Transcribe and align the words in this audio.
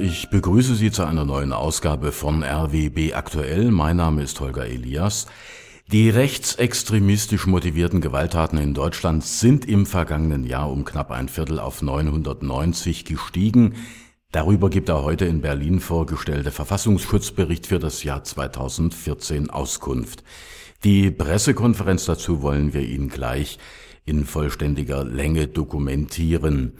Ich 0.00 0.30
begrüße 0.30 0.76
Sie 0.76 0.92
zu 0.92 1.04
einer 1.04 1.24
neuen 1.24 1.52
Ausgabe 1.52 2.12
von 2.12 2.44
RWB 2.44 3.14
Aktuell. 3.14 3.72
Mein 3.72 3.96
Name 3.96 4.22
ist 4.22 4.38
Holger 4.38 4.64
Elias. 4.64 5.26
Die 5.90 6.08
rechtsextremistisch 6.08 7.48
motivierten 7.48 8.00
Gewalttaten 8.00 8.58
in 8.58 8.74
Deutschland 8.74 9.24
sind 9.24 9.64
im 9.64 9.86
vergangenen 9.86 10.44
Jahr 10.44 10.70
um 10.70 10.84
knapp 10.84 11.10
ein 11.10 11.28
Viertel 11.28 11.58
auf 11.58 11.82
990 11.82 13.06
gestiegen. 13.06 13.74
Darüber 14.30 14.70
gibt 14.70 14.88
der 14.88 15.02
heute 15.02 15.24
in 15.24 15.40
Berlin 15.40 15.80
vorgestellte 15.80 16.52
Verfassungsschutzbericht 16.52 17.66
für 17.66 17.80
das 17.80 18.04
Jahr 18.04 18.22
2014 18.22 19.50
Auskunft. 19.50 20.22
Die 20.84 21.10
Pressekonferenz 21.10 22.04
dazu 22.04 22.40
wollen 22.40 22.72
wir 22.72 22.82
Ihnen 22.82 23.08
gleich 23.08 23.58
in 24.08 24.24
vollständiger 24.24 25.04
Länge 25.04 25.46
dokumentieren. 25.46 26.72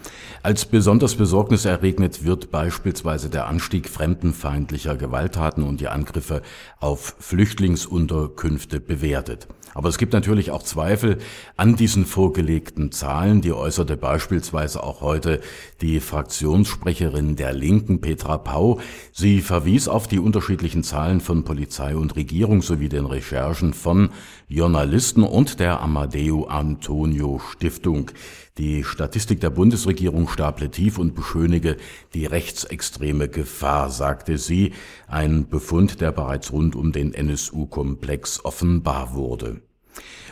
Als 0.42 0.64
besonders 0.64 1.14
besorgniserregend 1.14 2.24
wird 2.24 2.50
beispielsweise 2.50 3.30
der 3.30 3.46
Anstieg 3.46 3.88
fremdenfeindlicher 3.88 4.96
Gewalttaten 4.96 5.62
und 5.62 5.80
die 5.80 5.88
Angriffe 5.88 6.42
auf 6.80 7.16
Flüchtlingsunterkünfte 7.18 8.80
bewertet. 8.80 9.48
Aber 9.78 9.90
es 9.90 9.96
gibt 9.96 10.12
natürlich 10.12 10.50
auch 10.50 10.64
Zweifel 10.64 11.18
an 11.56 11.76
diesen 11.76 12.04
vorgelegten 12.04 12.90
Zahlen. 12.90 13.42
Die 13.42 13.52
äußerte 13.52 13.96
beispielsweise 13.96 14.82
auch 14.82 15.02
heute 15.02 15.40
die 15.80 16.00
Fraktionssprecherin 16.00 17.36
der 17.36 17.52
Linken, 17.52 18.00
Petra 18.00 18.38
Pau. 18.38 18.80
Sie 19.12 19.40
verwies 19.40 19.86
auf 19.86 20.08
die 20.08 20.18
unterschiedlichen 20.18 20.82
Zahlen 20.82 21.20
von 21.20 21.44
Polizei 21.44 21.94
und 21.94 22.16
Regierung 22.16 22.60
sowie 22.60 22.88
den 22.88 23.06
Recherchen 23.06 23.72
von 23.72 24.10
Journalisten 24.48 25.22
und 25.22 25.60
der 25.60 25.80
Amadeo 25.80 26.46
Antonio 26.46 27.38
Stiftung. 27.38 28.10
Die 28.58 28.82
Statistik 28.82 29.40
der 29.40 29.50
Bundesregierung 29.50 30.26
staple 30.28 30.72
tief 30.72 30.98
und 30.98 31.14
beschönige 31.14 31.76
die 32.14 32.26
rechtsextreme 32.26 33.28
Gefahr, 33.28 33.90
sagte 33.90 34.38
sie, 34.38 34.72
ein 35.06 35.48
Befund, 35.48 36.00
der 36.00 36.10
bereits 36.10 36.50
rund 36.50 36.74
um 36.74 36.90
den 36.90 37.14
NSU-Komplex 37.14 38.44
offenbar 38.44 39.14
wurde. 39.14 39.60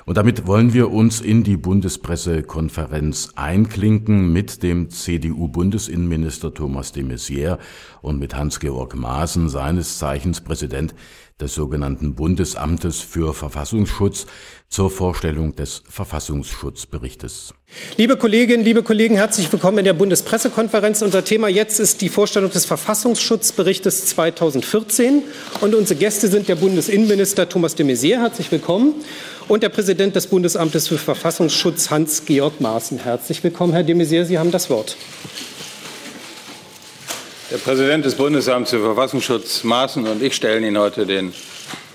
Und 0.06 0.16
damit 0.16 0.46
wollen 0.46 0.72
wir 0.72 0.92
uns 0.92 1.20
in 1.20 1.42
die 1.42 1.56
Bundespressekonferenz 1.56 3.30
einklinken 3.34 4.32
mit 4.32 4.62
dem 4.62 4.88
CDU-Bundesinnenminister 4.88 6.54
Thomas 6.54 6.92
de 6.92 7.02
Maizière 7.02 7.58
und 8.02 8.20
mit 8.20 8.36
Hans-Georg 8.36 8.94
Maaßen, 8.94 9.48
seines 9.48 9.98
Zeichens 9.98 10.42
Präsident 10.42 10.94
des 11.40 11.54
sogenannten 11.54 12.14
Bundesamtes 12.14 13.00
für 13.00 13.34
Verfassungsschutz, 13.34 14.26
zur 14.68 14.90
Vorstellung 14.90 15.54
des 15.54 15.82
Verfassungsschutzberichtes. 15.88 17.54
Liebe 17.96 18.16
Kolleginnen, 18.16 18.64
liebe 18.64 18.82
Kollegen, 18.82 19.16
herzlich 19.16 19.52
willkommen 19.52 19.78
in 19.78 19.84
der 19.84 19.92
Bundespressekonferenz. 19.92 21.02
Unser 21.02 21.24
Thema 21.24 21.48
jetzt 21.48 21.78
ist 21.78 22.00
die 22.00 22.08
Vorstellung 22.08 22.50
des 22.50 22.64
Verfassungsschutzberichtes 22.64 24.06
2014. 24.06 25.22
Und 25.60 25.74
unsere 25.74 25.98
Gäste 25.98 26.28
sind 26.28 26.48
der 26.48 26.56
Bundesinnenminister 26.56 27.48
Thomas 27.48 27.74
de 27.74 27.86
Maizière. 27.86 28.20
Herzlich 28.20 28.50
willkommen 28.50 28.94
und 29.48 29.62
der 29.62 29.68
Präsident 29.68 30.16
des 30.16 30.26
Bundesamtes 30.26 30.88
für 30.88 30.98
Verfassungsschutz 30.98 31.90
Hans-Georg 31.90 32.60
Maaßen. 32.60 32.98
Herzlich 32.98 33.42
willkommen, 33.44 33.72
Herr 33.72 33.84
de 33.84 33.94
Maizière, 33.94 34.24
Sie 34.24 34.38
haben 34.38 34.50
das 34.50 34.68
Wort. 34.70 34.96
Der 37.50 37.58
Präsident 37.58 38.04
des 38.04 38.16
Bundesamts 38.16 38.70
für 38.70 38.80
Verfassungsschutz 38.80 39.62
Maaßen 39.62 40.06
und 40.06 40.22
ich 40.22 40.34
stellen 40.34 40.64
Ihnen 40.64 40.78
heute 40.78 41.06
den 41.06 41.32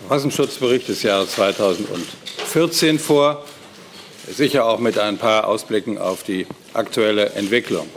Verfassungsschutzbericht 0.07 0.87
des 0.87 1.03
Jahres 1.03 1.31
2014 1.31 2.99
vor, 2.99 3.43
sicher 4.33 4.65
auch 4.65 4.79
mit 4.79 4.97
ein 4.97 5.17
paar 5.17 5.47
Ausblicken 5.47 5.97
auf 5.97 6.23
die 6.23 6.47
aktuelle 6.73 7.31
Entwicklung. 7.31 7.87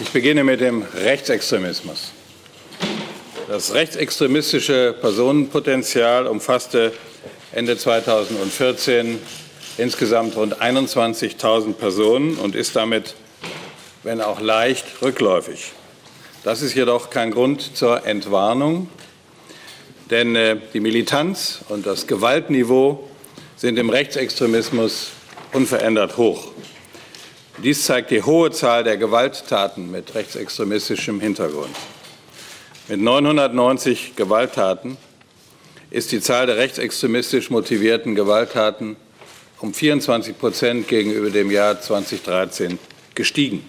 Ich 0.00 0.10
beginne 0.10 0.42
mit 0.42 0.60
dem 0.60 0.82
Rechtsextremismus. 0.82 2.10
Das 3.46 3.74
rechtsextremistische 3.74 4.92
Personenpotenzial 5.00 6.26
umfasste 6.26 6.92
Ende 7.56 7.78
2014 7.78 9.18
insgesamt 9.78 10.36
rund 10.36 10.60
21.000 10.60 11.72
Personen 11.72 12.36
und 12.36 12.54
ist 12.54 12.76
damit, 12.76 13.14
wenn 14.02 14.20
auch 14.20 14.42
leicht, 14.42 14.84
rückläufig. 15.00 15.72
Das 16.44 16.60
ist 16.60 16.74
jedoch 16.74 17.08
kein 17.08 17.30
Grund 17.30 17.74
zur 17.74 18.06
Entwarnung, 18.06 18.90
denn 20.10 20.36
äh, 20.36 20.58
die 20.74 20.80
Militanz 20.80 21.60
und 21.70 21.86
das 21.86 22.06
Gewaltniveau 22.06 23.08
sind 23.56 23.78
im 23.78 23.88
Rechtsextremismus 23.88 25.12
unverändert 25.54 26.18
hoch. 26.18 26.48
Dies 27.64 27.86
zeigt 27.86 28.10
die 28.10 28.22
hohe 28.22 28.50
Zahl 28.50 28.84
der 28.84 28.98
Gewalttaten 28.98 29.90
mit 29.90 30.14
rechtsextremistischem 30.14 31.22
Hintergrund. 31.22 31.74
Mit 32.88 33.00
990 33.00 34.14
Gewalttaten 34.14 34.98
ist 35.96 36.12
die 36.12 36.20
Zahl 36.20 36.44
der 36.44 36.58
rechtsextremistisch 36.58 37.48
motivierten 37.48 38.14
Gewalttaten 38.14 38.96
um 39.60 39.72
24 39.72 40.38
Prozent 40.38 40.88
gegenüber 40.88 41.30
dem 41.30 41.50
Jahr 41.50 41.80
2013 41.80 42.78
gestiegen. 43.14 43.66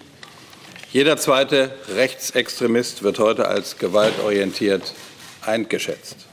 Jeder 0.92 1.16
zweite 1.16 1.70
Rechtsextremist 1.88 3.02
wird 3.02 3.18
heute 3.18 3.48
als 3.48 3.78
gewaltorientiert 3.78 4.92
eingeschätzt. 5.40 6.26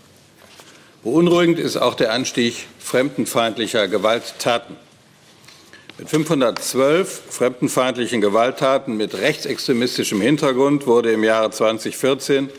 Beunruhigend 1.02 1.60
ist 1.60 1.78
auch 1.78 1.94
der 1.94 2.12
Anstieg 2.12 2.66
fremdenfeindlicher 2.78 3.88
Gewalttaten. 3.88 4.76
Mit 5.98 6.10
512 6.10 7.22
fremdenfeindlichen 7.30 8.20
Gewalttaten 8.20 8.98
mit 8.98 9.16
rechtsextremistischem 9.16 10.20
Hintergrund 10.20 10.88
wurde 10.88 11.14
im 11.14 11.24
Jahre 11.24 11.52
2014 11.52 12.50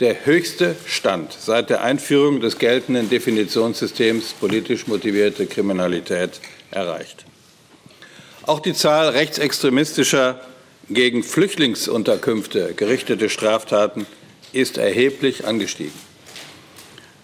der 0.00 0.26
höchste 0.26 0.76
Stand 0.86 1.36
seit 1.38 1.70
der 1.70 1.82
Einführung 1.82 2.40
des 2.40 2.58
geltenden 2.58 3.10
Definitionssystems 3.10 4.34
politisch 4.34 4.86
motivierte 4.86 5.46
Kriminalität 5.46 6.40
erreicht. 6.70 7.24
Auch 8.42 8.60
die 8.60 8.74
Zahl 8.74 9.08
rechtsextremistischer 9.10 10.40
gegen 10.88 11.22
Flüchtlingsunterkünfte 11.22 12.74
gerichtete 12.74 13.28
Straftaten 13.28 14.06
ist 14.52 14.78
erheblich 14.78 15.44
angestiegen. 15.46 15.92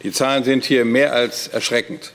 Die 0.03 0.13
Zahlen 0.13 0.45
sind 0.45 0.65
hier 0.65 0.85
mehr 0.85 1.15
als 1.15 1.49
erschreckend. 1.49 2.13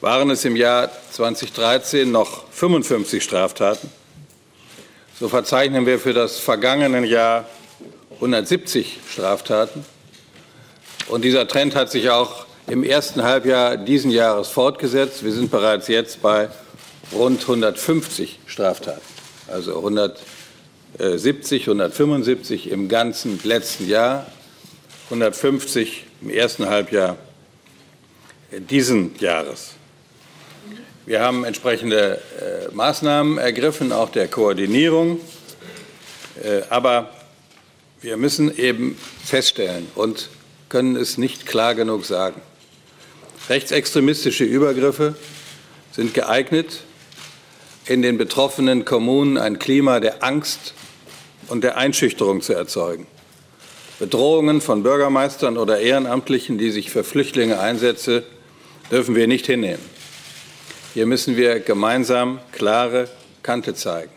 Waren 0.00 0.30
es 0.30 0.44
im 0.44 0.56
Jahr 0.56 0.90
2013 1.12 2.10
noch 2.10 2.50
55 2.50 3.22
Straftaten, 3.22 3.88
so 5.20 5.28
verzeichnen 5.28 5.86
wir 5.86 6.00
für 6.00 6.12
das 6.12 6.40
vergangene 6.40 7.06
Jahr 7.06 7.48
170 8.22 9.00
Straftaten. 9.10 9.84
Und 11.08 11.24
dieser 11.24 11.48
Trend 11.48 11.74
hat 11.74 11.90
sich 11.90 12.08
auch 12.08 12.46
im 12.68 12.84
ersten 12.84 13.24
Halbjahr 13.24 13.76
diesen 13.76 14.12
Jahres 14.12 14.46
fortgesetzt. 14.46 15.24
Wir 15.24 15.32
sind 15.32 15.50
bereits 15.50 15.88
jetzt 15.88 16.22
bei 16.22 16.48
rund 17.12 17.40
150 17.40 18.38
Straftaten, 18.46 19.00
also 19.48 19.76
170, 19.76 21.62
175 21.62 22.70
im 22.70 22.88
ganzen 22.88 23.40
letzten 23.42 23.88
Jahr, 23.88 24.28
150 25.06 26.04
im 26.20 26.30
ersten 26.30 26.66
Halbjahr 26.66 27.16
diesen 28.52 29.18
Jahres. 29.18 29.72
Wir 31.06 31.22
haben 31.22 31.42
entsprechende 31.42 32.20
äh, 32.40 32.72
Maßnahmen 32.72 33.38
ergriffen, 33.38 33.90
auch 33.90 34.10
der 34.10 34.28
Koordinierung. 34.28 35.18
Äh, 36.40 36.62
aber 36.70 37.10
wir 38.02 38.16
müssen 38.16 38.56
eben 38.58 38.98
feststellen 39.24 39.86
und 39.94 40.28
können 40.68 40.96
es 40.96 41.18
nicht 41.18 41.46
klar 41.46 41.76
genug 41.76 42.04
sagen. 42.04 42.40
Rechtsextremistische 43.48 44.44
Übergriffe 44.44 45.14
sind 45.92 46.12
geeignet, 46.12 46.80
in 47.86 48.02
den 48.02 48.18
betroffenen 48.18 48.84
Kommunen 48.84 49.38
ein 49.38 49.58
Klima 49.58 50.00
der 50.00 50.22
Angst 50.24 50.74
und 51.48 51.64
der 51.64 51.76
Einschüchterung 51.76 52.40
zu 52.40 52.54
erzeugen. 52.54 53.06
Bedrohungen 53.98 54.60
von 54.60 54.82
Bürgermeistern 54.82 55.56
oder 55.56 55.78
Ehrenamtlichen, 55.78 56.58
die 56.58 56.70
sich 56.70 56.90
für 56.90 57.04
Flüchtlinge 57.04 57.60
einsetzen, 57.60 58.22
dürfen 58.90 59.14
wir 59.14 59.28
nicht 59.28 59.46
hinnehmen. 59.46 59.82
Hier 60.94 61.06
müssen 61.06 61.36
wir 61.36 61.60
gemeinsam 61.60 62.40
klare 62.50 63.08
Kante 63.42 63.74
zeigen. 63.74 64.12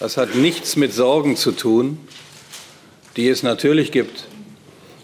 Das 0.00 0.16
hat 0.16 0.34
nichts 0.34 0.76
mit 0.76 0.92
Sorgen 0.92 1.36
zu 1.36 1.52
tun, 1.52 1.98
die 3.16 3.28
es 3.28 3.42
natürlich 3.42 3.92
gibt. 3.92 4.24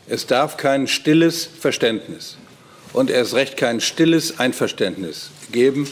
Es 0.07 0.27
darf 0.27 0.57
kein 0.57 0.87
stilles 0.87 1.47
Verständnis 1.47 2.37
und 2.93 3.11
erst 3.11 3.35
recht 3.35 3.57
kein 3.57 3.81
stilles 3.81 4.39
Einverständnis 4.39 5.31
geben 5.51 5.89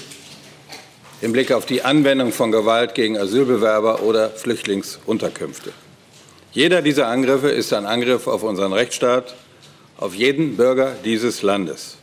im 1.23 1.33
Blick 1.33 1.53
auf 1.53 1.67
die 1.67 1.83
Anwendung 1.83 2.33
von 2.33 2.51
Gewalt 2.51 2.95
gegen 2.95 3.19
Asylbewerber 3.19 4.03
oder 4.03 4.31
Flüchtlingsunterkünfte. 4.31 5.73
Jeder 6.53 6.83
dieser 6.83 7.09
Angriffe 7.09 7.51
ist 7.51 7.73
ein 7.73 7.87
Angriff 7.87 8.27
auf 8.27 8.43
unseren 8.43 8.73
Rechtsstaat, 8.73 9.35
auf 9.99 10.15
jeden 10.15 10.57
Bürger 10.57 10.97
dieses 11.05 11.43
Landes. 11.43 11.97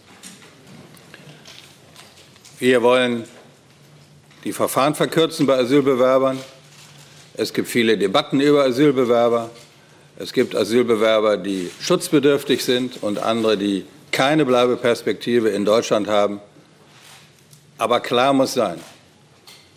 Wir 2.60 2.82
wollen 2.82 3.26
die 4.44 4.54
Verfahren 4.54 4.96
verkürzen 4.96 5.46
bei 5.46 5.58
Asylbewerbern. 5.58 6.40
Es 7.34 7.54
gibt 7.54 7.68
viele 7.68 7.98
Debatten 7.98 8.40
über 8.40 8.64
Asylbewerber. 8.64 9.50
Es 10.20 10.34
gibt 10.34 10.56
Asylbewerber, 10.56 11.38
die 11.38 11.70
schutzbedürftig 11.80 12.64
sind 12.64 13.04
und 13.04 13.20
andere, 13.20 13.56
die 13.56 13.86
keine 14.12 14.46
Bleibeperspektive 14.46 15.50
in 15.50 15.64
Deutschland 15.64 16.08
haben. 16.08 16.42
Aber 17.78 18.00
klar 18.00 18.34
muss 18.34 18.54
sein, 18.54 18.80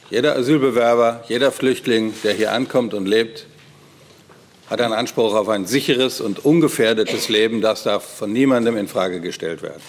jeder 0.09 0.37
Asylbewerber, 0.37 1.25
jeder 1.29 1.53
Flüchtling, 1.53 2.15
der 2.25 2.33
hier 2.33 2.53
ankommt 2.53 2.95
und 2.95 3.07
lebt, 3.07 3.47
hat 4.71 4.81
einen 4.81 4.95
Anspruch 4.95 5.35
auf 5.35 5.49
ein 5.49 5.67
sicheres 5.67 6.23
und 6.23 6.45
ungefährdetes 6.45 7.29
Leben. 7.29 7.61
Das 7.61 7.83
darf 7.83 8.05
von 8.05 8.33
niemandem 8.33 8.79
in 8.79 8.89
Frage 8.89 9.21
gestellt 9.21 9.63
werden. 9.63 9.83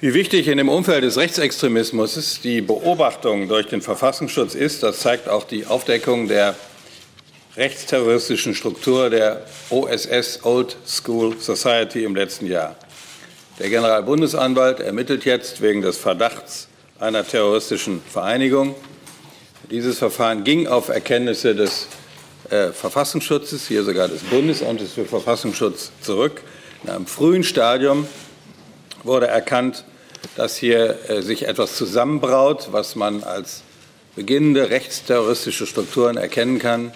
Wie 0.00 0.14
wichtig 0.14 0.46
in 0.46 0.58
dem 0.58 0.68
Umfeld 0.68 1.02
des 1.02 1.16
Rechtsextremismus 1.16 2.40
die 2.44 2.60
Beobachtung 2.60 3.48
durch 3.48 3.66
den 3.66 3.82
Verfassungsschutz 3.82 4.54
ist, 4.54 4.84
das 4.84 5.00
zeigt 5.00 5.28
auch 5.28 5.42
die 5.42 5.66
Aufdeckung 5.66 6.28
der 6.28 6.54
rechtsterroristischen 7.58 8.54
Struktur 8.54 9.10
der 9.10 9.44
OSS 9.68 10.44
Old 10.44 10.76
School 10.86 11.36
Society 11.40 12.04
im 12.04 12.14
letzten 12.14 12.46
Jahr. 12.46 12.76
Der 13.58 13.68
Generalbundesanwalt 13.68 14.78
ermittelt 14.78 15.24
jetzt 15.24 15.60
wegen 15.60 15.82
des 15.82 15.96
Verdachts 15.96 16.68
einer 17.00 17.26
terroristischen 17.26 18.00
Vereinigung. 18.08 18.76
Dieses 19.72 19.98
Verfahren 19.98 20.44
ging 20.44 20.68
auf 20.68 20.88
Erkenntnisse 20.88 21.56
des 21.56 21.88
äh, 22.48 22.68
Verfassungsschutzes, 22.68 23.66
hier 23.66 23.82
sogar 23.82 24.06
des 24.06 24.22
Bundesamtes 24.22 24.92
für 24.92 25.04
Verfassungsschutz, 25.04 25.90
zurück. 26.00 26.42
In 26.84 26.90
einem 26.90 27.06
frühen 27.06 27.42
Stadium 27.42 28.06
wurde 29.02 29.26
erkannt, 29.26 29.84
dass 30.36 30.56
hier 30.56 30.96
äh, 31.08 31.22
sich 31.22 31.48
etwas 31.48 31.76
zusammenbraut, 31.76 32.68
was 32.70 32.94
man 32.94 33.24
als 33.24 33.62
beginnende 34.14 34.70
rechtsterroristische 34.70 35.66
Strukturen 35.66 36.16
erkennen 36.16 36.60
kann. 36.60 36.92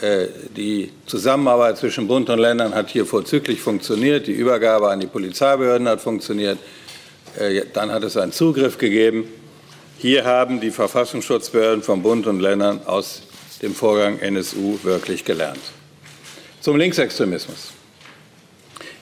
Äh, 0.00 0.28
die 0.56 0.92
Zusammenarbeit 1.06 1.78
zwischen 1.78 2.06
Bund 2.06 2.30
und 2.30 2.38
Ländern 2.38 2.72
hat 2.74 2.90
hier 2.90 3.04
vorzüglich 3.04 3.60
funktioniert. 3.60 4.28
Die 4.28 4.32
Übergabe 4.32 4.90
an 4.90 5.00
die 5.00 5.08
Polizeibehörden 5.08 5.88
hat 5.88 6.00
funktioniert. 6.00 6.58
Äh, 7.36 7.62
dann 7.72 7.90
hat 7.90 8.04
es 8.04 8.16
einen 8.16 8.30
Zugriff 8.30 8.78
gegeben. 8.78 9.24
Hier 9.98 10.24
haben 10.24 10.60
die 10.60 10.70
Verfassungsschutzbehörden 10.70 11.82
von 11.82 12.02
Bund 12.02 12.28
und 12.28 12.38
Ländern 12.38 12.80
aus 12.86 13.22
dem 13.60 13.74
Vorgang 13.74 14.20
NSU 14.20 14.78
wirklich 14.84 15.24
gelernt. 15.24 15.58
Zum 16.60 16.76
Linksextremismus. 16.76 17.72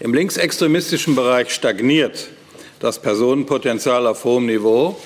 Im 0.01 0.15
linksextremistischen 0.15 1.15
Bereich 1.15 1.51
stagniert 1.53 2.29
das 2.81 2.99
Personenpotenzial 2.99 4.07
auf 4.07 4.25
hohem 4.25 4.47
Niveau. 4.47 4.99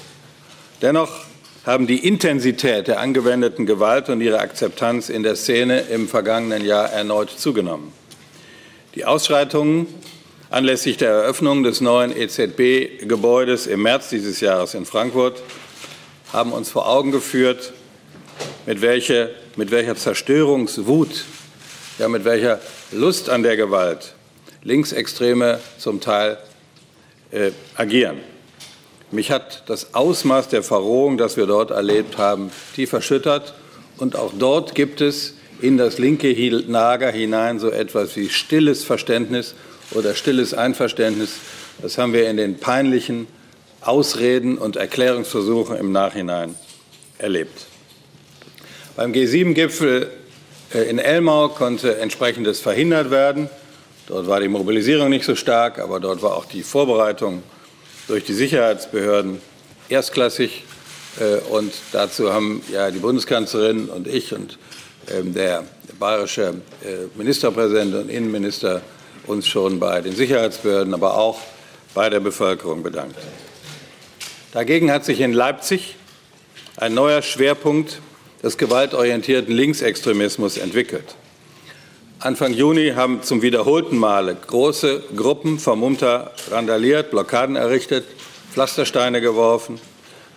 Dennoch 0.83 1.30
haben 1.65 1.87
die 1.87 2.07
Intensität 2.07 2.89
der 2.89 3.01
angewendeten 3.01 3.67
Gewalt 3.67 4.09
und 4.09 4.21
ihre 4.21 4.41
Akzeptanz 4.41 5.09
in 5.09 5.23
der 5.23 5.37
Szene 5.37 5.81
im 5.81 6.09
vergangenen 6.09 6.65
Jahr 6.65 6.91
erneut 6.91 7.31
zugenommen. 7.31 7.93
Die 8.95 9.05
Ausschreitungen 9.05 9.87
anlässlich 10.49 10.97
der 10.97 11.11
Eröffnung 11.11 11.63
des 11.63 11.81
neuen 11.81 12.17
EZB-Gebäudes 12.17 13.67
im 13.67 13.83
März 13.83 14.09
dieses 14.09 14.41
Jahres 14.41 14.75
in 14.75 14.87
Frankfurt 14.87 15.43
haben 16.33 16.53
uns 16.53 16.71
vor 16.71 16.89
Augen 16.89 17.13
geführt, 17.13 17.73
mit 18.67 18.81
welcher, 18.81 19.29
mit 19.57 19.71
welcher 19.71 19.97
Zerstörungswut, 19.97 21.25
ja, 21.99 22.09
mit 22.09 22.25
welcher 22.25 22.61
Lust 22.93 23.29
an 23.29 23.43
der 23.43 23.57
Gewalt 23.57 24.15
Linksextreme 24.63 25.59
zum 25.79 26.01
Teil 26.01 26.39
äh, 27.31 27.51
agieren. 27.77 28.19
Mich 29.13 29.33
hat 29.33 29.65
das 29.67 29.95
Ausmaß 29.95 30.49
der 30.49 30.63
Verrohung, 30.63 31.19
das 31.19 31.37
wir 31.37 31.47
dort 31.47 31.71
erlebt 31.73 32.17
haben, 32.17 32.51
tief 32.77 32.93
erschüttert. 32.93 33.55
Und 33.99 34.15
auch 34.17 34.33
dort 34.39 34.75
gibt 34.75 35.01
es 35.01 35.35
in 35.61 35.77
das 35.77 35.99
linke 35.99 36.33
Lager 36.33 37.11
hinein 37.11 37.59
so 37.59 37.71
etwas 37.71 38.17
wie 38.17 38.29
stilles 38.29 38.85
Verständnis 38.85 39.55
oder 39.91 40.15
stilles 40.15 40.55
Einverständnis. 40.55 41.35
Das 41.83 41.99
haben 41.99 42.13
wir 42.13 42.31
in 42.31 42.37
den 42.37 42.59
peinlichen 42.59 43.27
Ausreden 43.81 44.59
und 44.59 44.77
Erklärungsversuchen 44.77 45.77
im 45.77 45.91
Nachhinein 45.91 46.55
erlebt. 47.19 47.67
Beim 48.95 49.13
G7-Gipfel 49.13 50.09
äh, 50.73 50.83
in 50.83 50.99
Elmau 50.99 51.49
konnte 51.49 51.99
entsprechendes 51.99 52.61
verhindert 52.61 53.11
werden. 53.11 53.49
Dort 54.07 54.29
war 54.29 54.41
die 54.41 54.49
Mobilisierung 54.49 55.09
nicht 55.09 55.25
so 55.25 55.35
stark, 55.35 55.79
aber 55.79 56.01
dort 56.01 56.23
war 56.23 56.37
auch 56.37 56.45
die 56.45 56.63
Vorbereitung 56.63 57.43
durch 58.11 58.25
die 58.25 58.35
Sicherheitsbehörden 58.35 59.41
erstklassig. 59.89 60.65
Äh, 61.21 61.37
und 61.51 61.73
dazu 61.93 62.33
haben 62.33 62.63
ja 62.73 62.91
die 62.91 62.99
Bundeskanzlerin 62.99 63.89
und 63.89 64.09
ich 64.09 64.35
und 64.35 64.59
ähm, 65.09 65.33
der 65.33 65.65
bayerische 65.99 66.55
äh, 66.83 67.07
Ministerpräsident 67.17 67.95
und 67.95 68.09
Innenminister 68.09 68.83
uns 69.27 69.47
schon 69.47 69.79
bei 69.79 70.01
den 70.01 70.15
Sicherheitsbehörden, 70.15 70.93
aber 70.93 71.17
auch 71.17 71.39
bei 71.95 72.11
der 72.11 72.21
Bevölkerung 72.21 72.83
bedankt. 72.83 73.17
Dagegen 74.53 74.91
hat 74.91 75.05
sich 75.05 75.21
in 75.21 75.33
Leipzig 75.33 75.95
ein 76.77 76.95
neuer 76.95 77.23
Schwerpunkt 77.23 78.01
des 78.43 78.59
gewaltorientierten 78.59 79.55
Linksextremismus 79.55 80.59
entwickelt. 80.59 81.15
Anfang 82.23 82.53
Juni 82.53 82.91
haben 82.91 83.23
zum 83.23 83.41
wiederholten 83.41 83.97
Male 83.97 84.35
große 84.35 85.05
Gruppen 85.17 85.59
vermummter 85.59 86.33
randaliert, 86.51 87.11
Blockaden 87.11 87.57
errichtet, 87.57 88.05
Pflastersteine 88.53 89.23
geworfen. 89.23 89.81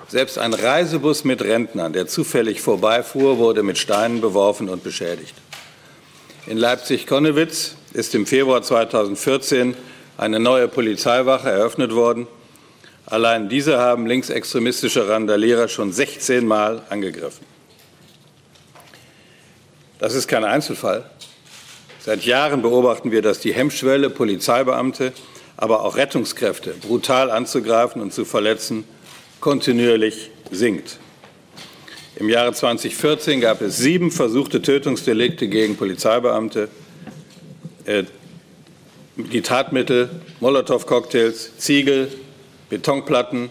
Selbst 0.07 0.37
ein 0.37 0.53
Reisebus 0.53 1.25
mit 1.25 1.41
Rentnern, 1.41 1.91
der 1.91 2.07
zufällig 2.07 2.61
vorbeifuhr, 2.61 3.37
wurde 3.37 3.63
mit 3.63 3.77
Steinen 3.77 4.21
beworfen 4.21 4.69
und 4.69 4.81
beschädigt. 4.81 5.35
In 6.47 6.57
Leipzig-Konnewitz 6.57 7.75
ist 7.91 8.15
im 8.15 8.25
Februar 8.25 8.61
2014 8.61 9.75
eine 10.17 10.39
neue 10.39 10.69
Polizeiwache 10.69 11.49
eröffnet 11.49 11.93
worden. 11.93 12.27
Allein 13.07 13.49
diese 13.49 13.79
haben 13.79 14.07
linksextremistische 14.07 15.09
Randalierer 15.09 15.67
schon 15.67 15.91
16 15.91 16.47
Mal 16.47 16.81
angegriffen. 16.89 17.45
Das 19.99 20.15
ist 20.15 20.29
kein 20.29 20.45
Einzelfall. 20.45 21.09
Seit 22.05 22.25
Jahren 22.25 22.61
beobachten 22.61 23.11
wir, 23.11 23.21
dass 23.21 23.39
die 23.39 23.53
Hemmschwelle, 23.53 24.09
Polizeibeamte, 24.09 25.13
aber 25.55 25.85
auch 25.85 25.95
Rettungskräfte 25.95 26.71
brutal 26.71 27.31
anzugreifen 27.31 28.01
und 28.01 28.11
zu 28.11 28.25
verletzen, 28.25 28.83
kontinuierlich 29.39 30.29
sinkt. 30.51 30.97
Im 32.17 32.27
Jahre 32.27 32.51
2014 32.51 33.39
gab 33.39 33.61
es 33.61 33.77
sieben 33.77 34.11
versuchte 34.11 34.61
Tötungsdelikte 34.61 35.47
gegen 35.47 35.77
Polizeibeamte. 35.77 36.67
Äh, 37.85 38.03
die 39.15 39.41
Tatmittel 39.41 40.09
Molotow-Cocktails, 40.41 41.57
Ziegel, 41.57 42.11
Betonplatten, 42.69 43.49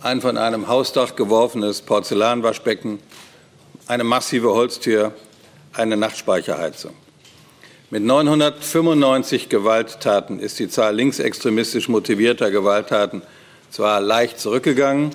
ein 0.00 0.22
von 0.22 0.38
einem 0.38 0.66
Hausdach 0.66 1.14
geworfenes 1.14 1.82
Porzellanwaschbecken, 1.82 3.00
eine 3.86 4.04
massive 4.04 4.54
Holztür, 4.54 5.12
eine 5.74 5.98
Nachtspeicherheizung. 5.98 6.94
Mit 7.92 8.04
995 8.04 9.50
Gewalttaten 9.50 10.40
ist 10.40 10.58
die 10.58 10.70
Zahl 10.70 10.96
linksextremistisch 10.96 11.90
motivierter 11.90 12.50
Gewalttaten 12.50 13.20
zwar 13.70 14.00
leicht 14.00 14.40
zurückgegangen, 14.40 15.10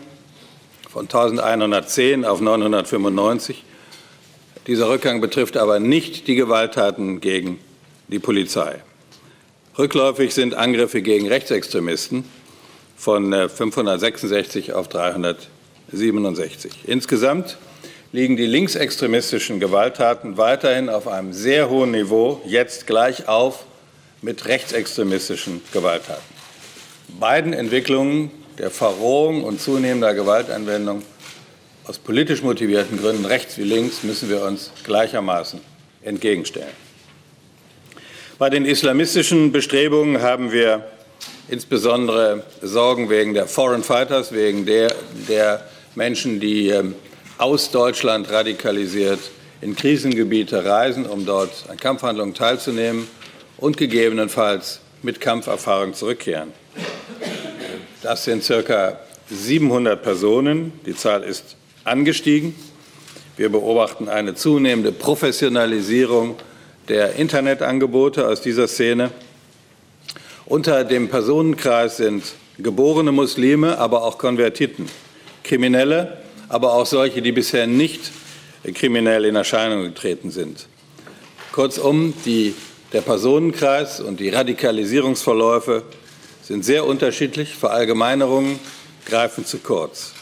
von 0.88 1.06
1110 1.06 2.24
auf 2.24 2.40
995. 2.40 3.64
Dieser 4.68 4.90
Rückgang 4.90 5.22
betrifft 5.22 5.58
aber 5.58 5.80
nicht 5.80 6.28
die 6.28 6.36
Gewalttaten 6.36 7.20
gegen 7.20 7.60
die 8.10 8.20
Polizei. 8.20 8.84
Rückläufig 9.76 10.36
sind 10.36 10.54
Angriffe 10.54 11.02
gegen 11.02 11.28
Rechtsextremisten 11.28 12.26
von 12.96 13.32
566 13.50 14.70
äh, 14.70 14.74
auf 14.74 14.88
367. 14.88 16.72
Insgesamt 16.86 17.58
liegen 18.12 18.38
die 18.38 18.46
linksextremistischen 18.46 19.60
Gewalttaten 19.60 20.38
weiterhin 20.38 20.90
auf 20.90 21.08
einem 21.08 21.34
sehr 21.34 21.70
hohen 21.70 21.92
Niveau, 21.92 22.42
jetzt 22.46 22.88
gleich 22.88 23.28
auf 23.28 23.66
mit 24.22 24.46
rechtsextremistischen 24.46 25.62
Gewalttaten. 25.74 26.24
Beiden 27.20 27.54
Entwicklungen 27.54 28.32
der 28.58 28.72
Verrohung 28.72 29.44
und 29.44 29.62
zunehmender 29.62 30.14
Gewaltanwendung 30.14 31.04
aus 31.86 32.00
politisch 32.00 32.42
motivierten 32.42 33.00
Gründen, 33.00 33.26
rechts 33.26 33.58
wie 33.58 33.64
links, 33.64 34.04
müssen 34.04 34.30
wir 34.30 34.42
uns 34.44 34.72
gleichermaßen 34.84 35.60
entgegenstellen. 36.02 36.88
Bei 38.38 38.50
den 38.50 38.66
islamistischen 38.66 39.52
Bestrebungen 39.52 40.22
haben 40.22 40.52
wir 40.52 40.86
insbesondere 41.48 42.44
Sorgen 42.62 43.10
wegen 43.10 43.34
der 43.34 43.48
Foreign 43.48 43.84
Fighters, 43.84 44.32
wegen 44.32 44.66
der, 44.66 44.94
der 45.30 45.66
Menschen, 45.96 46.40
die 46.40 46.70
ähm, 46.70 46.96
aus 47.38 47.70
Deutschland 47.70 48.32
radikalisiert 48.32 49.20
in 49.62 49.76
Krisengebiete 49.76 50.66
reisen, 50.66 51.06
um 51.06 51.26
dort 51.26 51.66
an 51.70 51.78
Kampfhandlungen 51.78 52.34
teilzunehmen 52.34 53.08
und 53.58 53.78
gegebenenfalls 53.78 54.80
mit 55.04 55.22
Kampferfahrung 55.22 55.94
zurückkehren. 55.94 56.52
Das 58.02 58.24
sind 58.24 58.44
circa 58.44 59.00
700 59.30 60.02
Personen. 60.02 60.74
Die 60.86 60.96
Zahl 60.96 61.24
ist 61.24 61.56
angestiegen. 61.84 62.56
Wir 63.36 63.50
beobachten 63.50 64.10
eine 64.10 64.34
zunehmende 64.34 64.92
Professionalisierung 64.92 66.38
der 66.88 67.16
Internetangebote 67.16 68.28
aus 68.28 68.42
dieser 68.42 68.68
Szene. 68.68 69.12
Unter 70.46 70.84
dem 70.84 71.10
Personenkreis 71.10 71.98
sind 71.98 72.24
geborene 72.58 73.12
Muslime, 73.12 73.78
aber 73.78 74.04
auch 74.04 74.18
Konvertiten, 74.18 74.88
Kriminelle, 75.44 76.18
aber 76.50 76.74
auch 76.74 76.86
solche, 76.86 77.22
die 77.22 77.32
bisher 77.32 77.68
nicht 77.68 78.12
kriminell 78.74 79.26
in 79.26 79.36
Erscheinung 79.36 79.84
getreten 79.84 80.32
sind. 80.32 80.68
Kurzum, 81.52 82.14
die, 82.26 82.54
der 82.94 83.02
Personenkreis 83.02 84.00
und 84.00 84.20
die 84.20 84.30
Radikalisierungsverläufe 84.30 85.84
sind 86.44 86.64
sehr 86.64 86.86
unterschiedlich. 86.86 87.56
Verallgemeinerungen 87.56 88.60
greifen 89.06 89.46
zu 89.46 89.58
kurz. 89.58 90.14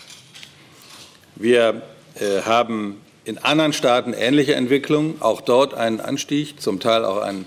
Wir 1.36 1.82
äh, 2.20 2.42
haben 2.44 3.02
in 3.26 3.38
anderen 3.40 3.74
Staaten 3.74 4.14
ähnliche 4.14 4.56
Entwicklungen, 4.56 5.16
auch 5.20 5.42
dort 5.42 5.74
einen 5.74 6.00
Anstieg, 6.00 6.62
zum 6.62 6.80
Teil 6.80 7.04
auch 7.04 7.18
einen 7.18 7.46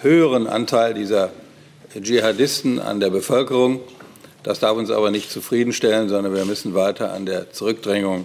höheren 0.00 0.46
Anteil 0.46 0.94
dieser 0.94 1.30
Dschihadisten 1.98 2.78
an 2.80 3.00
der 3.00 3.10
Bevölkerung. 3.10 3.80
Das 4.48 4.60
darf 4.60 4.78
uns 4.78 4.90
aber 4.90 5.10
nicht 5.10 5.30
zufriedenstellen, 5.30 6.08
sondern 6.08 6.34
wir 6.34 6.46
müssen 6.46 6.72
weiter 6.72 7.12
an 7.12 7.26
der 7.26 7.52
Zurückdrängung 7.52 8.24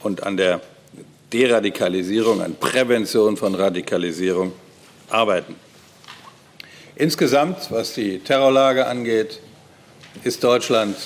und 0.00 0.22
an 0.22 0.36
der 0.36 0.60
Deradikalisierung, 1.32 2.40
an 2.40 2.54
Prävention 2.54 3.36
von 3.36 3.56
Radikalisierung 3.56 4.52
arbeiten. 5.08 5.56
Insgesamt, 6.94 7.68
was 7.72 7.94
die 7.94 8.20
Terrorlage 8.20 8.86
angeht, 8.86 9.40
ist 10.22 10.44
Deutschland 10.44 10.96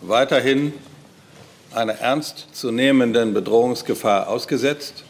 weiterhin 0.00 0.72
einer 1.72 1.92
ernstzunehmenden 1.92 3.32
Bedrohungsgefahr 3.32 4.26
ausgesetzt. 4.26 5.04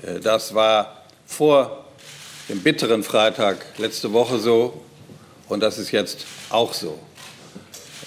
Äh, 0.00 0.20
das 0.20 0.54
war 0.54 1.06
vor 1.26 1.86
dem 2.48 2.60
bitteren 2.60 3.02
Freitag 3.02 3.66
letzte 3.78 4.12
Woche 4.12 4.38
so 4.38 4.80
und 5.48 5.58
das 5.58 5.78
ist 5.78 5.90
jetzt 5.90 6.24
auch 6.50 6.72
so. 6.72 7.00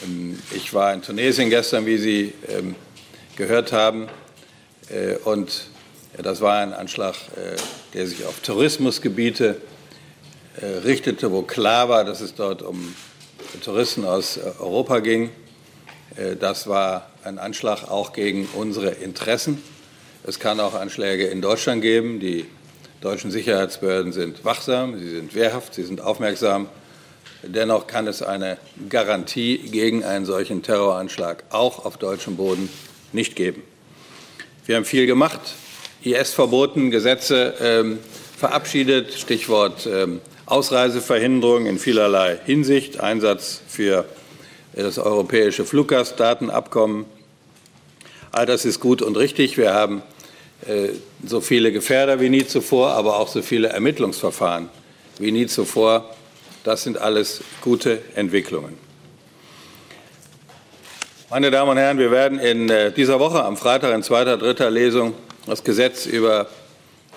Ähm, 0.04 0.40
ich 0.56 0.74
war 0.74 0.94
in 0.94 1.02
Tunesien 1.02 1.50
gestern, 1.50 1.86
wie 1.86 1.98
Sie 1.98 2.34
ähm, 2.50 2.76
gehört 3.36 3.72
haben, 3.72 4.08
äh, 4.90 5.16
und 5.24 5.68
das 6.22 6.42
war 6.42 6.60
ein 6.60 6.74
Anschlag, 6.74 7.16
äh, 7.36 7.56
der 7.94 8.08
sich 8.08 8.26
auf 8.26 8.40
Tourismusgebiete 8.42 9.62
richtete, 10.84 11.32
wo 11.32 11.44
klar 11.44 11.88
war, 11.88 12.04
dass 12.04 12.20
es 12.20 12.34
dort 12.34 12.64
um 12.64 12.96
Touristen 13.64 14.06
aus 14.06 14.40
Europa 14.60 15.02
ging. 15.02 15.30
Das 16.40 16.66
war 16.66 17.12
ein 17.24 17.38
Anschlag 17.38 17.92
auch 17.92 18.12
gegen 18.12 18.50
unsere 18.56 18.90
Interessen. 18.90 19.62
Es 20.24 20.40
kann 20.40 20.60
auch 20.60 20.74
Anschläge 20.74 21.28
in 21.28 21.44
Deutschland 21.44 21.84
geben. 21.84 22.20
Die 22.20 22.48
deutschen 23.02 23.30
Sicherheitsbehörden 23.30 24.14
sind 24.14 24.44
wachsam, 24.46 24.98
sie 24.98 25.10
sind 25.10 25.36
wehrhaft, 25.36 25.76
sie 25.76 25.84
sind 25.84 26.02
aufmerksam. 26.02 26.68
Dennoch 27.48 27.88
kann 27.88 28.08
es 28.08 28.22
eine 28.22 28.58
Garantie 28.90 29.58
gegen 29.58 30.04
einen 30.04 30.26
solchen 30.26 30.64
Terroranschlag 30.64 31.44
auch 31.50 31.86
auf 31.86 31.98
deutschem 31.98 32.38
Boden 32.38 32.70
nicht 33.14 33.36
geben. 33.36 33.64
Wir 34.66 34.76
haben 34.76 34.86
viel 34.86 35.06
gemacht, 35.06 35.40
IS 36.02 36.34
verboten, 36.34 36.92
Gesetze 36.92 37.54
ähm, 37.62 38.00
verabschiedet, 38.38 39.14
Stichwort 39.14 39.88
ähm, 39.88 40.22
Ausreiseverhinderung 40.46 41.66
in 41.66 41.80
vielerlei 41.80 42.40
Hinsicht, 42.46 43.00
Einsatz 43.00 43.62
für 43.68 44.06
das 44.74 44.98
europäische 45.00 45.66
Fluggastdatenabkommen, 45.66 47.06
All 48.32 48.46
das 48.46 48.66
ist 48.66 48.80
gut 48.80 49.02
und 49.02 49.18
richtig. 49.18 49.58
Wir 49.58 49.74
haben 49.74 50.04
äh, 50.68 50.90
so 51.26 51.42
viele 51.42 51.72
Gefährder 51.72 52.20
wie 52.20 52.30
nie 52.30 52.46
zuvor, 52.46 52.92
aber 52.92 53.18
auch 53.18 53.30
so 53.30 53.42
viele 53.42 53.70
Ermittlungsverfahren 53.70 54.70
wie 55.18 55.32
nie 55.32 55.48
zuvor. 55.48 56.14
Das 56.68 56.84
sind 56.84 56.98
alles 56.98 57.46
gute 57.62 58.02
Entwicklungen. 58.16 58.78
Meine 61.30 61.50
Damen 61.50 61.72
und 61.72 61.78
Herren, 61.78 61.98
wir 61.98 62.12
werden 62.12 62.40
in 62.40 62.70
äh, 62.70 62.92
dieser 62.92 63.22
Woche 63.22 63.42
am 63.46 63.56
Freitag 63.56 63.96
in 63.96 64.04
zweiter, 64.04 64.36
dritter 64.36 64.70
Lesung 64.70 65.14
das 65.46 65.64
Gesetz 65.64 66.06
über 66.06 66.48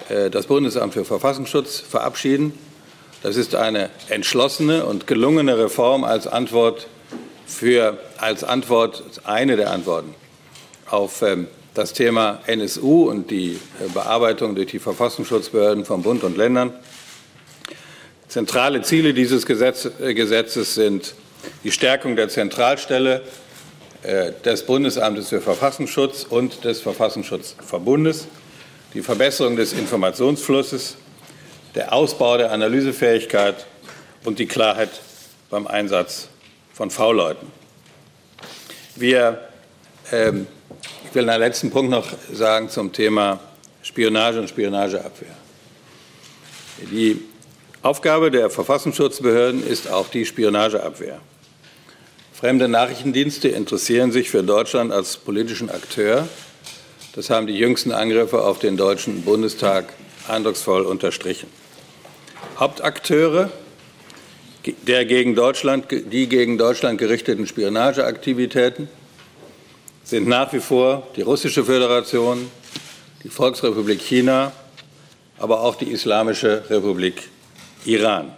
äh, 0.09 0.31
das 0.31 0.47
Bundesamt 0.47 0.95
für 0.95 1.05
Verfassungsschutz 1.05 1.81
verabschieden. 1.81 2.57
Das 3.25 3.35
ist 3.35 3.57
eine 3.57 3.91
entschlossene 4.09 4.87
und 4.87 5.09
gelungene 5.09 5.59
Reform 5.59 6.05
als 6.05 6.29
Antwort 6.29 6.87
für 7.45 7.99
als 8.19 8.45
Antwort 8.45 9.03
eine 9.25 9.57
der 9.57 9.73
Antworten 9.73 10.15
auf 10.89 11.23
ähm, 11.23 11.49
das 11.75 11.93
Thema 11.93 12.39
NSU 12.47 13.11
und 13.11 13.33
die 13.33 13.59
äh, 13.81 13.89
Bearbeitung 13.93 14.55
durch 14.55 14.69
die 14.69 14.79
Verfassungsschutzbehörden 14.79 15.85
von 15.85 16.03
Bund 16.03 16.23
und 16.23 16.37
Ländern. 16.37 16.73
Zentrale 18.31 18.81
Ziele 18.83 19.13
dieses 19.13 19.45
äh, 19.45 20.15
Gesetzes 20.15 20.75
sind 20.77 21.15
die 21.65 21.73
Stärkung 21.73 22.15
der 22.15 22.29
Zentralstelle 22.29 23.23
äh, 24.05 24.31
des 24.45 24.65
Bundesamtes 24.65 25.31
für 25.31 25.41
Verfassungsschutz 25.41 26.27
und 26.31 26.65
des 26.65 26.81
Verfassungsschutzverbundes, 26.81 28.29
die 28.95 29.03
Verbesserung 29.03 29.57
des 29.57 29.73
Informationsflusses, 29.73 30.95
der 31.75 31.93
Ausbau 31.93 32.39
der 32.39 32.53
Analysefähigkeit 32.53 33.67
und 34.25 34.39
die 34.39 34.47
Klarheit 34.47 34.91
beim 35.51 35.67
Einsatz 35.67 36.29
von 36.73 36.89
V-Leuten. 36.93 37.49
Wir 38.95 39.41
ähm, 40.13 40.47
ich 41.09 41.17
will 41.17 41.29
einen 41.29 41.41
letzten 41.41 41.73
Punkt 41.73 41.91
noch 41.91 42.07
sagen 42.33 42.69
zum 42.69 42.93
Thema 42.93 43.41
Spionage 43.83 44.39
und 44.39 44.49
Spionageabwehr. 44.49 45.35
Die 46.93 47.21
Aufgabe 47.83 48.31
der 48.31 48.51
Verfassungsschutzbehörden 48.51 49.67
ist 49.67 49.91
auch 49.91 50.09
die 50.09 50.27
Spionageabwehr. 50.27 51.19
Fremde 52.35 52.69
Nachrichtendienste 52.69 53.49
interessieren 53.49 54.13
sich 54.13 54.29
für 54.29 54.43
Deutschland 54.43 54.93
als 54.93 55.17
politischen 55.17 55.71
Akteur. 55.71 56.29
Das 57.15 57.31
haben 57.31 57.47
die 57.47 57.57
jüngsten 57.57 57.93
Angriffe 57.93 58.45
auf 58.45 58.59
den 58.59 58.77
Deutschen 58.77 59.23
Bundestag 59.23 59.95
eindrucksvoll 60.29 60.83
unterstrichen. 60.83 61.49
Hauptakteure 62.59 63.51
der 64.87 65.07
gegen 65.07 65.35
Deutschland, 65.35 65.87
die 65.91 66.29
gegen 66.29 66.59
Deutschland 66.59 66.99
gerichteten 66.99 67.47
Spionageaktivitäten 67.47 68.91
sind 70.05 70.29
nach 70.29 70.53
wie 70.53 70.61
vor 70.61 71.07
die 71.17 71.23
Russische 71.23 71.65
Föderation, 71.65 72.51
die 73.25 73.31
Volksrepublik 73.31 74.03
China, 74.03 74.53
aber 75.39 75.63
auch 75.63 75.77
die 75.77 75.91
Islamische 75.91 76.65
Republik 76.69 77.31
Iran. 77.85 78.33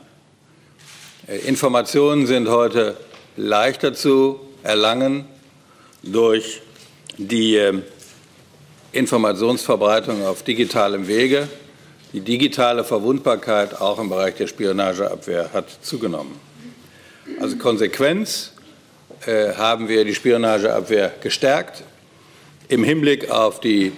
Äh, 1.27 1.39
Informationen 1.49 2.27
sind 2.27 2.49
heute 2.49 2.97
leichter 3.37 3.95
zu 3.95 4.41
erlangen 4.63 5.25
durch 6.03 6.61
die 7.19 7.57
ähm, 7.57 7.83
Informationsverbreitung 8.93 10.25
auf 10.25 10.43
digitalem 10.43 11.09
Wege. 11.09 11.49
Die 12.13 12.21
digitale 12.21 12.85
Verwundbarkeit 12.85 13.81
auch 13.81 13.99
im 13.99 14.11
Bereich 14.11 14.35
der 14.35 14.47
Spionageabwehr 14.47 15.51
hat 15.53 15.67
zugenommen. 15.83 16.39
Also 17.41 17.57
Konsequenz 17.57 18.53
äh, 19.27 19.55
haben 19.55 19.89
wir 19.89 20.05
die 20.05 20.15
Spionageabwehr 20.15 21.13
gestärkt. 21.21 21.83
Im 22.69 22.85
Hinblick 22.85 23.31
auf 23.31 23.61
die 23.61 23.93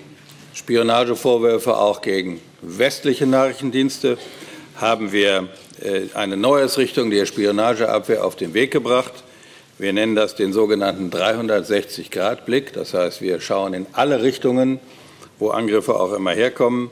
Spionagevorwürfe 0.55 1.77
auch 1.77 2.01
gegen 2.03 2.41
westliche 2.63 3.27
Nachrichtendienste 3.27 4.17
haben 4.77 5.13
wir 5.13 5.49
äh, 5.83 6.03
eine 6.15 6.37
Neuausrichtung 6.37 7.11
der 7.11 7.27
Spionageabwehr 7.27 8.25
auf 8.25 8.37
den 8.37 8.55
Weg 8.55 8.71
gebracht. 8.71 9.13
Wir 9.79 9.93
nennen 9.93 10.15
das 10.15 10.37
den 10.37 10.53
sogenannten 10.53 11.11
360-Grad-Blick. 11.11 12.73
Das 12.73 12.95
heißt, 12.95 13.21
wir 13.23 13.41
schauen 13.41 13.75
in 13.75 13.87
alle 13.93 14.23
Richtungen, 14.23 14.79
wo 15.39 15.51
Angriffe 15.51 15.99
auch 15.99 16.13
immer 16.13 16.33
herkommen 16.33 16.91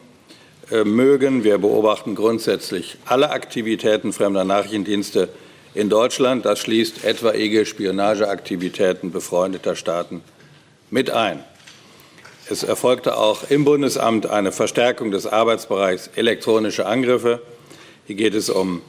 äh, 0.70 0.84
mögen. 0.84 1.44
Wir 1.44 1.58
beobachten 1.58 2.14
grundsätzlich 2.14 2.96
alle 3.04 3.30
Aktivitäten 3.30 4.12
fremder 4.12 4.44
Nachrichtendienste 4.44 5.28
in 5.74 5.88
Deutschland. 5.88 6.44
Das 6.44 6.58
schließt 6.58 7.04
etwaige 7.04 7.66
Spionageaktivitäten 7.66 9.12
befreundeter 9.12 9.76
Staaten 9.76 10.22
mit 10.90 11.10
ein. 11.10 11.44
Es 12.50 12.62
erfolgte 12.62 13.16
auch 13.16 13.48
im 13.48 13.64
Bundesamt 13.64 14.26
eine 14.26 14.52
Verstärkung 14.52 15.10
des 15.10 15.26
Arbeitsbereichs 15.26 16.10
elektronische 16.16 16.86
Angriffe. 16.86 17.40
Hier 18.06 18.16
geht 18.16 18.35
es 18.35 18.50
um 18.50 18.82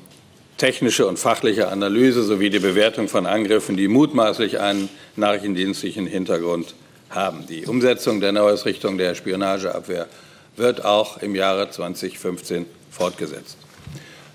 technische 0.57 1.07
und 1.07 1.19
fachliche 1.19 1.67
Analyse 1.67 2.23
sowie 2.23 2.49
die 2.49 2.59
Bewertung 2.59 3.07
von 3.07 3.25
Angriffen, 3.27 3.77
die 3.77 3.87
mutmaßlich 3.87 4.59
einen 4.59 4.89
nachrichtendienstlichen 5.15 6.07
Hintergrund 6.07 6.73
haben. 7.11 7.45
Die 7.47 7.65
Umsetzung 7.65 8.21
der 8.21 8.31
Neuausrichtung 8.31 8.97
der 8.97 9.13
Spionageabwehr 9.13 10.07
wird 10.55 10.83
auch 10.83 11.21
im 11.21 11.35
Jahre 11.35 11.69
2015 11.69 12.65
fortgesetzt. 12.89 13.57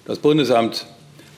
Das 0.04 0.18
Bundesamt 0.18 0.86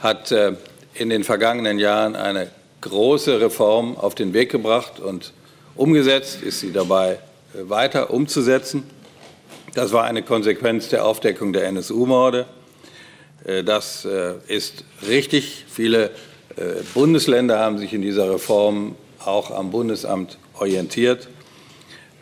hat 0.00 0.32
äh, 0.32 0.52
in 0.94 1.08
den 1.08 1.24
vergangenen 1.24 1.78
Jahren 1.78 2.16
eine 2.16 2.50
große 2.82 3.40
Reform 3.40 3.96
auf 3.96 4.14
den 4.14 4.34
Weg 4.34 4.50
gebracht 4.50 5.00
und 5.00 5.32
umgesetzt, 5.76 6.42
ist 6.42 6.60
sie 6.60 6.72
dabei 6.72 7.12
äh, 7.54 7.68
weiter 7.68 8.10
umzusetzen. 8.10 8.84
Das 9.74 9.92
war 9.92 10.04
eine 10.04 10.22
Konsequenz 10.22 10.88
der 10.88 11.06
Aufdeckung 11.06 11.52
der 11.52 11.66
NSU-Morde. 11.68 12.46
Das 13.44 14.06
ist 14.48 14.84
richtig. 15.06 15.64
Viele 15.68 16.10
Bundesländer 16.94 17.58
haben 17.58 17.78
sich 17.78 17.92
in 17.92 18.02
dieser 18.02 18.30
Reform 18.30 18.96
auch 19.24 19.50
am 19.50 19.70
Bundesamt 19.70 20.38
orientiert. 20.54 21.28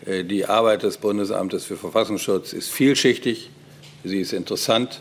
Die 0.07 0.47
Arbeit 0.47 0.85
des 0.85 0.99
Bundesamtes 0.99 1.65
für 1.65 1.77
Verfassungsschutz 1.77 2.53
ist 2.53 2.71
vielschichtig, 2.71 3.51
sie 4.05 4.21
ist 4.21 4.33
interessant, 4.33 5.01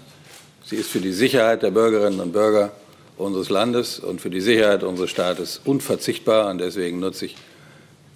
sie 0.66 0.76
ist 0.76 0.90
für 0.90 1.00
die 1.00 1.12
Sicherheit 1.12 1.62
der 1.62 1.72
Bürgerinnen 1.72 2.20
und 2.20 2.34
Bürger 2.34 2.72
unseres 3.16 3.50
Landes 3.50 4.00
und 4.00 4.20
für 4.20 4.30
die 4.30 4.42
Sicherheit 4.42 4.84
unseres 4.84 5.12
Staates 5.12 5.62
unverzichtbar. 5.66 6.50
Und 6.50 6.58
deswegen 6.58 7.00
nutze 7.00 7.28
ich 7.28 7.36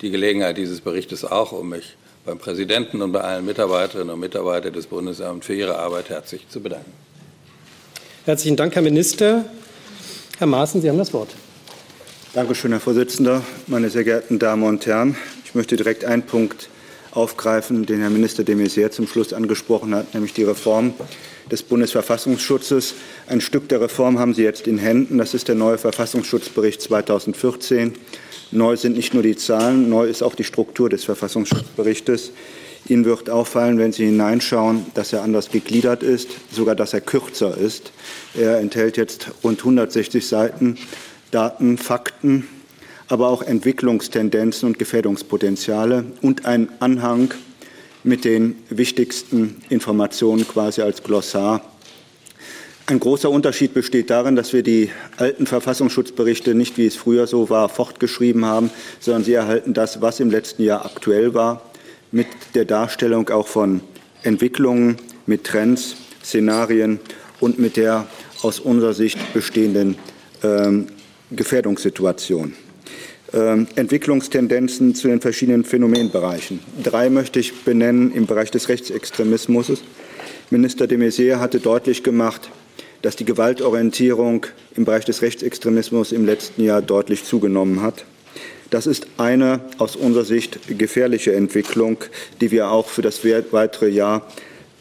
die 0.02 0.10
Gelegenheit 0.10 0.58
dieses 0.58 0.82
Berichtes 0.82 1.24
auch, 1.24 1.52
um 1.52 1.70
mich 1.70 1.98
beim 2.26 2.40
Präsidenten 2.40 3.02
und 3.02 3.12
bei 3.12 3.22
allen 3.22 3.46
Mitarbeiterinnen 3.46 4.14
und 4.14 4.20
Mitarbeitern 4.20 4.74
des 4.74 4.88
Bundesamts 4.88 5.46
für 5.46 5.56
ihre 5.56 5.78
Arbeit 5.78 6.10
herzlich 6.10 6.50
zu 6.50 6.62
bedanken. 6.62 6.92
Herzlichen 8.24 8.56
Dank, 8.56 8.76
Herr 8.76 8.84
Minister. 8.84 9.46
Herr 10.38 10.46
Maaßen, 10.46 10.80
Sie 10.80 10.88
haben 10.88 11.00
das 11.00 11.12
Wort. 11.12 11.30
Danke 12.36 12.54
schön, 12.54 12.70
Herr 12.70 12.80
Vorsitzender. 12.80 13.42
Meine 13.66 13.90
sehr 13.90 14.04
geehrten 14.04 14.38
Damen 14.38 14.62
und 14.62 14.86
Herren, 14.86 15.18
ich 15.44 15.56
möchte 15.56 15.76
direkt 15.76 16.06
einen 16.06 16.22
Punkt 16.22 16.70
aufgreifen, 17.10 17.88
den 17.88 18.00
Herr 18.00 18.12
Minister 18.12 18.44
de 18.44 18.54
Maizière 18.54 18.92
zum 18.92 19.08
Schluss 19.08 19.34
angesprochen 19.34 19.96
hat, 19.96 20.14
nämlich 20.14 20.34
die 20.34 20.44
Reform 20.44 20.94
des 21.52 21.64
Bundesverfassungsschutzes. 21.64 22.94
Ein 23.26 23.42
Stück 23.42 23.68
der 23.70 23.82
Reform 23.82 24.20
haben 24.20 24.36
Sie 24.36 24.44
jetzt 24.44 24.68
in 24.68 24.78
Händen. 24.78 25.18
Das 25.18 25.34
ist 25.34 25.48
der 25.48 25.56
neue 25.56 25.80
Verfassungsschutzbericht 25.80 26.80
2014. 26.80 27.96
Neu 28.52 28.78
sind 28.78 28.98
nicht 28.98 29.16
nur 29.16 29.24
die 29.24 29.36
Zahlen, 29.36 29.90
neu 29.90 30.06
ist 30.06 30.22
auch 30.22 30.36
die 30.36 30.44
Struktur 30.44 30.90
des 30.90 31.06
Verfassungsschutzberichtes. 31.06 32.34
Ihnen 32.88 33.06
wird 33.06 33.30
auffallen, 33.30 33.78
wenn 33.78 33.92
Sie 33.92 34.06
hineinschauen, 34.06 34.86
dass 34.94 35.14
er 35.14 35.22
anders 35.22 35.50
gegliedert 35.50 36.04
ist, 36.04 36.30
sogar 36.52 36.76
dass 36.76 36.94
er 36.94 37.02
kürzer 37.02 37.58
ist. 37.58 37.92
Er 38.34 38.60
enthält 38.60 38.98
jetzt 38.98 39.32
rund 39.44 39.60
160 39.60 40.26
Seiten 40.28 40.78
Daten, 41.32 41.78
Fakten, 41.78 42.48
aber 43.08 43.30
auch 43.30 43.42
Entwicklungstendenzen 43.42 44.68
und 44.68 44.80
Gefährdungspotenziale 44.80 46.06
und 46.22 46.46
ein 46.46 46.70
Anhang 46.80 47.34
mit 48.04 48.26
den 48.26 48.56
wichtigsten 48.70 49.62
Informationen 49.70 50.48
quasi 50.48 50.82
als 50.82 51.04
Glossar. 51.04 51.62
Ein 52.88 53.00
großer 53.00 53.30
Unterschied 53.30 53.74
besteht 53.74 54.10
darin, 54.10 54.36
dass 54.36 54.54
wir 54.54 54.64
die 54.64 54.90
alten 55.18 55.46
Verfassungsschutzberichte 55.46 56.56
nicht, 56.56 56.78
wie 56.78 56.88
es 56.88 56.96
früher 56.96 57.28
so 57.28 57.50
war, 57.50 57.70
fortgeschrieben 57.70 58.46
haben, 58.46 58.70
sondern 59.00 59.24
sie 59.24 59.34
erhalten 59.34 59.74
das, 59.74 60.02
was 60.02 60.20
im 60.20 60.32
letzten 60.32 60.64
Jahr 60.64 60.86
aktuell 60.86 61.34
war, 61.34 61.62
mit 62.12 62.28
der 62.56 62.66
Darstellung 62.66 63.30
auch 63.30 63.48
von 63.48 63.82
Entwicklungen, 64.24 64.98
mit 65.26 65.46
Trends, 65.46 65.96
Szenarien 66.24 67.00
und 67.40 67.60
mit 67.60 67.78
der 67.78 68.08
aus 68.42 68.60
unserer 68.60 68.94
Sicht 68.94 69.34
bestehenden 69.34 69.96
ähm, 70.44 70.88
Gefährdungssituation. 71.32 72.54
Ähm, 73.34 73.68
Entwicklungstendenzen 73.76 74.94
zu 74.94 75.08
den 75.08 75.22
verschiedenen 75.22 75.64
Phänomenbereichen. 75.64 76.60
Drei 76.84 77.10
möchte 77.10 77.40
ich 77.40 77.64
benennen 77.64 78.14
im 78.14 78.26
Bereich 78.26 78.52
des 78.52 78.68
Rechtsextremismus. 78.68 79.82
Minister 80.50 80.86
de 80.86 80.98
Maizière 80.98 81.40
hatte 81.40 81.60
deutlich 81.62 82.04
gemacht, 82.04 82.50
dass 83.02 83.16
die 83.16 83.26
Gewaltorientierung 83.26 84.46
im 84.76 84.86
Bereich 84.86 85.06
des 85.06 85.22
Rechtsextremismus 85.22 86.12
im 86.12 86.26
letzten 86.26 86.64
Jahr 86.64 86.82
deutlich 86.82 87.24
zugenommen 87.24 87.82
hat. 87.82 88.06
Das 88.72 88.88
ist 88.88 89.06
eine 89.18 89.60
aus 89.80 89.98
unserer 89.98 90.24
Sicht 90.24 90.78
gefährliche 90.78 91.36
Entwicklung, 91.36 91.98
die 92.40 92.52
wir 92.52 92.72
auch 92.72 92.88
für 92.88 93.02
das 93.02 93.20
weitere 93.24 93.90
Jahr 93.90 94.26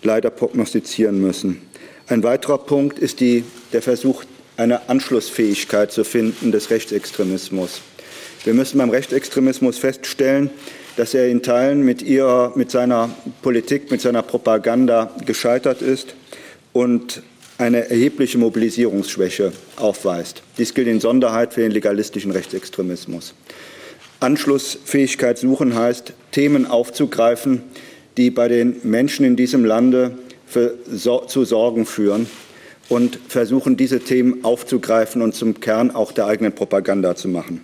leider 0.04 0.30
prognostizieren 0.30 1.20
müssen. 1.20 1.60
Ein 2.06 2.22
weiterer 2.22 2.58
Punkt 2.58 3.00
ist 3.00 3.18
die, 3.18 3.42
der 3.72 3.82
Versuch, 3.82 4.22
eine 4.56 4.88
Anschlussfähigkeit 4.88 5.90
zu 5.90 6.04
finden 6.04 6.52
des 6.52 6.70
Rechtsextremismus. 6.70 7.80
Wir 8.44 8.54
müssen 8.54 8.78
beim 8.78 8.90
Rechtsextremismus 8.90 9.78
feststellen, 9.78 10.50
dass 10.96 11.12
er 11.12 11.28
in 11.28 11.42
Teilen 11.42 11.84
mit, 11.84 12.00
ihrer, 12.00 12.52
mit 12.54 12.70
seiner 12.70 13.10
Politik, 13.42 13.90
mit 13.90 14.00
seiner 14.00 14.22
Propaganda 14.22 15.12
gescheitert 15.26 15.82
ist 15.82 16.14
und 16.72 17.24
eine 17.58 17.90
erhebliche 17.90 18.38
Mobilisierungsschwäche 18.38 19.52
aufweist. 19.76 20.42
Dies 20.58 20.74
gilt 20.74 20.86
in 20.86 21.00
Sonderheit 21.00 21.54
für 21.54 21.62
den 21.62 21.72
legalistischen 21.72 22.30
Rechtsextremismus. 22.30 23.34
Anschlussfähigkeit 24.20 25.38
suchen 25.38 25.74
heißt, 25.74 26.12
Themen 26.30 26.66
aufzugreifen, 26.66 27.62
die 28.16 28.30
bei 28.30 28.48
den 28.48 28.76
Menschen 28.82 29.24
in 29.24 29.36
diesem 29.36 29.64
Lande 29.64 30.18
für, 30.46 30.74
so, 30.90 31.20
zu 31.20 31.44
Sorgen 31.44 31.86
führen 31.86 32.26
und 32.88 33.18
versuchen, 33.28 33.76
diese 33.76 34.00
Themen 34.00 34.44
aufzugreifen 34.44 35.22
und 35.22 35.34
zum 35.34 35.60
Kern 35.60 35.90
auch 35.90 36.12
der 36.12 36.26
eigenen 36.26 36.52
Propaganda 36.52 37.14
zu 37.16 37.28
machen. 37.28 37.62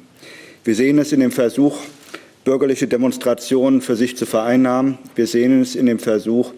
Wir 0.64 0.74
sehen 0.74 0.98
es 0.98 1.12
in 1.12 1.20
dem 1.20 1.30
Versuch, 1.30 1.78
bürgerliche 2.44 2.86
Demonstrationen 2.86 3.82
für 3.82 3.96
sich 3.96 4.16
zu 4.16 4.24
vereinnahmen. 4.24 4.98
Wir 5.14 5.26
sehen 5.26 5.60
es 5.60 5.74
in 5.74 5.86
dem 5.86 5.98
Versuch, 5.98 6.52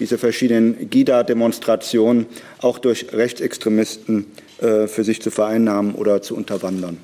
diese 0.00 0.18
verschiedenen 0.18 0.90
GIDA-Demonstrationen 0.90 2.26
auch 2.58 2.78
durch 2.78 3.12
Rechtsextremisten 3.12 4.26
äh, 4.60 4.86
für 4.88 5.04
sich 5.04 5.22
zu 5.22 5.30
vereinnahmen 5.30 5.94
oder 5.94 6.22
zu 6.22 6.34
unterwandern. 6.34 6.98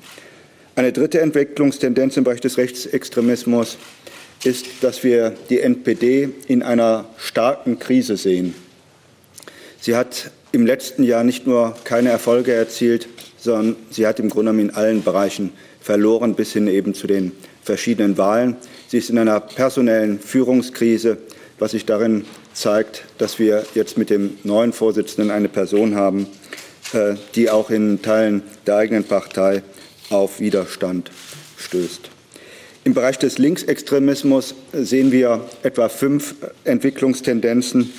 Eine 0.73 0.93
dritte 0.93 1.19
Entwicklungstendenz 1.19 2.15
im 2.15 2.23
Bereich 2.23 2.39
des 2.39 2.57
Rechtsextremismus 2.57 3.77
ist, 4.45 4.65
dass 4.79 5.03
wir 5.03 5.33
die 5.49 5.59
NPD 5.59 6.29
in 6.47 6.63
einer 6.63 7.05
starken 7.17 7.77
Krise 7.77 8.15
sehen. 8.15 8.55
Sie 9.81 9.97
hat 9.97 10.31
im 10.53 10.65
letzten 10.65 11.03
Jahr 11.03 11.25
nicht 11.25 11.45
nur 11.45 11.75
keine 11.83 12.09
Erfolge 12.09 12.53
erzielt, 12.53 13.09
sondern 13.37 13.75
sie 13.89 14.07
hat 14.07 14.19
im 14.19 14.29
Grunde 14.29 14.51
genommen 14.51 14.69
in 14.69 14.75
allen 14.75 15.03
Bereichen 15.03 15.51
verloren 15.81 16.35
bis 16.35 16.53
hin 16.53 16.67
eben 16.67 16.93
zu 16.93 17.05
den 17.05 17.33
verschiedenen 17.63 18.17
Wahlen. 18.17 18.55
Sie 18.87 18.97
ist 18.97 19.09
in 19.09 19.17
einer 19.17 19.41
personellen 19.41 20.19
Führungskrise, 20.19 21.17
was 21.59 21.71
sich 21.71 21.85
darin 21.85 22.25
zeigt, 22.53 23.03
dass 23.17 23.39
wir 23.39 23.65
jetzt 23.75 23.97
mit 23.97 24.09
dem 24.09 24.37
neuen 24.43 24.71
Vorsitzenden 24.71 25.31
eine 25.31 25.49
Person 25.49 25.95
haben, 25.95 26.27
äh, 26.93 27.15
die 27.35 27.49
auch 27.49 27.69
in 27.69 28.01
Teilen 28.01 28.43
der 28.65 28.77
eigenen 28.77 29.03
Partei 29.03 29.63
auf 30.11 30.39
Widerstand 30.39 31.11
stößt. 31.57 32.09
Im 32.83 32.93
Bereich 32.93 33.19
des 33.19 33.37
Linksextremismus 33.37 34.55
sehen 34.73 35.11
wir 35.11 35.45
etwa 35.61 35.87
fünf 35.87 36.35
Entwicklungstendenzen. 36.63 37.91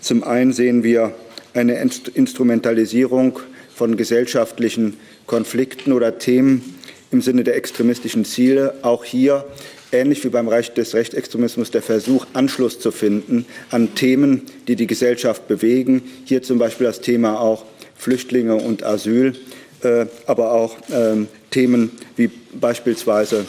Zum 0.00 0.24
einen 0.24 0.52
sehen 0.52 0.82
wir 0.82 1.14
eine 1.52 1.74
Instrumentalisierung 2.14 3.38
von 3.74 3.96
gesellschaftlichen 3.96 4.96
Konflikten 5.26 5.92
oder 5.92 6.18
Themen 6.18 6.74
im 7.10 7.20
Sinne 7.20 7.44
der 7.44 7.56
extremistischen 7.56 8.24
Ziele. 8.24 8.74
Auch 8.82 9.04
hier, 9.04 9.44
ähnlich 9.92 10.24
wie 10.24 10.28
beim 10.28 10.48
Recht 10.48 10.78
des 10.78 10.94
Rechtsextremismus, 10.94 11.70
der 11.70 11.82
Versuch, 11.82 12.26
Anschluss 12.32 12.78
zu 12.78 12.92
finden 12.92 13.44
an 13.70 13.94
Themen, 13.94 14.42
die 14.68 14.76
die 14.76 14.86
Gesellschaft 14.86 15.48
bewegen. 15.48 16.02
Hier 16.24 16.42
zum 16.42 16.58
Beispiel 16.58 16.86
das 16.86 17.00
Thema 17.00 17.40
auch 17.40 17.64
Flüchtlinge 17.96 18.56
und 18.56 18.84
Asyl, 18.84 19.34
äh, 19.82 20.06
aber 20.26 20.52
auch 20.52 20.76
ähm, 20.90 21.28
Themen 21.50 21.90
wie 22.16 22.30
beispielsweise 22.52 23.46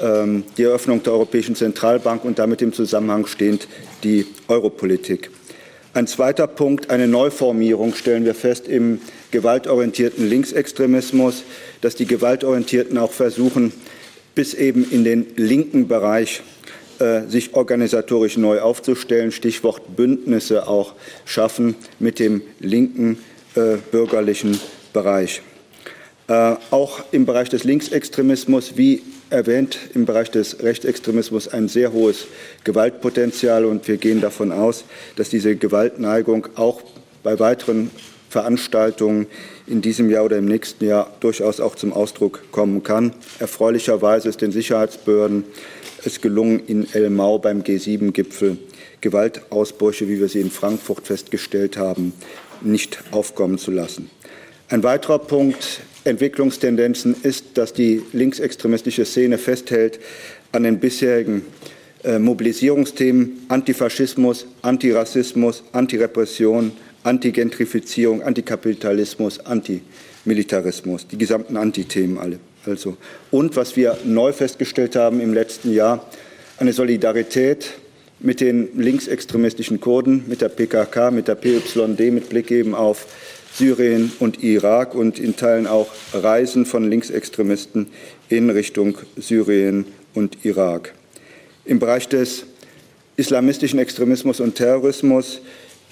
ähm, 0.00 0.44
die 0.56 0.64
Eröffnung 0.64 1.02
der 1.02 1.12
Europäischen 1.12 1.54
Zentralbank 1.54 2.24
und 2.24 2.38
damit 2.38 2.62
im 2.62 2.72
Zusammenhang 2.72 3.26
stehend 3.26 3.68
die 4.02 4.26
Europolitik. 4.48 5.30
Ein 5.92 6.08
zweiter 6.08 6.48
Punkt, 6.48 6.90
eine 6.90 7.06
Neuformierung 7.06 7.94
stellen 7.94 8.24
wir 8.24 8.34
fest 8.34 8.66
im 8.66 9.00
gewaltorientierten 9.30 10.28
Linksextremismus, 10.28 11.44
dass 11.82 11.94
die 11.94 12.06
Gewaltorientierten 12.06 12.98
auch 12.98 13.12
versuchen, 13.12 13.72
bis 14.34 14.54
eben 14.54 14.90
in 14.90 15.04
den 15.04 15.26
linken 15.36 15.86
Bereich 15.86 16.42
äh, 16.98 17.22
sich 17.28 17.54
organisatorisch 17.54 18.36
neu 18.36 18.60
aufzustellen, 18.60 19.30
Stichwort 19.30 19.96
Bündnisse 19.96 20.66
auch 20.66 20.94
schaffen 21.24 21.76
mit 22.00 22.18
dem 22.18 22.42
linken 22.58 23.18
äh, 23.54 23.76
bürgerlichen 23.92 24.58
Bereich. 24.92 25.42
Äh, 26.26 26.56
auch 26.70 27.04
im 27.12 27.26
Bereich 27.26 27.50
des 27.50 27.64
Linksextremismus, 27.64 28.76
wie 28.76 29.02
erwähnt, 29.28 29.78
im 29.94 30.06
Bereich 30.06 30.30
des 30.30 30.62
Rechtsextremismus 30.62 31.48
ein 31.48 31.68
sehr 31.68 31.92
hohes 31.92 32.26
Gewaltpotenzial 32.64 33.66
und 33.66 33.86
wir 33.88 33.98
gehen 33.98 34.22
davon 34.22 34.50
aus, 34.50 34.84
dass 35.16 35.28
diese 35.28 35.54
Gewaltneigung 35.56 36.48
auch 36.54 36.82
bei 37.22 37.38
weiteren 37.38 37.90
Veranstaltungen 38.30 39.26
in 39.66 39.82
diesem 39.82 40.08
Jahr 40.08 40.24
oder 40.24 40.38
im 40.38 40.46
nächsten 40.46 40.86
Jahr 40.86 41.12
durchaus 41.20 41.60
auch 41.60 41.74
zum 41.74 41.92
Ausdruck 41.92 42.42
kommen 42.52 42.82
kann. 42.82 43.12
Erfreulicherweise 43.38 44.28
ist 44.28 44.40
den 44.40 44.50
Sicherheitsbehörden 44.50 45.44
es 46.04 46.20
gelungen, 46.20 46.60
in 46.66 46.86
El 46.92 47.10
Mau 47.10 47.38
beim 47.38 47.62
G7-Gipfel 47.62 48.58
Gewaltausbrüche, 49.00 50.08
wie 50.08 50.20
wir 50.20 50.28
sie 50.28 50.40
in 50.40 50.50
Frankfurt 50.50 51.06
festgestellt 51.06 51.76
haben, 51.76 52.12
nicht 52.62 52.98
aufkommen 53.10 53.58
zu 53.58 53.70
lassen. 53.70 54.10
Ein 54.68 54.82
weiterer 54.82 55.18
Punkt 55.18 55.80
Entwicklungstendenzen 56.04 57.16
ist, 57.22 57.56
dass 57.56 57.72
die 57.72 58.02
linksextremistische 58.12 59.04
Szene 59.04 59.38
festhält 59.38 59.98
an 60.52 60.62
den 60.62 60.78
bisherigen 60.78 61.42
äh, 62.04 62.18
Mobilisierungsthemen 62.18 63.46
Antifaschismus, 63.48 64.46
Antirassismus, 64.62 65.64
Antirepression, 65.72 66.72
Antigentrifizierung, 67.02 68.22
Antikapitalismus, 68.22 69.40
Antimilitarismus, 69.40 71.06
die 71.06 71.18
gesamten 71.18 71.56
Antithemen 71.56 72.18
alle. 72.18 72.38
Also. 72.66 72.96
Und 73.30 73.56
was 73.56 73.76
wir 73.76 73.98
neu 74.04 74.32
festgestellt 74.32 74.96
haben 74.96 75.20
im 75.20 75.34
letzten 75.34 75.72
Jahr, 75.72 76.06
eine 76.58 76.72
Solidarität 76.72 77.74
mit 78.20 78.40
den 78.40 78.68
linksextremistischen 78.78 79.80
Kurden, 79.80 80.24
mit 80.28 80.40
der 80.40 80.48
PKK, 80.48 81.10
mit 81.10 81.28
der 81.28 81.34
PYD, 81.34 82.12
mit 82.12 82.28
Blick 82.28 82.50
eben 82.50 82.74
auf 82.74 83.06
Syrien 83.56 84.10
und 84.18 84.42
Irak 84.42 84.96
und 84.96 85.20
in 85.20 85.36
Teilen 85.36 85.68
auch 85.68 85.88
Reisen 86.12 86.66
von 86.66 86.90
Linksextremisten 86.90 87.86
in 88.28 88.50
Richtung 88.50 88.98
Syrien 89.16 89.86
und 90.12 90.44
Irak. 90.44 90.92
Im 91.64 91.78
Bereich 91.78 92.08
des 92.08 92.46
islamistischen 93.16 93.78
Extremismus 93.78 94.40
und 94.40 94.56
Terrorismus 94.56 95.40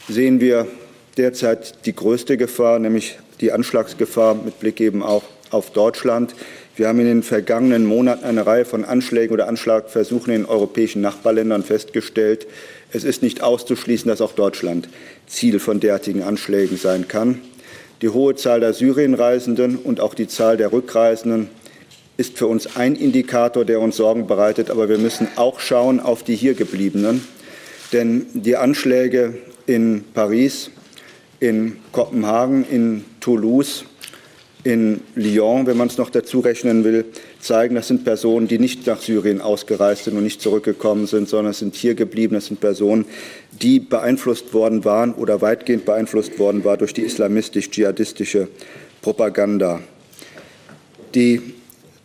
sehen 0.09 0.41
wir 0.41 0.67
derzeit 1.17 1.87
die 1.87 1.95
größte 1.95 2.37
Gefahr, 2.37 2.81
nämlich 2.81 3.19
die 3.41 3.53
Anschlagsgefahr 3.53 4.35
mit 4.35 4.59
Blick 4.59 4.81
eben 4.81 5.03
auch 5.03 5.23
auf 5.51 5.71
Deutschland. 5.71 6.35
Wir 6.75 6.89
haben 6.89 6.99
in 6.99 7.07
den 7.07 7.23
vergangenen 7.23 7.85
Monaten 7.85 8.25
eine 8.25 8.45
Reihe 8.45 8.65
von 8.65 8.85
Anschlägen 8.85 9.35
oder 9.35 9.47
Anschlagversuchen 9.47 10.33
in 10.33 10.47
europäischen 10.47 11.03
Nachbarländern 11.03 11.63
festgestellt. 11.63 12.47
Es 12.91 13.05
ist 13.05 13.23
nicht 13.23 13.43
auszuschließen, 13.43 14.09
dass 14.09 14.21
auch 14.21 14.33
Deutschland 14.33 14.89
Ziel 15.27 15.61
von 15.61 15.81
derartigen 15.81 16.23
Anschlägen 16.23 16.77
sein 16.77 17.09
kann. 17.09 17.41
Die 18.03 18.09
hohe 18.09 18.35
Zahl 18.35 18.59
der 18.59 18.73
Syrienreisenden 18.73 19.77
und 19.77 20.01
auch 20.01 20.15
die 20.15 20.27
Zahl 20.27 20.57
der 20.57 20.73
Rückreisenden 20.73 21.49
ist 22.17 22.37
für 22.37 22.49
uns 22.49 22.77
ein 22.77 22.97
Indikator, 22.97 23.65
der 23.65 23.81
uns 23.81 23.97
Sorgen 23.97 24.27
bereitet. 24.27 24.71
Aber 24.71 24.89
wir 24.89 24.99
müssen 24.99 25.29
auch 25.37 25.61
schauen 25.61 26.01
auf 26.01 26.25
die 26.25 26.35
hier 26.35 26.55
gebliebenen. 26.55 27.25
Denn 27.93 28.27
die 28.35 28.57
Anschläge 28.57 29.39
in 29.67 30.05
Paris, 30.15 30.71
in 31.39 31.77
Kopenhagen, 31.93 32.67
in 32.69 33.05
Toulouse, 33.21 33.85
in 34.65 35.01
Lyon, 35.17 35.67
wenn 35.67 35.77
man 35.77 35.89
es 35.89 35.99
noch 35.99 36.11
dazu 36.11 36.41
rechnen 36.41 36.85
will, 36.85 37.05
zeigen, 37.41 37.75
das 37.75 37.89
sind 37.89 38.05
Personen, 38.05 38.47
die 38.47 38.59
nicht 38.59 38.87
nach 38.87 39.01
Syrien 39.01 39.41
ausgereist 39.41 40.05
sind 40.05 40.17
und 40.17 40.23
nicht 40.23 40.41
zurückgekommen 40.41 41.07
sind, 41.07 41.29
sondern 41.29 41.51
es 41.51 41.59
sind 41.59 41.75
hier 41.75 41.95
geblieben, 41.95 42.35
das 42.35 42.47
sind 42.47 42.61
Personen, 42.61 43.05
die 43.51 43.81
beeinflusst 43.81 44.55
worden 44.55 44.85
waren 44.85 45.15
oder 45.15 45.41
weitgehend 45.41 45.85
beeinflusst 45.85 46.39
worden 46.39 46.65
war 46.65 46.77
durch 46.77 46.95
die 46.95 47.03
islamistisch-dschihadistische 47.03 48.49
Propaganda. 49.01 49.81
Die 51.15 51.43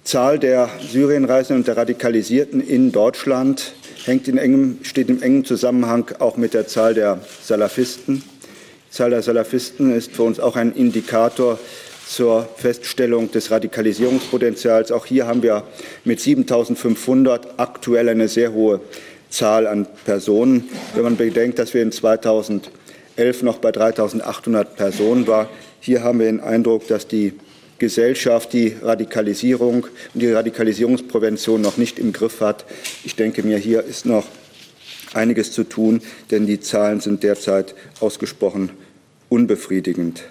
Zahl 0.03 0.39
der 0.39 0.69
Syrienreisenden 0.91 1.61
und 1.61 1.67
der 1.67 1.77
Radikalisierten 1.77 2.65
in 2.65 2.91
Deutschland 2.91 3.73
hängt 4.05 4.27
in 4.27 4.37
engem, 4.37 4.79
steht 4.81 5.09
im 5.09 5.21
engen 5.21 5.45
Zusammenhang 5.45 6.05
auch 6.19 6.37
mit 6.37 6.53
der 6.53 6.65
Zahl 6.67 6.93
der 6.93 7.19
Salafisten. 7.43 8.23
Die 8.89 8.91
Zahl 8.91 9.11
der 9.11 9.21
Salafisten 9.21 9.95
ist 9.95 10.11
für 10.11 10.23
uns 10.23 10.39
auch 10.39 10.55
ein 10.55 10.73
Indikator 10.73 11.59
zur 12.07 12.47
Feststellung 12.55 13.31
des 13.31 13.51
Radikalisierungspotenzials. 13.51 14.91
Auch 14.91 15.05
hier 15.05 15.27
haben 15.27 15.43
wir 15.43 15.63
mit 16.05 16.19
7.500 16.19 17.41
aktuell 17.57 18.09
eine 18.09 18.27
sehr 18.27 18.53
hohe 18.53 18.79
Zahl 19.29 19.67
an 19.67 19.87
Personen. 20.05 20.69
Wenn 20.95 21.03
man 21.03 21.17
bedenkt, 21.17 21.59
dass 21.59 21.73
wir 21.73 21.81
in 21.81 21.91
2011 21.91 22.69
noch 23.41 23.57
bei 23.57 23.69
3.800 23.69 24.63
Personen 24.63 25.27
waren, 25.27 25.47
hier 25.79 26.03
haben 26.03 26.19
wir 26.19 26.27
den 26.27 26.39
Eindruck, 26.39 26.87
dass 26.87 27.07
die 27.07 27.33
Gesellschaft 27.77 28.53
die 28.53 28.75
Radikalisierung 28.81 29.83
und 29.83 30.21
die 30.21 30.31
Radikalisierungsprävention 30.31 31.61
noch 31.61 31.77
nicht 31.77 31.99
im 31.99 32.13
Griff 32.13 32.41
hat. 32.41 32.65
Ich 33.03 33.15
denke 33.15 33.43
mir, 33.43 33.57
hier 33.57 33.83
ist 33.83 34.05
noch 34.05 34.25
einiges 35.13 35.51
zu 35.51 35.63
tun, 35.63 36.01
denn 36.31 36.47
die 36.47 36.59
Zahlen 36.59 37.01
sind 37.01 37.23
derzeit 37.23 37.75
ausgesprochen 37.99 38.71
unbefriedigend. 39.29 40.23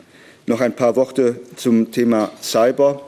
Noch 0.48 0.61
ein 0.61 0.76
paar 0.76 0.94
Worte 0.94 1.40
zum 1.56 1.90
Thema 1.90 2.30
Cyber. 2.40 3.02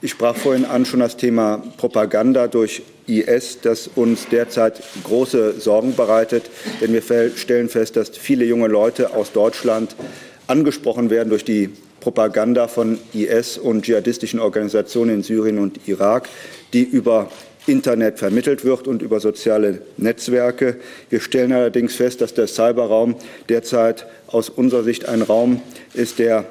Ich 0.00 0.12
sprach 0.12 0.34
vorhin 0.34 0.64
an 0.64 0.86
schon 0.86 1.00
das 1.00 1.18
Thema 1.18 1.62
Propaganda 1.76 2.48
durch 2.48 2.80
IS, 3.06 3.58
das 3.60 3.90
uns 3.94 4.26
derzeit 4.30 4.82
große 5.04 5.60
Sorgen 5.60 5.94
bereitet, 5.96 6.44
denn 6.80 6.94
wir 6.94 7.02
stellen 7.36 7.68
fest, 7.68 7.96
dass 7.96 8.16
viele 8.16 8.46
junge 8.46 8.68
Leute 8.68 9.14
aus 9.14 9.32
Deutschland 9.32 9.96
angesprochen 10.46 11.10
werden 11.10 11.28
durch 11.28 11.44
die 11.44 11.68
Propaganda 12.00 12.68
von 12.68 12.98
IS 13.12 13.58
und 13.58 13.84
dschihadistischen 13.84 14.40
Organisationen 14.40 15.16
in 15.16 15.22
Syrien 15.22 15.58
und 15.58 15.86
Irak, 15.88 16.26
die 16.72 16.84
über 16.84 17.30
Internet 17.66 18.18
vermittelt 18.18 18.64
wird 18.64 18.88
und 18.88 19.02
über 19.02 19.20
soziale 19.20 19.82
Netzwerke. 19.98 20.76
Wir 21.10 21.20
stellen 21.20 21.52
allerdings 21.52 21.96
fest, 21.96 22.22
dass 22.22 22.32
der 22.32 22.46
Cyberraum 22.46 23.16
derzeit 23.50 24.06
aus 24.26 24.48
unserer 24.48 24.84
Sicht 24.84 25.06
ein 25.06 25.20
Raum 25.20 25.60
ist, 25.92 26.18
der 26.18 26.46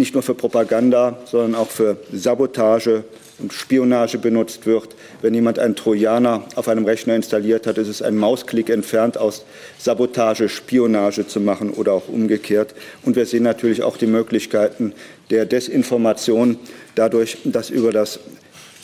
nicht 0.00 0.14
nur 0.14 0.24
für 0.24 0.34
Propaganda, 0.34 1.18
sondern 1.26 1.54
auch 1.54 1.68
für 1.68 1.98
Sabotage 2.12 3.04
und 3.38 3.52
Spionage 3.52 4.18
benutzt 4.18 4.66
wird. 4.66 4.96
Wenn 5.22 5.34
jemand 5.34 5.58
einen 5.58 5.76
Trojaner 5.76 6.44
auf 6.56 6.68
einem 6.68 6.84
Rechner 6.84 7.14
installiert 7.14 7.66
hat, 7.66 7.78
ist 7.78 7.88
es 7.88 8.02
ein 8.02 8.16
Mausklick 8.16 8.70
entfernt, 8.70 9.16
aus 9.16 9.44
Sabotage 9.78 10.48
Spionage 10.48 11.26
zu 11.26 11.40
machen 11.40 11.70
oder 11.70 11.92
auch 11.92 12.08
umgekehrt. 12.08 12.74
Und 13.04 13.14
wir 13.14 13.26
sehen 13.26 13.44
natürlich 13.44 13.82
auch 13.82 13.96
die 13.96 14.06
Möglichkeiten 14.06 14.92
der 15.30 15.46
Desinformation 15.46 16.58
dadurch, 16.94 17.38
dass 17.44 17.70
über 17.70 17.92
das 17.92 18.18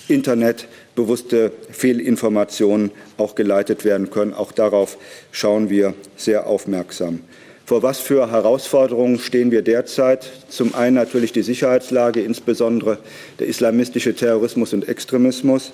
Internet 0.09 0.69
bewusste 0.95 1.51
Fehlinformationen 1.71 2.93
auch 3.17 3.35
geleitet 3.35 3.85
werden 3.85 4.11
können. 4.11 4.35
Auch 4.35 4.53
darauf 4.53 4.97
schauen 5.33 5.69
wir 5.69 5.95
sehr 6.17 6.47
aufmerksam. 6.47 7.21
Vor 7.67 7.83
was 7.83 7.99
für 7.99 8.31
Herausforderungen 8.31 9.19
stehen 9.19 9.51
wir 9.51 9.63
derzeit? 9.63 10.31
Zum 10.49 10.77
einen 10.77 10.95
natürlich 10.95 11.33
die 11.33 11.43
Sicherheitslage, 11.43 12.21
insbesondere 12.21 12.99
der 13.41 13.49
islamistische 13.49 14.15
Terrorismus 14.15 14.73
und 14.73 14.89
Extremismus, 14.89 15.73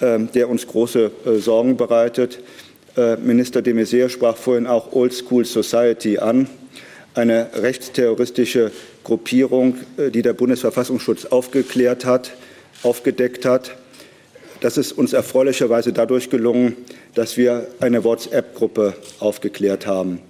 ähm, 0.00 0.30
der 0.32 0.48
uns 0.48 0.66
große 0.66 1.10
äh, 1.26 1.34
Sorgen 1.34 1.76
bereitet. 1.76 2.40
Äh, 2.96 3.18
Minister 3.18 3.60
de 3.60 3.74
Maizière 3.74 4.08
sprach 4.08 4.38
vorhin 4.38 4.66
auch 4.66 4.94
Old 4.94 5.12
School 5.12 5.44
Society 5.44 6.16
an, 6.16 6.48
eine 7.12 7.50
rechtsterroristische 7.52 8.70
Gruppierung, 9.04 9.76
äh, 9.98 10.10
die 10.10 10.22
der 10.22 10.32
Bundesverfassungsschutz 10.32 11.26
aufgeklärt 11.26 12.06
hat, 12.06 12.32
aufgedeckt 12.82 13.44
hat. 13.44 13.76
Das 14.60 14.78
ist 14.78 14.92
uns 14.92 15.12
erfreulicherweise 15.12 15.92
dadurch 15.92 16.30
gelungen, 16.30 16.74
dass 17.14 17.36
wir 17.36 17.66
eine 17.80 18.02
WhatsApp-Gruppe 18.02 18.94
aufgeklärt 19.20 19.86
haben. 19.86 20.20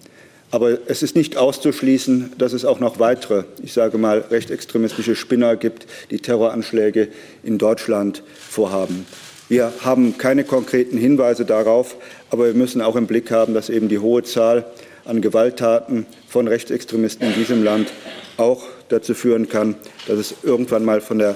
Aber 0.55 0.79
es 0.87 1.03
ist 1.03 1.17
nicht 1.17 1.37
auszuschließen, 1.37 2.35
dass 2.39 2.53
es 2.53 2.65
auch 2.65 2.79
noch 2.79 3.01
weitere, 3.01 3.43
ich 3.65 3.73
sage 3.73 3.99
mal, 3.99 4.21
rechtsextremistische 4.31 5.17
Spinner 5.17 5.57
gibt, 5.57 5.85
die 6.13 6.21
Terroranschläge 6.21 7.09
in 7.43 7.59
Deutschland 7.59 8.23
vorhaben. 8.39 9.05
Wir 9.49 9.73
haben 9.81 10.17
keine 10.17 10.45
konkreten 10.45 10.97
Hinweise 10.97 11.45
darauf, 11.45 11.97
aber 12.31 12.47
wir 12.47 12.55
müssen 12.55 12.83
auch 12.83 12.95
im 12.95 13.09
Blick 13.09 13.33
haben, 13.33 13.53
dass 13.53 13.69
eben 13.69 13.89
die 13.89 13.99
hohe 13.99 14.23
Zahl 14.23 14.65
an 15.05 15.21
Gewalttaten 15.21 16.07
von 16.29 16.47
Rechtsextremisten 16.47 17.27
in 17.27 17.35
diesem 17.35 17.65
Land 17.65 17.93
auch 18.37 18.63
dazu 18.91 19.15
führen 19.15 19.49
kann, 19.49 19.75
dass 20.07 20.21
es 20.21 20.35
irgendwann 20.45 20.85
mal 20.85 21.01
von 21.01 21.19
der 21.19 21.35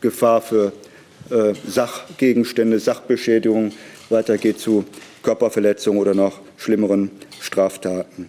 Gefahr 0.00 0.42
für 0.42 0.72
äh, 1.30 1.54
Sachgegenstände, 1.68 2.80
Sachbeschädigung 2.80 3.70
weitergeht 4.08 4.58
zu 4.58 4.84
Körperverletzungen 5.22 6.00
oder 6.00 6.14
noch 6.14 6.40
schlimmeren 6.56 7.12
Straftaten. 7.40 8.28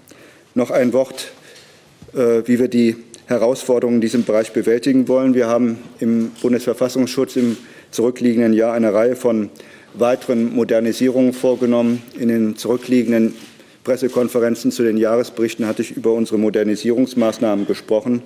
Noch 0.54 0.70
ein 0.70 0.92
Wort, 0.92 1.32
äh, 2.14 2.42
wie 2.46 2.60
wir 2.60 2.68
die 2.68 2.98
Herausforderungen 3.28 3.98
in 3.98 4.02
diesem 4.02 4.26
Bereich 4.26 4.52
bewältigen 4.52 5.08
wollen. 5.08 5.34
Wir 5.34 5.48
haben 5.48 5.78
im 6.02 6.32
Bundesverfassungsschutz 6.42 7.38
im 7.38 7.56
zurückliegenden 7.90 8.52
Jahr 8.52 8.74
eine 8.74 8.94
Reihe 8.94 9.16
von 9.16 9.50
weiteren 9.94 10.54
Modernisierungen 10.54 11.32
vorgenommen. 11.32 12.04
In 12.20 12.28
den 12.28 12.58
zurückliegenden 12.58 13.34
Pressekonferenzen 13.86 14.72
zu 14.72 14.84
den 14.84 14.98
Jahresberichten 14.98 15.66
hatte 15.66 15.84
ich 15.84 15.96
über 15.96 16.12
unsere 16.12 16.38
Modernisierungsmaßnahmen 16.38 17.66
gesprochen. 17.66 18.22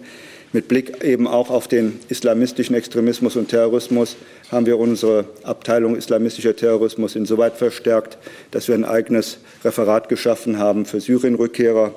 Mit 0.56 0.70
Blick 0.70 1.04
eben 1.04 1.28
auch 1.28 1.50
auf 1.50 1.68
den 1.68 2.00
islamistischen 2.08 2.78
Extremismus 2.78 3.36
und 3.36 3.50
Terrorismus 3.50 4.16
haben 4.50 4.66
wir 4.66 4.80
unsere 4.80 5.26
Abteilung 5.44 5.98
islamistischer 5.98 6.56
Terrorismus 6.56 7.18
insoweit 7.18 7.58
verstärkt, 7.58 8.18
dass 8.52 8.70
wir 8.70 8.76
ein 8.76 8.86
eigenes 8.86 9.40
Referat 9.66 10.08
geschaffen 10.08 10.58
haben 10.58 10.86
für 10.86 11.02
Syrienrückkehrer. 11.02 11.94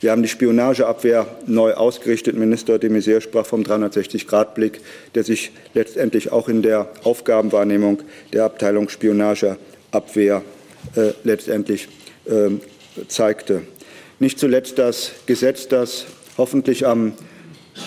Wir 0.00 0.10
haben 0.10 0.20
die 0.20 0.28
Spionageabwehr 0.28 1.26
neu 1.46 1.72
ausgerichtet. 1.72 2.36
Minister 2.36 2.78
de 2.78 2.90
Maizière 2.90 3.22
sprach 3.22 3.46
vom 3.46 3.62
360-Grad-Blick, 3.62 4.82
der 5.14 5.24
sich 5.24 5.52
letztendlich 5.72 6.30
auch 6.30 6.50
in 6.50 6.60
der 6.60 6.90
Aufgabenwahrnehmung 7.04 8.02
der 8.34 8.44
Abteilung 8.44 8.90
Spionageabwehr 8.90 10.42
äh, 10.94 11.12
letztendlich 11.24 11.88
äh, 12.26 12.50
zeigte. 13.08 13.62
Nicht 14.18 14.38
zuletzt 14.38 14.78
das 14.78 15.12
Gesetz, 15.24 15.68
das 15.68 16.04
hoffentlich 16.36 16.86
am 16.86 17.14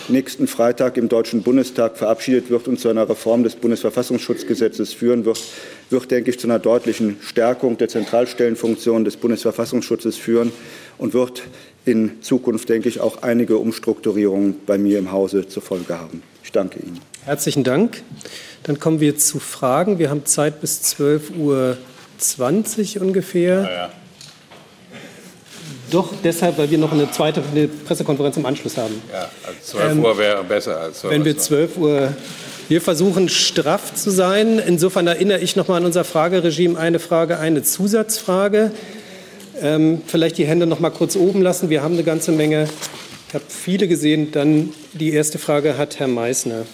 nächsten 0.08 0.47
Freitag 0.47 0.97
im 0.97 1.10
Deutschen 1.10 1.43
Bundestag 1.43 1.97
verabschiedet 1.97 2.50
wird 2.50 2.67
und 2.67 2.80
zu 2.80 2.89
einer 2.89 3.10
Reform 3.10 3.43
des 3.43 3.56
Bundesverfassungsschutzgesetzes 3.56 4.93
führen 4.93 5.26
wird, 5.26 5.41
wird, 5.89 6.12
denke 6.12 6.30
ich, 6.30 6.39
zu 6.39 6.47
einer 6.47 6.60
deutlichen 6.60 7.17
Stärkung 7.21 7.78
der 7.78 7.88
Zentralstellenfunktion 7.88 9.06
des 9.06 9.17
Bundesverfassungsschutzes 9.17 10.17
führen 10.17 10.52
und 10.97 11.13
wird 11.13 11.43
in 11.86 12.21
Zukunft, 12.21 12.69
denke 12.69 12.89
ich, 12.89 13.00
auch 13.00 13.23
einige 13.23 13.58
Umstrukturierungen 13.58 14.56
bei 14.65 14.78
mir 14.78 15.00
im 15.00 15.12
Hause 15.12 15.47
zur 15.47 15.63
Folge 15.63 15.97
haben. 15.97 16.21
Ich 16.43 16.52
danke 16.52 16.80
Ihnen. 16.80 17.00
Herzlichen 17.23 17.63
Dank. 17.63 18.04
Dann 18.63 18.80
kommen 18.80 19.00
wir 19.00 19.17
zu 19.17 19.39
Fragen. 19.39 20.00
Wir 20.00 20.10
haben 20.10 20.26
Zeit 20.26 20.60
bis 20.60 20.82
12.20 20.82 22.97
Uhr 22.97 23.02
ungefähr. 23.02 23.62
Ja, 23.62 23.71
ja. 23.71 23.89
Doch 25.91 26.13
deshalb, 26.23 26.58
weil 26.58 26.69
wir 26.69 26.78
noch 26.78 26.91
eine 26.91 27.10
zweite 27.12 27.41
eine 27.52 27.67
Pressekonferenz 27.67 28.38
im 28.38 28.45
Anschluss 28.45 28.78
haben. 28.78 29.02
Ja, 29.12 29.30
also 29.45 29.78
12 29.78 29.91
ähm, 29.91 30.06
Uhr 30.06 30.17
wäre 30.17 30.43
besser 30.43 30.80
als 30.80 31.00
12 31.00 31.13
Wenn 31.13 31.26
wir 31.26 31.38
12 31.38 31.78
Uhr. 31.78 32.13
Wir 32.69 32.82
versuchen 32.82 33.30
straff 33.30 33.93
zu 33.93 34.10
sein. 34.10 34.60
Insofern 34.60 35.08
erinnere 35.08 35.39
ich 35.39 35.56
noch 35.56 35.69
mal 35.69 35.78
an 35.78 35.86
unser 35.86 36.04
Frageregime. 36.04 36.78
Eine 36.78 37.00
Frage, 37.00 37.39
eine 37.39 37.63
Zusatzfrage. 37.63 38.71
Ähm, 39.62 40.02
vielleicht 40.06 40.38
die 40.38 40.45
Hände 40.45 40.67
noch 40.67 40.82
mal 40.82 40.89
kurz 40.89 41.15
oben 41.15 41.41
lassen. 41.41 41.69
Wir 41.69 41.82
haben 41.82 41.93
eine 41.93 42.04
ganze 42.04 42.34
Menge. 42.34 42.67
Ich 43.30 43.34
habe 43.34 43.45
viele 43.47 43.88
gesehen. 43.88 44.32
Dann 44.32 44.73
die 44.93 45.13
erste 45.13 45.39
Frage 45.39 45.78
hat 45.78 46.00
Herr 46.00 46.10
Meissner. 46.10 46.65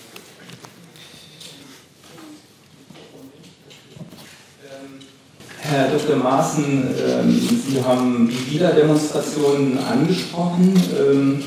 Herr 5.74 5.90
Dr. 5.90 6.18
Maaßen, 6.18 6.96
ähm, 7.04 7.60
Sie 7.68 7.84
haben 7.84 8.30
die 8.30 8.54
Wiederdemonstrationen 8.54 9.80
angesprochen. 9.80 10.80
Ähm, 10.96 11.44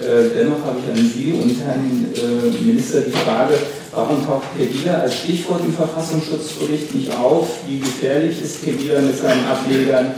äh, 0.00 0.30
dennoch 0.32 0.64
habe 0.64 0.78
ich 0.78 0.90
an 0.92 1.10
Sie 1.12 1.32
und 1.32 1.60
Herrn 1.60 2.06
äh, 2.14 2.62
Minister 2.62 3.00
die 3.00 3.10
Frage, 3.10 3.54
warum 3.92 4.24
taucht 4.24 4.56
Pegida 4.56 4.94
als 5.00 5.16
Stichwort 5.16 5.62
im 5.64 5.74
Verfassungsschutzbericht 5.74 6.94
nicht 6.94 7.12
auf? 7.16 7.48
Wie 7.66 7.80
gefährlich 7.80 8.40
ist 8.40 8.64
Pegida 8.64 9.00
mit 9.00 9.18
seinen 9.18 9.44
Ablegern? 9.44 10.14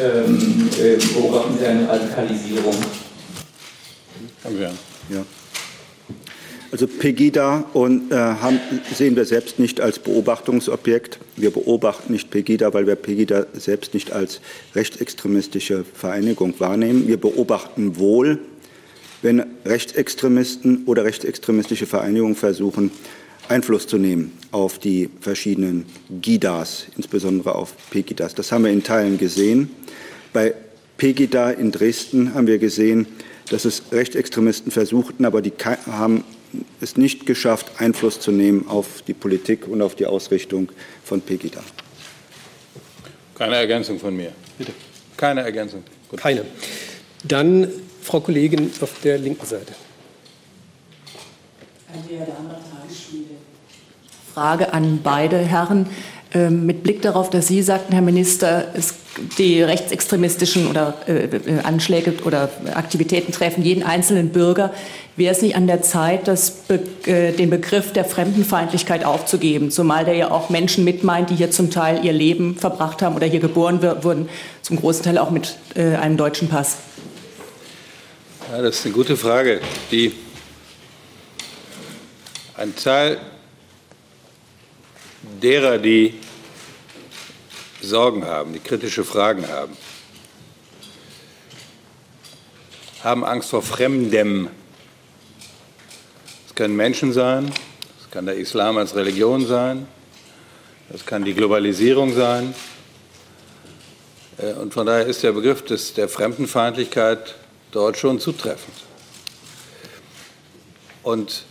Ähm, 0.00 0.68
äh, 0.80 0.96
beobachten 1.14 1.58
Sie 1.58 1.66
eine 1.66 1.88
Radikalisierung? 1.88 2.76
Sie 4.48 4.64
an. 4.66 4.78
Ja. 5.08 5.18
Also 6.74 6.88
Pegida 6.88 7.70
und, 7.72 8.10
äh, 8.10 8.16
haben, 8.16 8.58
sehen 8.92 9.14
wir 9.14 9.26
selbst 9.26 9.60
nicht 9.60 9.80
als 9.80 10.00
Beobachtungsobjekt. 10.00 11.20
Wir 11.36 11.52
beobachten 11.52 12.12
nicht 12.12 12.30
Pegida, 12.30 12.74
weil 12.74 12.88
wir 12.88 12.96
Pegida 12.96 13.46
selbst 13.52 13.94
nicht 13.94 14.10
als 14.10 14.40
rechtsextremistische 14.74 15.84
Vereinigung 15.84 16.58
wahrnehmen. 16.58 17.06
Wir 17.06 17.16
beobachten 17.16 17.96
wohl, 17.96 18.40
wenn 19.22 19.46
Rechtsextremisten 19.64 20.82
oder 20.86 21.04
rechtsextremistische 21.04 21.86
Vereinigungen 21.86 22.34
versuchen, 22.34 22.90
Einfluss 23.48 23.86
zu 23.86 23.96
nehmen 23.96 24.32
auf 24.50 24.80
die 24.80 25.10
verschiedenen 25.20 25.86
GIDAs, 26.22 26.86
insbesondere 26.96 27.54
auf 27.54 27.72
Pegidas. 27.90 28.34
Das 28.34 28.50
haben 28.50 28.64
wir 28.64 28.72
in 28.72 28.82
Teilen 28.82 29.16
gesehen. 29.16 29.70
Bei 30.32 30.52
Pegida 30.96 31.52
in 31.52 31.70
Dresden 31.70 32.34
haben 32.34 32.48
wir 32.48 32.58
gesehen, 32.58 33.06
dass 33.48 33.64
es 33.64 33.82
Rechtsextremisten 33.92 34.72
versuchten, 34.72 35.24
aber 35.24 35.40
die 35.40 35.52
haben 35.86 36.24
es 36.80 36.96
nicht 36.96 37.26
geschafft, 37.26 37.66
Einfluss 37.78 38.20
zu 38.20 38.30
nehmen 38.32 38.68
auf 38.68 39.02
die 39.02 39.14
Politik 39.14 39.66
und 39.68 39.82
auf 39.82 39.94
die 39.94 40.06
Ausrichtung 40.06 40.70
von 41.04 41.20
Pegida. 41.20 41.60
Keine 43.34 43.56
Ergänzung 43.56 43.98
von 43.98 44.16
mir. 44.16 44.32
Bitte. 44.58 44.72
Keine 45.16 45.42
Ergänzung. 45.42 45.82
Gut. 46.08 46.20
Keine. 46.20 46.44
Dann 47.24 47.68
Frau 48.02 48.20
Kollegin 48.20 48.70
auf 48.80 49.00
der 49.02 49.18
linken 49.18 49.46
Seite. 49.46 49.72
Frage 54.32 54.72
an 54.72 55.00
beide 55.02 55.38
Herren. 55.38 55.88
Ähm, 56.34 56.66
mit 56.66 56.82
Blick 56.82 57.00
darauf, 57.00 57.30
dass 57.30 57.46
Sie 57.46 57.62
sagten, 57.62 57.92
Herr 57.92 58.02
Minister, 58.02 58.66
es, 58.74 58.94
die 59.38 59.62
rechtsextremistischen 59.62 60.66
oder 60.66 60.94
äh, 61.06 61.26
äh, 61.26 61.60
Anschläge 61.62 62.14
oder 62.24 62.50
Aktivitäten 62.74 63.30
treffen 63.30 63.62
jeden 63.62 63.84
einzelnen 63.84 64.30
Bürger. 64.30 64.74
Wäre 65.14 65.32
es 65.32 65.42
nicht 65.42 65.54
an 65.54 65.68
der 65.68 65.82
Zeit, 65.82 66.26
das 66.26 66.50
Be 66.50 66.80
äh, 67.06 67.30
den 67.30 67.50
Begriff 67.50 67.92
der 67.92 68.04
Fremdenfeindlichkeit 68.04 69.04
aufzugeben, 69.04 69.70
zumal 69.70 70.04
der 70.04 70.14
ja 70.14 70.32
auch 70.32 70.50
Menschen 70.50 70.82
mitmeint, 70.82 71.30
die 71.30 71.36
hier 71.36 71.52
zum 71.52 71.70
Teil 71.70 72.04
ihr 72.04 72.12
Leben 72.12 72.56
verbracht 72.56 73.00
haben 73.00 73.14
oder 73.14 73.28
hier 73.28 73.38
geboren 73.38 73.80
wurden, 73.80 74.28
zum 74.60 74.76
großen 74.76 75.04
Teil 75.04 75.18
auch 75.18 75.30
mit 75.30 75.56
äh, 75.76 75.94
einem 75.94 76.16
deutschen 76.16 76.48
Pass? 76.48 76.78
Ja, 78.50 78.60
das 78.60 78.80
ist 78.80 78.86
eine 78.86 78.94
gute 78.94 79.16
Frage. 79.16 79.60
Die 79.92 80.12
Teil 82.82 83.18
derer, 85.40 85.78
die 85.78 86.14
Sorgen 87.84 88.24
haben, 88.24 88.52
die 88.52 88.58
kritische 88.58 89.04
Fragen 89.04 89.48
haben, 89.48 89.76
haben 93.02 93.24
Angst 93.24 93.50
vor 93.50 93.62
Fremdem. 93.62 94.48
Das 96.46 96.54
können 96.54 96.76
Menschen 96.76 97.12
sein, 97.12 97.52
das 97.98 98.10
kann 98.10 98.26
der 98.26 98.36
Islam 98.36 98.78
als 98.78 98.94
Religion 98.94 99.46
sein, 99.46 99.86
das 100.88 101.04
kann 101.04 101.24
die 101.24 101.34
Globalisierung 101.34 102.14
sein. 102.14 102.54
Äh, 104.38 104.54
und 104.54 104.74
von 104.74 104.86
daher 104.86 105.06
ist 105.06 105.22
der 105.22 105.32
Begriff 105.32 105.64
des, 105.64 105.94
der 105.94 106.08
Fremdenfeindlichkeit 106.08 107.34
dort 107.72 107.96
schon 107.96 108.20
zutreffend. 108.20 108.74
Und 111.02 111.44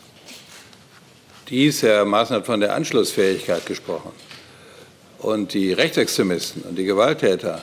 dies, 1.50 1.84
Herr 1.84 2.06
Maaßen 2.06 2.36
hat 2.38 2.46
von 2.46 2.60
der 2.60 2.74
Anschlussfähigkeit 2.74 3.65
gesprochen. 3.65 4.12
Und 5.23 5.53
die 5.53 5.71
Rechtsextremisten 5.71 6.63
und 6.63 6.75
die 6.75 6.83
Gewalttäter 6.83 7.62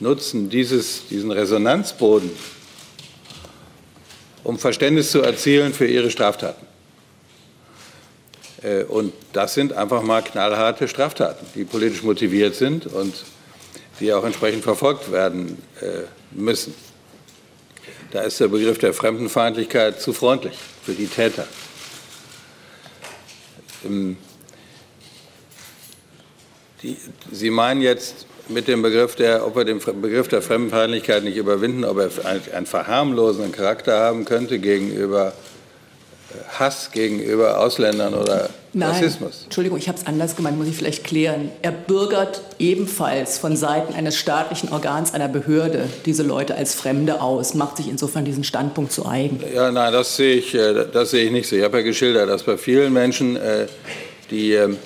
nutzen 0.00 0.50
dieses, 0.50 1.06
diesen 1.06 1.30
Resonanzboden, 1.30 2.28
um 4.42 4.58
Verständnis 4.58 5.12
zu 5.12 5.22
erzielen 5.22 5.72
für 5.72 5.86
ihre 5.86 6.10
Straftaten. 6.10 6.66
Äh, 8.62 8.82
und 8.82 9.12
das 9.32 9.54
sind 9.54 9.74
einfach 9.74 10.02
mal 10.02 10.22
knallharte 10.22 10.88
Straftaten, 10.88 11.46
die 11.54 11.64
politisch 11.64 12.02
motiviert 12.02 12.56
sind 12.56 12.86
und 12.86 13.14
die 14.00 14.12
auch 14.12 14.24
entsprechend 14.24 14.64
verfolgt 14.64 15.12
werden 15.12 15.62
äh, 15.80 16.02
müssen. 16.32 16.74
Da 18.10 18.22
ist 18.22 18.40
der 18.40 18.48
Begriff 18.48 18.78
der 18.78 18.92
Fremdenfeindlichkeit 18.92 20.00
zu 20.00 20.12
freundlich 20.12 20.58
für 20.84 20.94
die 20.94 21.06
Täter. 21.06 21.46
Ähm, 23.84 24.16
die, 26.82 26.96
Sie 27.32 27.50
meinen 27.50 27.80
jetzt 27.80 28.26
mit 28.48 28.68
dem 28.68 28.82
Begriff 28.82 29.16
der, 29.16 29.46
ob 29.46 29.56
wir 29.56 29.64
den 29.64 29.78
Begriff 29.78 30.28
der 30.28 30.42
Fremdenfeindlichkeit 30.42 31.24
nicht 31.24 31.36
überwinden, 31.36 31.84
ob 31.84 31.98
er 31.98 32.10
einen 32.54 32.66
verharmlosenden 32.66 33.52
Charakter 33.52 33.98
haben 33.98 34.24
könnte 34.24 34.58
gegenüber 34.58 35.32
Hass 36.58 36.90
gegenüber 36.92 37.60
Ausländern 37.60 38.14
oder 38.14 38.50
Nein, 38.72 38.90
Rassismus? 38.90 39.42
Entschuldigung, 39.44 39.78
ich 39.78 39.88
habe 39.88 39.98
es 39.98 40.06
anders 40.06 40.36
gemeint, 40.36 40.58
muss 40.58 40.66
ich 40.66 40.76
vielleicht 40.76 41.04
klären. 41.04 41.50
Er 41.62 41.72
bürgert 41.72 42.42
ebenfalls 42.58 43.38
von 43.38 43.56
Seiten 43.56 43.94
eines 43.94 44.16
staatlichen 44.16 44.70
Organs, 44.70 45.14
einer 45.14 45.28
Behörde, 45.28 45.88
diese 46.04 46.22
Leute 46.22 46.54
als 46.56 46.74
Fremde 46.74 47.20
aus, 47.20 47.54
macht 47.54 47.78
sich 47.78 47.88
insofern 47.88 48.24
diesen 48.24 48.44
Standpunkt 48.44 48.92
zu 48.92 49.06
eigen. 49.06 49.40
Ja, 49.54 49.70
nein, 49.70 49.92
das 49.92 50.16
sehe 50.16 50.36
ich, 50.36 50.54
äh, 50.54 50.86
das 50.92 51.10
sehe 51.10 51.24
ich 51.24 51.30
nicht 51.30 51.48
so. 51.48 51.56
Ich 51.56 51.62
habe 51.62 51.78
ja 51.78 51.84
geschildert, 51.84 52.28
dass 52.28 52.42
bei 52.42 52.58
vielen 52.58 52.92
Menschen, 52.92 53.36
äh, 53.36 53.66
die 54.30 54.52
ähm, 54.52 54.76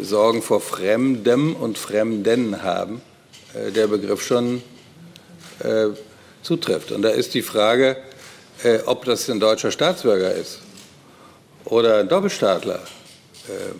Sorgen 0.00 0.42
vor 0.42 0.60
Fremdem 0.60 1.54
und 1.56 1.78
Fremden 1.78 2.62
haben, 2.62 3.02
äh, 3.54 3.70
der 3.70 3.86
Begriff 3.86 4.22
schon 4.22 4.62
zutrifft. 6.42 6.90
Und 6.90 7.02
da 7.02 7.10
ist 7.10 7.34
die 7.34 7.42
Frage, 7.42 7.96
äh, 8.64 8.78
ob 8.86 9.04
das 9.04 9.28
ein 9.28 9.40
deutscher 9.40 9.70
Staatsbürger 9.70 10.32
ist 10.34 10.60
oder 11.64 11.98
ein 11.98 12.08
Doppelstaatler, 12.08 12.76
äh, 13.48 13.72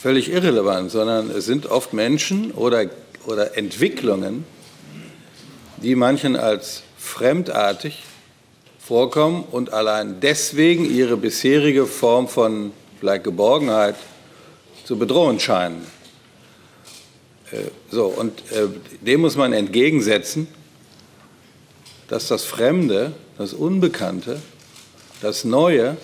völlig 0.00 0.30
irrelevant, 0.30 0.90
sondern 0.90 1.30
es 1.30 1.46
sind 1.46 1.66
oft 1.66 1.92
Menschen 1.92 2.52
oder, 2.52 2.86
oder 3.26 3.56
Entwicklungen, 3.56 4.44
die 5.78 5.94
manchen 5.94 6.36
als 6.36 6.82
fremdartig 6.98 8.02
vorkommen 8.78 9.44
und 9.50 9.72
allein 9.72 10.20
deswegen 10.20 10.84
ihre 10.84 11.16
bisherige 11.16 11.86
Form 11.86 12.28
von 12.28 12.72
vielleicht 13.00 13.24
Geborgenheit 13.24 13.96
zu 14.86 14.96
bedrohen 14.96 15.40
scheinen. 15.40 15.84
Äh, 17.50 17.56
so, 17.90 18.06
und 18.06 18.40
äh, 18.52 18.68
dem 19.00 19.20
muss 19.20 19.36
man 19.36 19.52
entgegensetzen, 19.52 20.46
dass 22.08 22.28
das 22.28 22.44
Fremde 22.44 23.12
das 23.36 23.52
Unbekannte, 23.52 24.40
das 25.20 25.44
Neue 25.44 25.96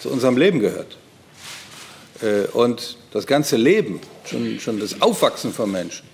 zu 0.00 0.10
unserem 0.10 0.36
Leben 0.36 0.60
gehört. 0.60 0.98
Äh, 2.20 2.42
und 2.52 2.98
das 3.12 3.26
ganze 3.26 3.56
Leben, 3.56 4.00
schon, 4.26 4.60
schon 4.60 4.78
das 4.78 5.00
Aufwachsen 5.00 5.52
von 5.52 5.70
Menschen, 5.70 6.06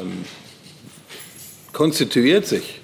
ähm, 0.00 0.24
konstituiert 1.72 2.46
sich 2.46 2.80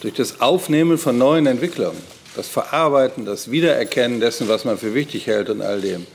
durch 0.00 0.14
das 0.14 0.42
Aufnehmen 0.42 0.98
von 0.98 1.16
neuen 1.16 1.46
Entwicklungen, 1.46 2.02
das 2.36 2.48
Verarbeiten, 2.48 3.24
das 3.24 3.50
Wiedererkennen 3.50 4.20
dessen, 4.20 4.48
was 4.48 4.64
man 4.64 4.78
für 4.78 4.94
wichtig 4.94 5.26
hält 5.26 5.50
und 5.50 5.60
all 5.62 5.80
dem. 5.80 6.06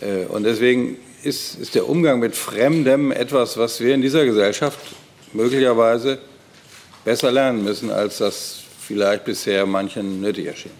Äh, 0.00 0.26
und 0.26 0.44
deswegen 0.44 0.96
ist, 1.22 1.58
ist 1.58 1.74
der 1.74 1.88
Umgang 1.88 2.18
mit 2.18 2.34
Fremdem 2.34 3.12
etwas, 3.12 3.56
was 3.56 3.80
wir 3.80 3.94
in 3.94 4.02
dieser 4.02 4.24
Gesellschaft 4.24 4.78
möglicherweise 5.32 6.18
besser 7.04 7.30
lernen 7.30 7.64
müssen, 7.64 7.90
als 7.90 8.18
das 8.18 8.60
vielleicht 8.80 9.24
bisher 9.24 9.64
manchen 9.66 10.20
nötig 10.20 10.46
erschien. 10.46 10.72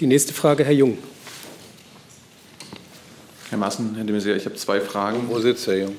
Die 0.00 0.06
nächste 0.06 0.32
Frage, 0.32 0.64
Herr 0.64 0.72
Jung. 0.72 0.98
Herr 3.50 3.58
Maaßen, 3.58 3.94
Herr 3.96 4.04
de 4.04 4.16
Maizière, 4.16 4.36
ich 4.36 4.44
habe 4.44 4.56
zwei 4.56 4.80
Fragen. 4.80 5.28
Wo 5.28 5.38
sitzt 5.40 5.66
Herr 5.66 5.76
Jung? 5.76 5.96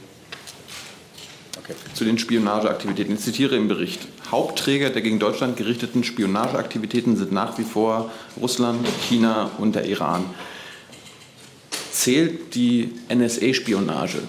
Zu 1.93 2.05
den 2.05 2.17
Spionageaktivitäten. 2.17 3.15
Ich 3.15 3.21
zitiere 3.21 3.55
im 3.55 3.67
Bericht. 3.67 4.01
Hauptträger 4.31 4.89
der 4.89 5.01
gegen 5.01 5.19
Deutschland 5.19 5.57
gerichteten 5.57 6.03
Spionageaktivitäten 6.03 7.17
sind 7.17 7.31
nach 7.31 7.57
wie 7.57 7.63
vor 7.63 8.12
Russland, 8.39 8.88
China 9.10 9.51
und 9.57 9.75
der 9.75 9.86
Iran. 9.86 10.25
Zählt 11.91 12.55
die 12.55 12.93
NSA-Spionage, 13.13 14.19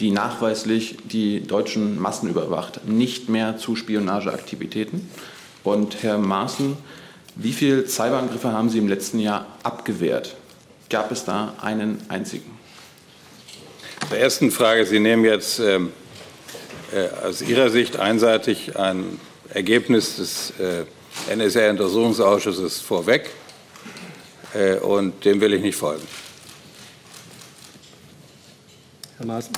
die 0.00 0.10
nachweislich 0.10 0.96
die 1.04 1.46
deutschen 1.46 2.00
Massen 2.00 2.28
überwacht, 2.28 2.86
nicht 2.88 3.28
mehr 3.28 3.56
zu 3.56 3.76
Spionageaktivitäten? 3.76 5.08
Und 5.64 6.02
Herr 6.02 6.18
Maaßen, 6.18 6.76
wie 7.36 7.52
viele 7.52 7.86
Cyberangriffe 7.86 8.52
haben 8.52 8.68
Sie 8.68 8.78
im 8.78 8.88
letzten 8.88 9.18
Jahr 9.18 9.46
abgewehrt? 9.62 10.36
Gab 10.90 11.12
es 11.12 11.24
da 11.24 11.54
einen 11.62 11.98
einzigen? 12.08 12.50
Zur 14.08 14.18
ersten 14.18 14.50
Frage. 14.50 14.84
Sie 14.84 15.00
nehmen 15.00 15.24
jetzt 15.24 15.58
ähm, 15.58 15.86
äh, 15.86 16.01
aus 17.22 17.42
Ihrer 17.42 17.70
Sicht 17.70 17.98
einseitig 17.98 18.76
ein 18.76 19.18
Ergebnis 19.54 20.16
des 20.16 20.52
äh, 20.58 20.84
NSA-Untersuchungsausschusses 21.34 22.80
vorweg. 22.80 23.30
Äh, 24.54 24.76
und 24.76 25.24
dem 25.24 25.40
will 25.40 25.54
ich 25.54 25.62
nicht 25.62 25.76
folgen. 25.76 26.02
Herr 29.18 29.26
Maaßen. 29.26 29.52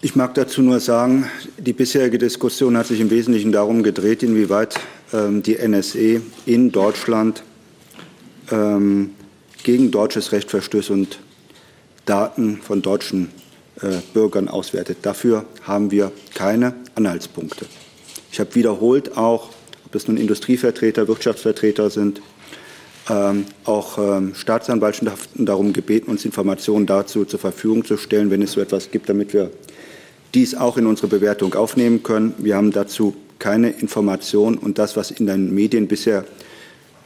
Ich 0.00 0.16
mag 0.16 0.34
dazu 0.34 0.62
nur 0.62 0.80
sagen, 0.80 1.30
die 1.58 1.72
bisherige 1.72 2.18
Diskussion 2.18 2.76
hat 2.76 2.86
sich 2.86 3.00
im 3.00 3.10
Wesentlichen 3.10 3.52
darum 3.52 3.82
gedreht, 3.82 4.22
inwieweit 4.22 4.80
ähm, 5.12 5.42
die 5.42 5.56
NSE 5.56 6.22
in 6.44 6.72
Deutschland 6.72 7.44
ähm, 8.50 9.14
gegen 9.62 9.90
deutsches 9.92 10.32
Recht 10.32 10.50
verstößt 10.50 10.90
und 10.90 11.20
Daten 12.04 12.60
von 12.60 12.82
deutschen 12.82 13.28
äh, 13.28 13.41
Bürgern 14.14 14.48
auswertet. 14.48 14.98
Dafür 15.02 15.44
haben 15.62 15.90
wir 15.90 16.12
keine 16.34 16.74
Anhaltspunkte. 16.94 17.66
Ich 18.30 18.40
habe 18.40 18.54
wiederholt 18.54 19.16
auch, 19.16 19.50
ob 19.86 19.94
es 19.94 20.08
nun 20.08 20.16
Industrievertreter, 20.16 21.08
Wirtschaftsvertreter 21.08 21.90
sind, 21.90 22.22
ähm, 23.10 23.46
auch 23.64 23.98
ähm, 23.98 24.34
Staatsanwaltschaften 24.34 25.44
darum 25.44 25.72
gebeten, 25.72 26.10
uns 26.10 26.24
Informationen 26.24 26.86
dazu 26.86 27.24
zur 27.24 27.40
Verfügung 27.40 27.84
zu 27.84 27.96
stellen, 27.96 28.30
wenn 28.30 28.42
es 28.42 28.52
so 28.52 28.60
etwas 28.60 28.90
gibt, 28.90 29.08
damit 29.08 29.32
wir 29.34 29.50
dies 30.34 30.54
auch 30.54 30.76
in 30.76 30.86
unsere 30.86 31.08
Bewertung 31.08 31.54
aufnehmen 31.54 32.02
können. 32.02 32.34
Wir 32.38 32.56
haben 32.56 32.70
dazu 32.70 33.14
keine 33.38 33.70
Informationen 33.70 34.56
und 34.56 34.78
das, 34.78 34.96
was 34.96 35.10
in 35.10 35.26
den 35.26 35.52
Medien 35.52 35.88
bisher 35.88 36.24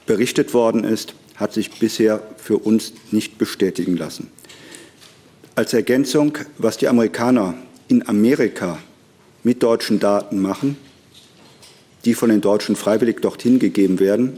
berichtet 0.05 0.53
worden 0.55 0.85
ist, 0.85 1.15
hat 1.35 1.53
sich 1.53 1.79
bisher 1.79 2.23
für 2.37 2.59
uns 2.59 2.93
nicht 3.11 3.39
bestätigen 3.39 3.97
lassen. 3.97 4.31
Als 5.57 5.73
Ergänzung, 5.73 6.37
was 6.59 6.77
die 6.77 6.87
Amerikaner 6.87 7.55
in 7.89 8.07
Amerika 8.07 8.77
mit 9.43 9.63
deutschen 9.63 9.99
Daten 9.99 10.39
machen, 10.39 10.77
die 12.05 12.13
von 12.13 12.29
den 12.29 12.43
Deutschen 12.43 12.77
freiwillig 12.77 13.23
dorthin 13.23 13.59
gegeben 13.59 13.99
werden 13.99 14.37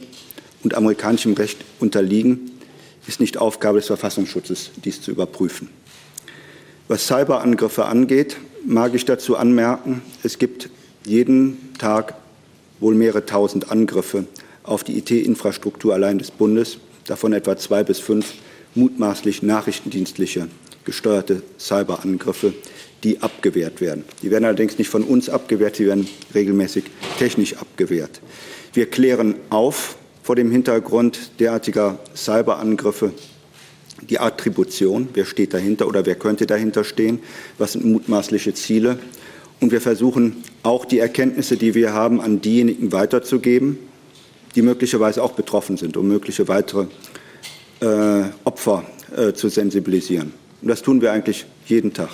und 0.62 0.74
amerikanischem 0.74 1.32
Recht 1.32 1.58
unterliegen, 1.80 2.52
ist 3.08 3.18
nicht 3.18 3.36
Aufgabe 3.36 3.78
des 3.78 3.88
Verfassungsschutzes, 3.88 4.70
dies 4.84 5.02
zu 5.02 5.10
überprüfen. 5.10 5.68
Was 6.86 7.08
Cyberangriffe 7.08 7.86
angeht, 7.86 8.36
mag 8.64 8.94
ich 8.94 9.04
dazu 9.04 9.36
anmerken, 9.36 10.02
es 10.22 10.38
gibt 10.38 10.70
jeden 11.04 11.74
Tag 11.78 12.14
wohl 12.78 12.94
mehrere 12.94 13.26
tausend 13.26 13.72
Angriffe 13.72 14.28
auf 14.62 14.84
die 14.84 14.96
IT-Infrastruktur 14.96 15.94
allein 15.94 16.18
des 16.18 16.30
Bundes, 16.30 16.78
davon 17.06 17.32
etwa 17.32 17.56
zwei 17.56 17.82
bis 17.82 17.98
fünf 17.98 18.34
mutmaßlich 18.76 19.42
nachrichtendienstliche 19.42 20.46
gesteuerte 20.88 21.42
Cyberangriffe, 21.58 22.54
die 23.04 23.20
abgewehrt 23.20 23.82
werden. 23.82 24.04
Die 24.22 24.30
werden 24.30 24.46
allerdings 24.46 24.78
nicht 24.78 24.88
von 24.88 25.02
uns 25.02 25.28
abgewehrt, 25.28 25.76
sie 25.76 25.86
werden 25.86 26.08
regelmäßig 26.34 26.84
technisch 27.18 27.58
abgewehrt. 27.58 28.22
Wir 28.72 28.86
klären 28.88 29.34
auf 29.50 29.98
vor 30.22 30.34
dem 30.34 30.50
Hintergrund 30.50 31.32
derartiger 31.40 31.98
Cyberangriffe 32.16 33.12
die 34.08 34.18
Attribution, 34.18 35.10
wer 35.12 35.26
steht 35.26 35.52
dahinter 35.52 35.88
oder 35.88 36.06
wer 36.06 36.14
könnte 36.14 36.46
dahinter 36.46 36.84
stehen, 36.84 37.20
was 37.58 37.72
sind 37.72 37.84
mutmaßliche 37.84 38.54
Ziele. 38.54 38.98
Und 39.60 39.70
wir 39.70 39.82
versuchen 39.82 40.42
auch 40.62 40.86
die 40.86 41.00
Erkenntnisse, 41.00 41.58
die 41.58 41.74
wir 41.74 41.92
haben, 41.92 42.22
an 42.22 42.40
diejenigen 42.40 42.92
weiterzugeben, 42.92 43.78
die 44.54 44.62
möglicherweise 44.62 45.22
auch 45.22 45.32
betroffen 45.32 45.76
sind, 45.76 45.98
um 45.98 46.08
mögliche 46.08 46.48
weitere 46.48 46.86
äh, 47.80 48.22
Opfer 48.44 48.84
äh, 49.14 49.34
zu 49.34 49.50
sensibilisieren. 49.50 50.32
Und 50.60 50.68
das 50.68 50.82
tun 50.82 51.00
wir 51.00 51.12
eigentlich 51.12 51.46
jeden 51.66 51.92
Tag. 51.92 52.10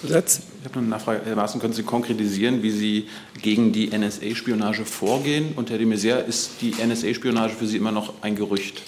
Zusatz? 0.00 0.40
Ich 0.60 0.64
habe 0.64 0.76
noch 0.76 0.82
eine 0.82 0.90
Nachfrage. 0.90 1.20
Herr 1.24 1.36
Maaßen, 1.36 1.60
können 1.60 1.72
Sie 1.72 1.82
konkretisieren, 1.82 2.62
wie 2.62 2.70
Sie 2.70 3.06
gegen 3.40 3.72
die 3.72 3.96
NSA-Spionage 3.96 4.84
vorgehen? 4.84 5.52
Und 5.56 5.70
Herr 5.70 5.78
de 5.78 5.86
Maizière, 5.86 6.24
ist 6.24 6.60
die 6.60 6.74
NSA-Spionage 6.74 7.54
für 7.54 7.66
Sie 7.66 7.76
immer 7.76 7.92
noch 7.92 8.14
ein 8.22 8.36
Gerücht? 8.36 8.82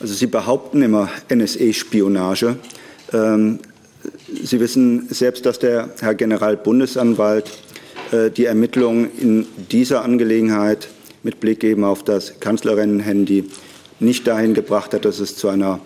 Also 0.00 0.14
Sie 0.14 0.26
behaupten 0.26 0.82
immer 0.82 1.10
NSA-Spionage. 1.32 2.56
Ähm, 3.12 3.60
Sie 4.42 4.58
wissen 4.58 5.06
selbst, 5.10 5.46
dass 5.46 5.58
der 5.58 5.90
Herr 6.00 6.14
Generalbundesanwalt 6.14 7.50
äh, 8.10 8.30
die 8.30 8.46
Ermittlungen 8.46 9.10
in 9.18 9.46
dieser 9.70 10.02
Angelegenheit 10.02 10.88
mit 11.22 11.38
Blick 11.40 11.62
eben 11.62 11.84
auf 11.84 12.02
das 12.02 12.40
Kanzlerinnen-Handy 12.40 13.44
nicht 14.00 14.26
dahin 14.26 14.54
gebracht 14.54 14.92
hat, 14.92 15.04
dass 15.04 15.20
es 15.20 15.36
zu 15.36 15.48
einer 15.48 15.78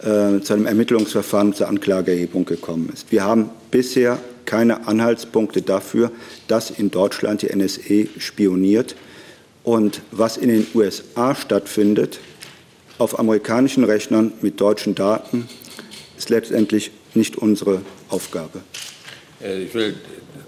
äh, 0.00 0.40
zu 0.40 0.52
einem 0.52 0.66
Ermittlungsverfahren 0.66 1.54
zur 1.54 1.68
Anklageerhebung 1.68 2.44
gekommen 2.44 2.90
ist. 2.92 3.10
Wir 3.12 3.24
haben 3.24 3.50
bisher 3.70 4.18
keine 4.44 4.86
Anhaltspunkte 4.86 5.62
dafür, 5.62 6.10
dass 6.48 6.70
in 6.70 6.90
Deutschland 6.90 7.42
die 7.42 7.54
NSE 7.54 8.08
spioniert. 8.18 8.96
Und 9.62 10.02
was 10.10 10.36
in 10.36 10.48
den 10.50 10.66
USA 10.74 11.34
stattfindet, 11.34 12.20
auf 12.98 13.18
amerikanischen 13.18 13.84
Rechnern 13.84 14.32
mit 14.42 14.60
deutschen 14.60 14.94
Daten, 14.94 15.48
ist 16.16 16.30
letztendlich 16.30 16.90
nicht 17.14 17.36
unsere 17.36 17.80
Aufgabe. 18.08 18.60
Äh, 19.42 19.62
ich 19.62 19.74
will 19.74 19.94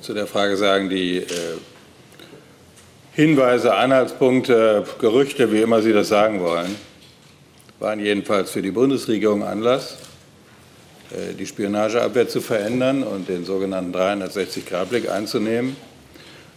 zu 0.00 0.14
der 0.14 0.26
Frage 0.26 0.56
sagen, 0.56 0.88
die 0.88 1.18
äh, 1.18 1.24
Hinweise, 3.12 3.74
Anhaltspunkte, 3.74 4.84
Gerüchte, 4.98 5.50
wie 5.50 5.62
immer 5.62 5.80
Sie 5.80 5.92
das 5.92 6.08
sagen 6.08 6.40
wollen, 6.40 6.76
waren 7.78 8.00
jedenfalls 8.00 8.50
für 8.50 8.62
die 8.62 8.70
Bundesregierung 8.70 9.44
Anlass, 9.44 9.98
äh, 11.10 11.34
die 11.34 11.46
Spionageabwehr 11.46 12.26
zu 12.28 12.40
verändern 12.40 13.02
und 13.02 13.28
den 13.28 13.44
sogenannten 13.44 13.94
360-Grad-Blick 13.94 15.10
einzunehmen. 15.10 15.76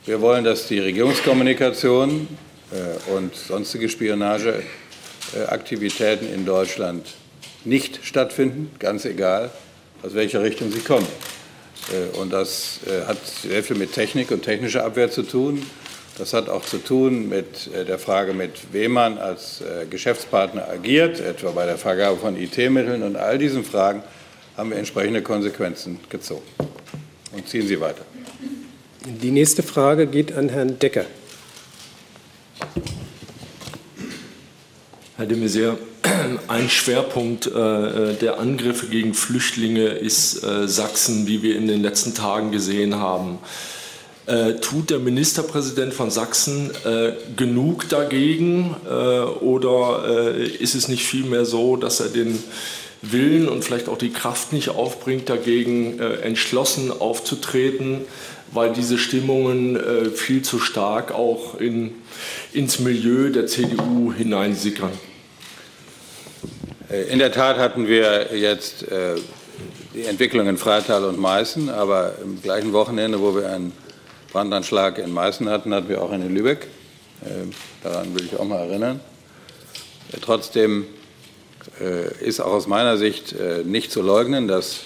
Wir 0.05 0.21
wollen, 0.21 0.45
dass 0.45 0.67
die 0.67 0.79
Regierungskommunikation 0.79 2.29
äh, 2.71 2.85
und 3.11 3.35
sonstige 3.35 3.89
Spionageaktivitäten 3.89 6.33
in 6.33 6.45
Deutschland 6.45 7.05
nicht 7.65 7.99
stattfinden, 8.03 8.71
ganz 8.79 9.03
egal, 9.03 9.51
aus 10.01 10.15
welcher 10.15 10.41
Richtung 10.41 10.71
sie 10.71 10.79
kommen. 10.79 11.07
Äh, 11.91 12.05
und 12.17 12.31
das 12.31 12.79
hat 13.07 13.17
sehr 13.25 13.61
viel 13.63 13.75
mit 13.75 13.91
Technik 13.91 14.31
und 14.31 14.43
technischer 14.43 14.85
Abwehr 14.85 15.11
zu 15.11 15.23
tun. 15.23 15.65
Das 16.19 16.33
hat 16.33 16.49
auch 16.49 16.65
zu 16.65 16.79
tun 16.79 17.29
mit 17.29 17.73
äh, 17.73 17.85
der 17.85 17.97
Frage, 17.97 18.33
mit 18.33 18.73
wem 18.73 18.91
man 18.91 19.17
als 19.17 19.61
äh, 19.61 19.85
Geschäftspartner 19.85 20.67
agiert, 20.67 21.21
etwa 21.21 21.51
bei 21.51 21.65
der 21.65 21.77
Vergabe 21.77 22.17
von 22.17 22.35
IT-Mitteln. 22.35 23.03
Und 23.03 23.15
all 23.15 23.37
diesen 23.37 23.63
Fragen 23.63 24.03
haben 24.57 24.71
wir 24.71 24.77
entsprechende 24.77 25.21
Konsequenzen 25.21 25.97
gezogen 26.09 26.43
und 27.31 27.47
ziehen 27.47 27.65
sie 27.65 27.79
weiter. 27.79 28.01
Die 29.05 29.31
nächste 29.31 29.63
Frage 29.63 30.07
geht 30.07 30.33
an 30.33 30.49
Herrn 30.49 30.77
Decker. 30.77 31.05
Herr 35.15 35.25
de 35.25 35.37
Maizière, 35.37 35.77
ein 36.49 36.69
Schwerpunkt 36.69 37.47
äh, 37.47 38.13
der 38.15 38.39
Angriffe 38.39 38.87
gegen 38.87 39.13
Flüchtlinge 39.13 39.87
ist 39.87 40.43
äh, 40.43 40.67
Sachsen, 40.67 41.27
wie 41.27 41.43
wir 41.43 41.55
in 41.55 41.67
den 41.67 41.81
letzten 41.81 42.13
Tagen 42.13 42.51
gesehen 42.51 42.95
haben. 42.95 43.39
Äh, 44.29 44.59
tut 44.59 44.91
der 44.91 44.99
Ministerpräsident 44.99 45.91
von 45.91 46.11
Sachsen 46.11 46.69
äh, 46.85 47.13
genug 47.35 47.89
dagegen 47.89 48.75
äh, 48.87 48.91
oder 48.91 50.35
äh, 50.35 50.47
ist 50.47 50.75
es 50.75 50.87
nicht 50.87 51.03
vielmehr 51.03 51.45
so, 51.45 51.77
dass 51.77 51.99
er 51.99 52.09
den 52.09 52.37
Willen 53.01 53.49
und 53.49 53.63
vielleicht 53.63 53.89
auch 53.89 53.97
die 53.97 54.11
Kraft 54.11 54.53
nicht 54.53 54.69
aufbringt, 54.69 55.29
dagegen 55.29 55.97
äh, 55.97 56.17
entschlossen 56.17 56.91
aufzutreten, 56.91 58.01
weil 58.51 58.71
diese 58.71 58.99
Stimmungen 58.99 59.75
äh, 59.75 60.11
viel 60.11 60.43
zu 60.43 60.59
stark 60.59 61.11
auch 61.11 61.59
in, 61.59 61.95
ins 62.53 62.77
Milieu 62.77 63.31
der 63.31 63.47
CDU 63.47 64.13
hineinsickern? 64.13 64.91
In 67.09 67.17
der 67.17 67.31
Tat 67.31 67.57
hatten 67.57 67.87
wir 67.87 68.35
jetzt 68.35 68.83
die 69.93 70.05
Entwicklung 70.05 70.47
in 70.47 70.57
Freital 70.57 71.03
und 71.03 71.19
Meißen, 71.19 71.69
aber 71.69 72.15
im 72.23 72.41
gleichen 72.41 72.73
Wochenende, 72.73 73.21
wo 73.21 73.35
wir 73.35 73.51
einen 73.51 73.73
Brandanschlag 74.31 74.97
in 74.99 75.11
Meißen 75.11 75.49
hatten, 75.49 75.73
hatten 75.73 75.89
wir 75.89 76.01
auch 76.01 76.11
in 76.11 76.33
Lübeck. 76.33 76.67
Äh, 77.21 77.51
daran 77.83 78.13
will 78.15 78.25
ich 78.25 78.37
auch 78.37 78.45
mal 78.45 78.59
erinnern. 78.59 78.99
Äh, 80.11 80.17
trotzdem 80.21 80.85
äh, 81.81 82.13
ist 82.23 82.39
auch 82.39 82.53
aus 82.53 82.67
meiner 82.67 82.97
Sicht 82.97 83.35
nicht 83.65 83.91
zu 83.91 84.01
leugnen, 84.01 84.47
dass 84.47 84.81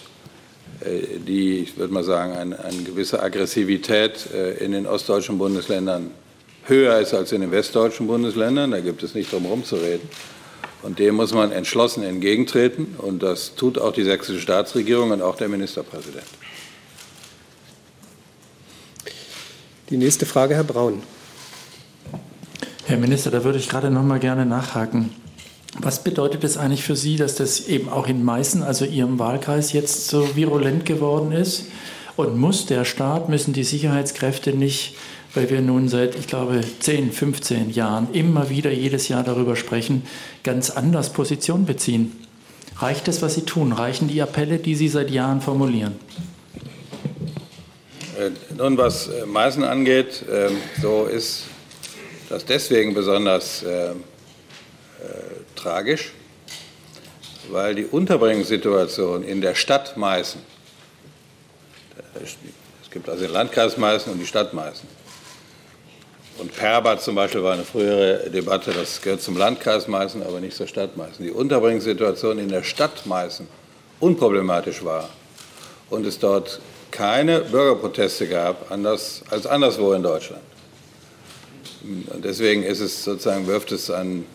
die, 0.86 1.60
ich 1.60 1.78
würde 1.78 1.94
mal 1.94 2.04
sagen, 2.04 2.34
eine, 2.34 2.60
eine 2.64 2.84
gewisse 2.84 3.22
Aggressivität 3.22 4.26
in 4.60 4.74
den 4.74 4.86
ostdeutschen 4.86 5.38
Bundesländern 5.38 6.12
höher 6.66 7.00
ist 7.00 7.14
als 7.14 7.32
in 7.32 7.42
den 7.42 7.52
westdeutschen 7.52 8.08
Bundesländern. 8.08 8.72
Da 8.72 8.80
gibt 8.82 9.02
es 9.04 9.14
nicht 9.14 9.32
drum 9.32 9.44
herum 9.44 9.64
zu 9.64 9.76
reden. 9.76 10.10
Und 10.82 11.00
dem 11.00 11.16
muss 11.16 11.34
man 11.34 11.52
entschlossen 11.52 12.04
entgegentreten. 12.04 12.96
Und 12.98 13.24
das 13.24 13.56
tut 13.56 13.80
auch 13.80 13.94
die 13.94 14.04
sächsische 14.04 14.42
Staatsregierung 14.42 15.12
und 15.12 15.22
auch 15.22 15.38
der 15.38 15.48
Ministerpräsident. 15.48 16.26
Die 19.90 19.98
nächste 19.98 20.26
Frage, 20.26 20.56
Herr 20.56 20.64
Braun. 20.64 21.04
Herr 22.86 22.98
Minister, 22.98 23.32
da 23.32 23.44
würde 23.44 23.60
ich 23.60 23.68
gerade 23.68 23.92
noch 23.92 24.04
mal 24.04 24.20
gerne 24.20 24.46
nachhaken. 24.46 25.10
Was 25.80 26.04
bedeutet 26.04 26.46
es 26.46 26.56
eigentlich 26.56 26.84
für 26.84 26.96
Sie, 26.96 27.18
dass 27.18 27.36
das 27.36 27.68
eben 27.68 27.90
auch 27.90 28.08
in 28.08 28.24
Meißen, 28.24 28.64
also 28.64 28.86
Ihrem 28.86 29.20
Wahlkreis, 29.20 29.74
jetzt 29.74 30.08
so 30.08 30.36
virulent 30.36 30.86
geworden 30.86 31.34
ist? 31.34 31.66
Und 32.16 32.38
muss 32.38 32.66
der 32.66 32.86
Staat, 32.86 33.28
müssen 33.28 33.54
die 33.54 33.66
Sicherheitskräfte 33.66 34.54
nicht, 34.54 34.96
weil 35.34 35.50
wir 35.50 35.62
nun 35.62 35.90
seit, 35.90 36.16
ich 36.16 36.28
glaube, 36.28 36.62
10, 36.80 37.12
15 37.12 37.72
Jahren 37.72 38.08
immer 38.14 38.50
wieder 38.50 38.72
jedes 38.72 39.10
Jahr 39.10 39.24
darüber 39.24 39.58
sprechen, 39.58 40.04
ganz 40.44 40.70
anders 40.70 41.12
Position 41.12 41.66
beziehen? 41.66 42.14
Reicht 42.78 43.08
das, 43.10 43.22
was 43.22 43.36
Sie 43.36 43.42
tun? 43.42 43.74
Reichen 43.74 44.08
die 44.08 44.22
Appelle, 44.22 44.60
die 44.60 44.76
Sie 44.76 44.88
seit 44.88 45.12
Jahren 45.12 45.42
formulieren? 45.42 45.96
Äh, 48.18 48.30
nun, 48.56 48.78
was 48.78 49.08
äh, 49.08 49.26
Meißen 49.26 49.64
angeht, 49.64 50.24
ähm, 50.32 50.58
so 50.80 51.06
ist 51.06 51.46
das 52.30 52.46
deswegen 52.46 52.94
besonders 52.94 53.64
äh, 53.64 53.94
tragisch, 55.56 56.12
weil 57.50 57.76
die 57.76 57.86
Unterbringungssituation 57.86 59.24
in 59.24 59.42
der 59.42 59.56
Stadt 59.56 59.98
Meißen, 59.98 60.42
es 62.24 62.90
gibt 62.92 63.10
also 63.10 63.24
den 63.24 63.34
Landkreis 63.34 63.78
Meißen 63.78 64.14
und 64.14 64.20
die 64.20 64.26
Stadt 64.26 64.54
Meißen. 64.54 64.88
Und 66.38 66.56
Perbat 66.56 67.02
zum 67.02 67.16
Beispiel 67.16 67.44
war 67.44 67.54
eine 67.54 67.64
frühere 67.64 68.30
Debatte, 68.30 68.72
das 68.72 69.02
gehört 69.02 69.22
zum 69.22 69.38
Landkreis 69.38 69.88
Meißen, 69.88 70.24
aber 70.24 70.40
nicht 70.40 70.56
zur 70.56 70.68
Stadt 70.68 70.96
Meißen. 70.98 71.26
Die 71.26 71.32
Unterbringungssituation 71.32 72.40
in 72.40 72.50
der 72.50 72.64
Stadt 72.64 73.06
Meißen 73.06 73.48
unproblematisch 74.00 74.84
war 74.84 75.10
und 75.90 76.06
es 76.06 76.20
dort 76.20 76.60
keine 76.94 77.42
Bürgerproteste 77.42 78.28
gab, 78.28 78.72
anders 78.72 79.24
als 79.32 79.48
anderswo 79.48 79.94
in 79.94 80.04
Deutschland. 80.04 80.44
Und 81.84 82.24
deswegen 82.24 82.62
ist 82.62 82.82
es 82.82 83.04
sozusagen, 83.04 83.48
wirft 83.48 83.72
es 83.72 83.90
ein, 83.90 84.26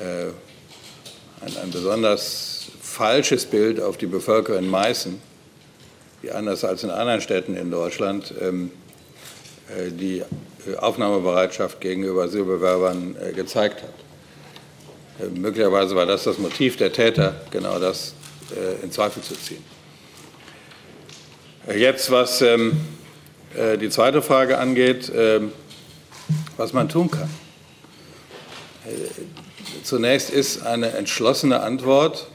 äh, 0.00 0.26
ein, 1.46 1.56
ein, 1.62 1.70
besonders 1.70 2.72
falsches 2.82 3.46
Bild 3.46 3.80
auf 3.80 3.96
die 3.96 4.06
Bevölkerung 4.06 4.64
in 4.64 4.68
Meißen, 4.68 5.22
die 6.24 6.32
anders 6.32 6.64
als 6.64 6.82
in 6.82 6.90
anderen 6.90 7.20
Städten 7.20 7.56
in 7.56 7.70
Deutschland 7.70 8.34
ähm, 8.40 8.72
äh, 9.68 9.92
die 9.92 10.24
Aufnahmebereitschaft 10.78 11.80
gegenüber 11.80 12.24
Asylbewerbern 12.24 13.16
äh, 13.16 13.32
gezeigt 13.32 13.84
hat. 13.84 15.24
Äh, 15.24 15.38
möglicherweise 15.38 15.94
war 15.94 16.04
das 16.04 16.24
das 16.24 16.36
Motiv 16.38 16.76
der 16.76 16.92
Täter, 16.92 17.40
genau 17.52 17.78
das 17.78 18.14
äh, 18.50 18.84
in 18.84 18.90
Zweifel 18.90 19.22
zu 19.22 19.34
ziehen. 19.36 19.64
Äh, 21.70 21.78
jetzt, 21.78 22.10
was 22.10 22.42
ähm, 22.42 22.72
die 23.80 23.90
zweite 23.90 24.22
Frage 24.22 24.58
angeht, 24.58 25.10
ähm, 25.14 25.52
was 26.56 26.72
man 26.72 26.88
tun 26.88 27.10
kann. 27.10 27.28
Zunächst 29.82 30.30
ist 30.30 30.64
eine 30.64 30.92
entschlossene 30.92 31.60
Antwort 31.60 32.28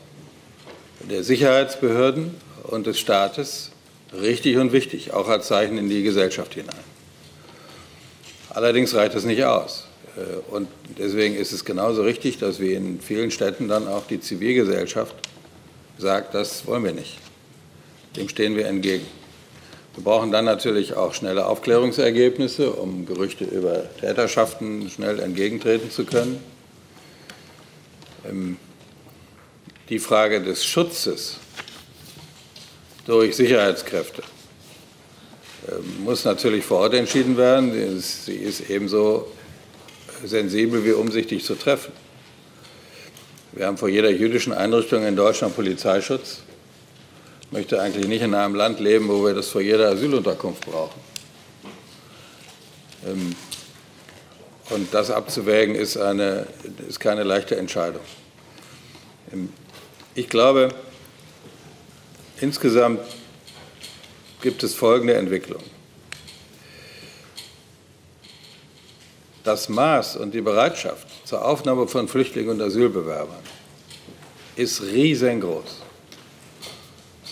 der 1.09 1.23
Sicherheitsbehörden 1.23 2.36
und 2.63 2.86
des 2.86 2.99
Staates 2.99 3.71
richtig 4.13 4.57
und 4.57 4.73
wichtig, 4.73 5.13
auch 5.13 5.29
als 5.29 5.47
Zeichen 5.47 5.77
in 5.77 5.89
die 5.89 6.03
Gesellschaft 6.03 6.53
hinein. 6.55 6.75
Allerdings 8.49 8.93
reicht 8.93 9.15
das 9.15 9.23
nicht 9.23 9.45
aus. 9.45 9.88
Und 10.49 10.67
deswegen 10.97 11.36
ist 11.36 11.51
es 11.53 11.63
genauso 11.63 12.03
richtig, 12.03 12.39
dass 12.39 12.59
wir 12.59 12.75
in 12.77 12.99
vielen 12.99 13.31
Städten 13.31 13.67
dann 13.67 13.88
auch 13.88 14.05
die 14.07 14.19
Zivilgesellschaft 14.19 15.15
sagt, 15.97 16.33
das 16.33 16.67
wollen 16.67 16.83
wir 16.83 16.93
nicht. 16.93 17.17
Dem 18.15 18.27
stehen 18.27 18.55
wir 18.55 18.67
entgegen. 18.67 19.05
Wir 19.96 20.04
brauchen 20.04 20.32
dann 20.32 20.43
natürlich 20.43 20.96
auch 20.96 21.14
schnelle 21.14 21.46
Aufklärungsergebnisse, 21.46 22.72
um 22.72 23.06
Gerüchte 23.06 23.46
über 23.46 23.84
Täterschaften 23.98 24.89
schnell 24.89 25.20
entgegentreten 25.20 25.89
zu 25.89 26.04
können. 26.04 26.43
Ähm, 28.30 28.58
die 29.88 30.00
Frage 30.00 30.41
des 30.41 30.66
Schutzes 30.66 31.38
durch 33.06 33.38
Sicherheitskräfte 33.38 34.24
ähm, 35.70 36.04
muss 36.04 36.26
natürlich 36.26 36.66
vor 36.66 36.80
Ort 36.80 36.93
entschieden 36.96 37.38
werden. 37.38 37.72
Sie 38.02 38.36
ist 38.36 38.70
ebenso 38.70 39.32
sensibel 40.26 40.84
wie 40.84 40.91
umsichtig 40.91 41.46
zu 41.46 41.56
treffen. 41.56 41.93
Wir 43.54 43.68
haben 43.68 43.78
vor 43.78 43.88
jeder 43.88 44.12
jüdischen 44.12 44.52
Einrichtung 44.52 45.06
in 45.06 45.16
Deutschland 45.16 45.56
Polizeischutz 45.56 46.41
möchte 47.56 47.82
eigentlich 47.82 48.08
nicht 48.08 48.22
in 48.22 48.34
einem 48.34 48.53
Land 48.53 48.82
leben, 48.82 49.08
wo 49.08 49.26
wir 49.26 49.34
das 49.34 49.47
vor 49.47 49.62
jeder 49.62 49.88
Asylunterkunft 49.88 50.66
brauchen. 50.66 50.99
Ähm, 53.08 53.34
und 54.72 54.93
das 54.93 55.10
abzuwägen 55.10 55.74
ist, 55.74 55.95
eine, 55.95 56.47
ist 56.89 56.99
keine 56.99 57.24
leichte 57.24 57.56
Entscheidung. 57.56 58.01
Ähm, 59.32 59.53
ich 60.16 60.28
glaube, 60.28 60.68
insgesamt 62.41 62.99
gibt 64.41 64.62
es 64.64 64.74
folgende 64.74 65.14
Entwicklung. 65.14 65.64
Das 69.45 69.70
Maß 69.70 70.18
und 70.18 70.34
die 70.34 70.41
Bereitschaft 70.41 71.08
zur 71.26 71.45
Aufnahme 71.45 71.88
von 71.88 72.10
Flüchtlingen 72.10 72.49
und 72.49 72.62
Asylbewerbern 72.62 73.43
ist 74.58 74.82
riesengroß 74.82 75.84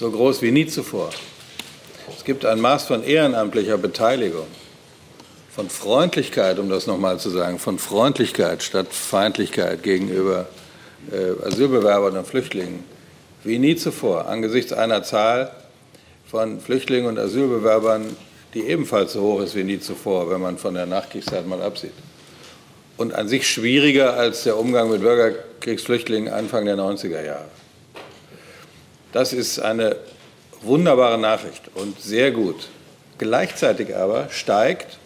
so 0.03 0.11
groß 0.11 0.41
wie 0.41 0.51
nie 0.51 0.65
zuvor. 0.65 1.11
Es 2.13 2.25
gibt 2.25 2.43
ein 2.43 2.59
Maß 2.59 2.83
von 2.87 3.05
ehrenamtlicher 3.05 3.77
Beteiligung, 3.77 4.47
von 5.49 5.69
Freundlichkeit, 5.69 6.59
um 6.59 6.67
das 6.67 6.87
nochmal 6.87 7.21
zu 7.21 7.29
sagen, 7.29 7.57
von 7.57 7.79
Freundlichkeit 7.79 8.63
statt 8.63 8.87
Feindlichkeit 8.91 9.81
gegenüber 9.81 10.47
äh, 11.09 11.47
Asylbewerbern 11.47 12.17
und 12.17 12.27
Flüchtlingen, 12.27 12.83
wie 13.45 13.57
nie 13.59 13.77
zuvor, 13.77 14.27
angesichts 14.27 14.73
einer 14.73 15.03
Zahl 15.03 15.51
von 16.29 16.59
Flüchtlingen 16.59 17.07
und 17.07 17.17
Asylbewerbern, 17.17 18.13
die 18.55 18.63
ebenfalls 18.63 19.13
so 19.13 19.21
hoch 19.21 19.39
ist 19.39 19.55
wie 19.55 19.63
nie 19.63 19.79
zuvor, 19.79 20.29
wenn 20.29 20.41
man 20.41 20.57
von 20.57 20.73
der 20.73 20.85
Nachkriegszeit 20.85 21.47
mal 21.47 21.61
absieht. 21.61 21.93
Und 22.97 23.15
an 23.15 23.29
sich 23.29 23.47
schwieriger 23.47 24.17
als 24.17 24.43
der 24.43 24.59
Umgang 24.59 24.91
mit 24.91 24.99
Bürgerkriegsflüchtlingen 24.99 26.33
Anfang 26.33 26.65
der 26.65 26.75
90er 26.75 27.23
Jahre. 27.23 27.62
Das 29.14 29.32
ist 29.32 29.59
eine 29.59 29.95
wunderbare 30.61 31.20
Nachricht 31.20 31.70
und 31.76 32.01
sehr 32.01 32.32
gut. 32.32 32.68
Gleichzeitig 33.20 33.95
aber 33.95 34.28
steigt 34.30 34.97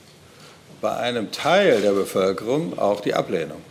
bei 0.79 0.95
einem 0.95 1.31
Teil 1.31 1.81
der 1.81 1.91
Bevölkerung 1.91 2.79
auch 2.79 3.01
die 3.01 3.13
Ablehnung. 3.13 3.61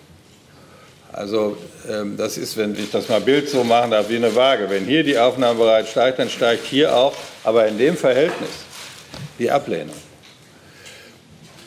Also 1.10 1.56
ähm, 1.88 2.18
das 2.18 2.36
ist, 2.36 2.58
wenn 2.58 2.74
ich 2.74 2.90
das 2.90 3.08
mal 3.08 3.22
Bild 3.22 3.48
so 3.48 3.64
machen 3.64 3.92
darf, 3.92 4.10
wie 4.10 4.16
eine 4.16 4.34
Waage. 4.34 4.68
Wenn 4.68 4.84
hier 4.84 5.02
die 5.02 5.18
Aufnahmebereitschaft 5.18 5.92
steigt, 5.92 6.18
dann 6.18 6.28
steigt 6.28 6.66
hier 6.66 6.94
auch, 6.94 7.14
aber 7.42 7.66
in 7.66 7.78
dem 7.78 7.96
Verhältnis 7.96 8.50
die 9.38 9.50
Ablehnung. 9.50 9.96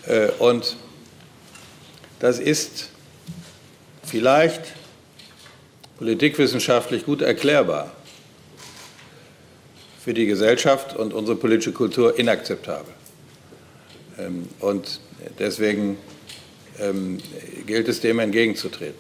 Äh, 0.06 0.28
und 0.38 0.76
das 2.20 2.38
ist 2.38 2.90
vielleicht 4.04 4.62
politikwissenschaftlich 5.98 7.06
gut 7.06 7.24
erklärbar 7.24 7.92
für 10.10 10.16
die 10.16 10.26
Gesellschaft 10.26 10.95
und 10.95 11.14
unsere 11.14 11.38
politische 11.38 11.72
Kultur 11.72 12.18
inakzeptabel. 12.18 12.91
Ähm, 14.18 14.47
und 14.60 15.01
deswegen 15.38 15.99
ähm, 16.80 17.20
gilt 17.68 17.88
es, 17.88 18.01
dem 18.01 18.18
entgegenzutreten. 18.18 18.99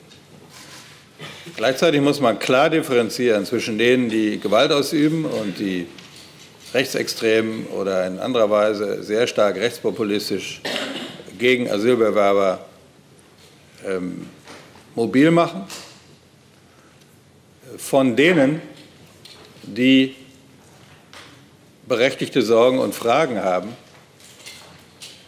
Gleichzeitig 1.55 2.01
muss 2.01 2.19
man 2.21 2.37
klar 2.37 2.69
differenzieren 2.69 3.43
zwischen 3.43 3.79
denen, 3.79 4.09
die 4.09 4.39
Gewalt 4.39 4.71
ausüben 4.71 5.25
und 5.25 5.57
die 5.57 5.87
rechtsextrem 6.75 7.65
oder 7.75 8.05
in 8.05 8.19
anderer 8.19 8.51
Weise 8.51 9.01
sehr 9.01 9.25
stark 9.25 9.55
rechtspopulistisch 9.55 10.61
gegen 11.39 11.71
Asylbewerber 11.71 12.67
ähm, 13.83 14.27
mobil 14.93 15.31
machen, 15.31 15.63
von 17.77 18.15
denen, 18.15 18.61
die 19.63 20.13
berechtigte 21.89 22.41
Sorgen 22.41 22.79
und 22.79 22.95
Fragen 22.95 23.43
haben. 23.43 23.75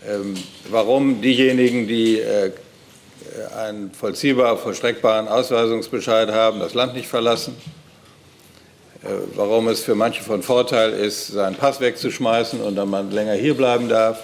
Ähm, 0.07 0.35
warum 0.69 1.21
diejenigen, 1.21 1.87
die 1.87 2.19
äh, 2.19 2.51
einen 3.57 3.91
vollziehbar 3.91 4.57
vollstreckbaren 4.57 5.27
Ausweisungsbescheid 5.27 6.31
haben, 6.31 6.59
das 6.59 6.73
Land 6.73 6.93
nicht 6.93 7.07
verlassen. 7.07 7.55
Äh, 9.03 9.07
warum 9.35 9.67
es 9.67 9.81
für 9.81 9.95
manche 9.95 10.23
von 10.23 10.43
Vorteil 10.43 10.93
ist, 10.93 11.27
seinen 11.27 11.55
Pass 11.55 11.81
wegzuschmeißen 11.81 12.61
und 12.61 12.75
dann 12.75 12.89
man 12.89 13.11
länger 13.11 13.33
hierbleiben 13.33 13.89
darf. 13.89 14.19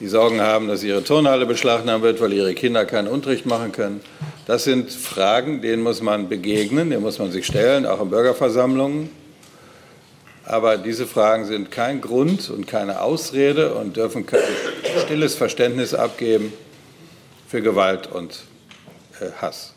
Die 0.00 0.06
Sorgen 0.06 0.40
haben, 0.40 0.68
dass 0.68 0.84
ihre 0.84 1.02
Turnhalle 1.02 1.44
beschlagnahmt 1.44 2.04
wird, 2.04 2.20
weil 2.20 2.32
ihre 2.32 2.54
Kinder 2.54 2.84
keinen 2.84 3.08
Unterricht 3.08 3.46
machen 3.46 3.72
können. 3.72 4.00
Das 4.46 4.62
sind 4.62 4.92
Fragen, 4.92 5.60
denen 5.60 5.82
muss 5.82 6.00
man 6.02 6.28
begegnen, 6.28 6.90
denen 6.90 7.02
muss 7.02 7.18
man 7.18 7.32
sich 7.32 7.46
stellen, 7.46 7.84
auch 7.84 8.00
in 8.00 8.08
Bürgerversammlungen. 8.08 9.10
Aber 10.48 10.78
diese 10.78 11.06
Fragen 11.06 11.44
sind 11.44 11.70
kein 11.70 12.00
Grund 12.00 12.48
und 12.48 12.66
keine 12.66 13.02
Ausrede 13.02 13.74
und 13.74 13.98
dürfen 13.98 14.24
kein 14.24 14.40
stilles 15.04 15.34
Verständnis 15.34 15.92
abgeben 15.92 16.54
für 17.46 17.60
Gewalt 17.60 18.06
und 18.10 18.44
äh, 19.20 19.26
Hass. 19.42 19.74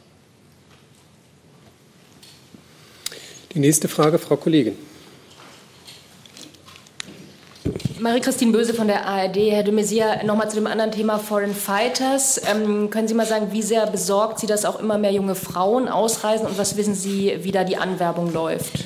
Die 3.54 3.60
nächste 3.60 3.90
Frage, 3.90 4.18
Frau 4.18 4.38
Kollegin. 4.38 4.78
Marie-Christine 8.00 8.54
Böse 8.54 8.74
von 8.74 8.88
der 8.88 9.06
ARD. 9.06 9.36
Herr 9.52 9.64
de 9.64 9.74
Maizière, 9.74 10.24
nochmal 10.24 10.50
zu 10.50 10.56
dem 10.56 10.68
anderen 10.68 10.94
Thema 10.94 11.20
Foreign 11.20 11.54
Fighters. 11.54 12.42
Ähm, 12.50 12.90
können 12.90 13.10
Sie 13.10 13.14
mal 13.14 13.26
sagen, 13.26 13.50
wie 13.52 13.62
sehr 13.62 13.88
besorgt 13.88 14.40
Sie, 14.40 14.48
dass 14.48 14.64
auch 14.64 14.80
immer 14.80 14.98
mehr 14.98 15.12
junge 15.12 15.36
Frauen 15.36 15.90
ausreisen 15.90 16.48
und 16.48 16.58
was 16.58 16.78
wissen 16.78 16.96
Sie, 16.96 17.40
wie 17.42 17.52
da 17.52 17.66
die 17.66 17.76
Anwerbung 17.76 18.32
läuft? 18.32 18.86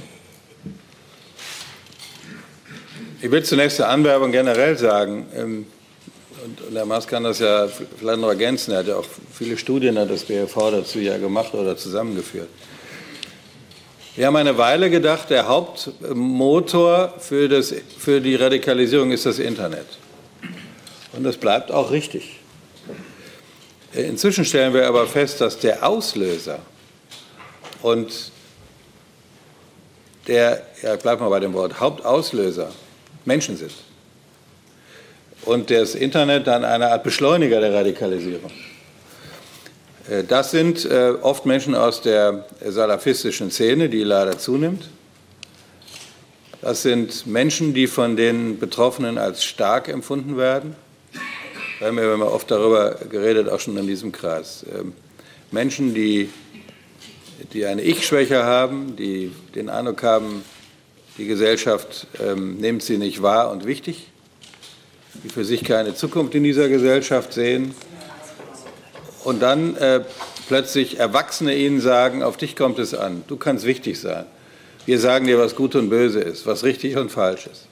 Ich 3.25 3.31
will 3.31 3.41
zunächst 3.41 3.77
zur 3.77 3.87
Anwerbung 3.87 4.31
generell 4.31 4.77
sagen, 4.77 5.25
ähm, 5.35 5.65
und 6.45 6.75
Herr 6.75 6.85
Maas 6.85 7.07
kann 7.07 7.23
das 7.23 7.39
ja 7.39 7.67
vielleicht 7.67 8.19
noch 8.19 8.29
ergänzen, 8.29 8.73
er 8.73 8.77
hat 8.77 8.87
ja 8.87 8.97
auch 8.97 9.05
viele 9.33 9.57
Studien 9.57 9.97
hat 9.97 10.11
das 10.11 10.25
BFV 10.25 10.69
dazu 10.69 10.99
ja 10.99 11.17
gemacht 11.17 11.51
oder 11.55 11.75
zusammengeführt. 11.75 12.49
Wir 14.15 14.27
haben 14.27 14.35
eine 14.35 14.59
Weile 14.59 14.91
gedacht, 14.91 15.31
der 15.31 15.47
Hauptmotor 15.47 17.15
für, 17.17 17.49
das, 17.49 17.73
für 17.97 18.21
die 18.21 18.35
Radikalisierung 18.35 19.09
ist 19.09 19.25
das 19.25 19.39
Internet. 19.39 19.87
Und 21.13 21.23
das 21.23 21.37
bleibt 21.37 21.71
auch 21.71 21.89
richtig. 21.89 22.41
Inzwischen 23.91 24.45
stellen 24.45 24.71
wir 24.75 24.87
aber 24.87 25.07
fest, 25.07 25.41
dass 25.41 25.57
der 25.57 25.83
Auslöser 25.83 26.59
und 27.81 28.31
der, 30.27 30.61
ja, 30.83 30.95
bleibt 30.95 31.21
mal 31.21 31.29
bei 31.29 31.39
dem 31.39 31.53
Wort, 31.53 31.79
Hauptauslöser 31.79 32.69
Menschen 33.25 33.57
sind 33.57 33.71
und 35.45 35.69
das 35.69 35.95
Internet 35.95 36.47
dann 36.47 36.65
eine 36.65 36.91
Art 36.91 37.03
Beschleuniger 37.03 37.59
der 37.61 37.73
Radikalisierung. 37.73 38.51
Äh, 40.09 40.23
das 40.23 40.51
sind 40.51 40.85
äh, 40.85 41.13
oft 41.21 41.45
Menschen 41.45 41.75
aus 41.75 42.01
der 42.01 42.45
salafistischen 42.65 43.51
Szene, 43.51 43.89
die 43.89 44.03
leider 44.03 44.37
zunimmt. 44.37 44.89
Das 46.61 46.81
sind 46.81 47.27
Menschen, 47.27 47.73
die 47.73 47.85
von 47.85 48.15
den 48.15 48.57
Betroffenen 48.57 49.17
als 49.17 49.43
stark 49.43 49.87
empfunden 49.87 50.35
werden. 50.35 50.75
Wir 51.79 51.87
haben 51.87 51.97
ja 51.97 52.25
oft 52.25 52.49
darüber 52.49 52.95
geredet, 53.09 53.49
auch 53.49 53.59
schon 53.59 53.77
in 53.77 53.85
diesem 53.85 54.11
Kreis. 54.11 54.65
Ähm, 54.73 54.93
Menschen, 55.51 55.93
die, 55.93 56.29
die 57.53 57.65
eine 57.65 57.81
Ich-Schwäche 57.81 58.43
haben, 58.43 58.95
die 58.95 59.31
den 59.53 59.69
Eindruck 59.69 60.01
haben, 60.01 60.43
die 61.17 61.27
Gesellschaft 61.27 62.07
ähm, 62.21 62.57
nimmt 62.57 62.83
sie 62.83 62.97
nicht 62.97 63.21
wahr 63.21 63.51
und 63.51 63.65
wichtig 63.65 64.07
die 65.23 65.29
für 65.29 65.45
sich 65.45 65.63
keine 65.63 65.95
Zukunft 65.95 66.35
in 66.35 66.43
dieser 66.43 66.69
Gesellschaft 66.69 67.33
sehen 67.33 67.73
und 69.23 69.41
dann 69.41 69.75
äh, 69.77 70.01
plötzlich 70.47 70.99
Erwachsene 70.99 71.55
ihnen 71.55 71.81
sagen, 71.81 72.23
auf 72.23 72.37
dich 72.37 72.55
kommt 72.55 72.79
es 72.79 72.93
an, 72.93 73.23
du 73.27 73.37
kannst 73.37 73.65
wichtig 73.65 73.99
sein. 73.99 74.25
Wir 74.85 74.99
sagen 74.99 75.25
dir, 75.25 75.39
was 75.39 75.55
gut 75.55 75.75
und 75.75 75.89
böse 75.89 76.19
ist, 76.19 76.45
was 76.45 76.63
richtig 76.63 76.97
und 76.97 77.11
falsch 77.11 77.47
ist. 77.47 77.65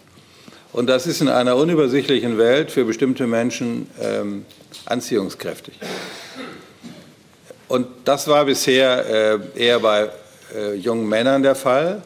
Und 0.71 0.87
das 0.87 1.05
ist 1.05 1.21
in 1.21 1.27
einer 1.27 1.55
unübersichtlichen 1.55 2.39
Welt 2.39 2.71
für 2.71 2.85
bestimmte 2.85 3.27
Menschen 3.27 3.87
ähm, 4.01 4.45
anziehungskräftig. 4.85 5.75
Und 7.67 7.85
das 8.05 8.27
war 8.27 8.45
bisher 8.45 9.05
äh, 9.55 9.63
eher 9.63 9.79
bei 9.79 10.09
äh, 10.55 10.73
jungen 10.73 11.07
Männern 11.07 11.43
der 11.43 11.53
Fall, 11.53 12.01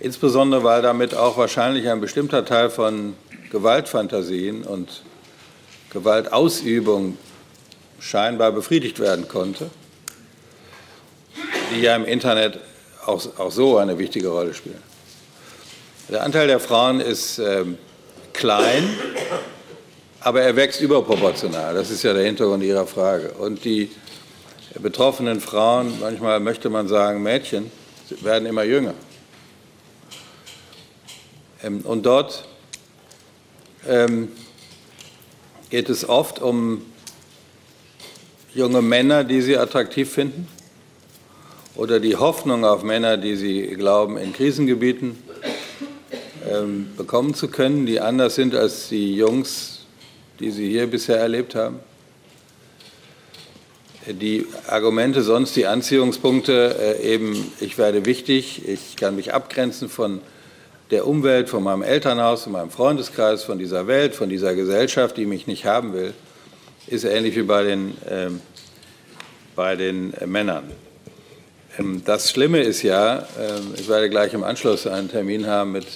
insbesondere 0.00 0.64
weil 0.64 0.82
damit 0.82 1.14
auch 1.14 1.36
wahrscheinlich 1.36 1.88
ein 1.88 2.00
bestimmter 2.00 2.44
Teil 2.44 2.70
von 2.70 3.14
Gewaltfantasien 3.50 4.64
und 4.64 5.02
Gewaltausübung 5.92 7.18
scheinbar 7.98 8.52
befriedigt 8.52 8.98
werden 8.98 9.28
konnte, 9.28 9.70
die 11.74 11.80
ja 11.80 11.94
im 11.96 12.04
Internet 12.04 12.58
auch, 13.04 13.22
auch 13.38 13.50
so 13.50 13.76
eine 13.76 13.98
wichtige 13.98 14.28
Rolle 14.28 14.54
spielen. 14.54 14.82
Der 16.08 16.22
Anteil 16.24 16.46
der 16.46 16.60
Frauen 16.60 17.00
ist 17.00 17.38
äh, 17.38 17.64
klein, 18.32 18.88
aber 20.20 20.42
er 20.42 20.56
wächst 20.56 20.80
überproportional. 20.80 21.74
Das 21.74 21.90
ist 21.90 22.02
ja 22.02 22.12
der 22.12 22.24
Hintergrund 22.24 22.62
Ihrer 22.62 22.86
Frage. 22.86 23.32
Und 23.32 23.64
die 23.64 23.90
betroffenen 24.80 25.40
Frauen, 25.40 25.98
manchmal 26.00 26.40
möchte 26.40 26.70
man 26.70 26.88
sagen 26.88 27.22
Mädchen, 27.22 27.70
werden 28.22 28.46
immer 28.46 28.64
jünger. 28.64 28.94
Ähm, 31.62 31.80
und 31.82 32.06
dort 32.06 32.44
ähm, 33.88 34.28
geht 35.70 35.88
es 35.88 36.08
oft 36.08 36.40
um 36.40 36.82
junge 38.54 38.82
Männer, 38.82 39.24
die 39.24 39.40
sie 39.40 39.56
attraktiv 39.56 40.10
finden 40.10 40.48
oder 41.76 42.00
die 42.00 42.16
Hoffnung 42.16 42.64
auf 42.64 42.82
Männer, 42.82 43.16
die 43.16 43.36
sie 43.36 43.62
glauben, 43.68 44.18
in 44.18 44.32
Krisengebieten 44.32 45.22
ähm, 46.50 46.88
bekommen 46.96 47.34
zu 47.34 47.48
können, 47.48 47.86
die 47.86 48.00
anders 48.00 48.34
sind 48.34 48.54
als 48.54 48.88
die 48.88 49.14
Jungs, 49.14 49.86
die 50.40 50.50
sie 50.50 50.68
hier 50.68 50.86
bisher 50.86 51.18
erlebt 51.18 51.54
haben. 51.54 51.80
Die 54.06 54.46
Argumente 54.66 55.22
sonst, 55.22 55.54
die 55.54 55.66
Anziehungspunkte, 55.66 56.98
äh, 57.00 57.14
eben 57.14 57.52
ich 57.60 57.78
werde 57.78 58.06
wichtig, 58.06 58.66
ich 58.66 58.96
kann 58.96 59.14
mich 59.14 59.32
abgrenzen 59.32 59.88
von 59.88 60.20
der 60.90 61.06
Umwelt, 61.06 61.48
von 61.48 61.62
meinem 61.62 61.82
Elternhaus, 61.82 62.44
von 62.44 62.52
meinem 62.52 62.70
Freundeskreis, 62.70 63.44
von 63.44 63.58
dieser 63.58 63.86
Welt, 63.86 64.14
von 64.14 64.28
dieser 64.28 64.54
Gesellschaft, 64.54 65.16
die 65.16 65.26
mich 65.26 65.46
nicht 65.46 65.64
haben 65.64 65.92
will, 65.92 66.14
ist 66.86 67.04
ähnlich 67.04 67.36
wie 67.36 67.42
bei 67.42 67.62
den, 67.62 67.90
äh, 68.08 68.30
bei 69.54 69.76
den 69.76 70.14
äh, 70.14 70.26
Männern. 70.26 70.70
Ähm, 71.78 72.02
das 72.04 72.30
Schlimme 72.30 72.60
ist 72.60 72.82
ja, 72.82 73.18
äh, 73.18 73.60
ich 73.76 73.88
werde 73.88 74.10
gleich 74.10 74.34
im 74.34 74.42
Anschluss 74.42 74.86
einen 74.86 75.08
Termin 75.08 75.46
haben 75.46 75.72
mit 75.72 75.86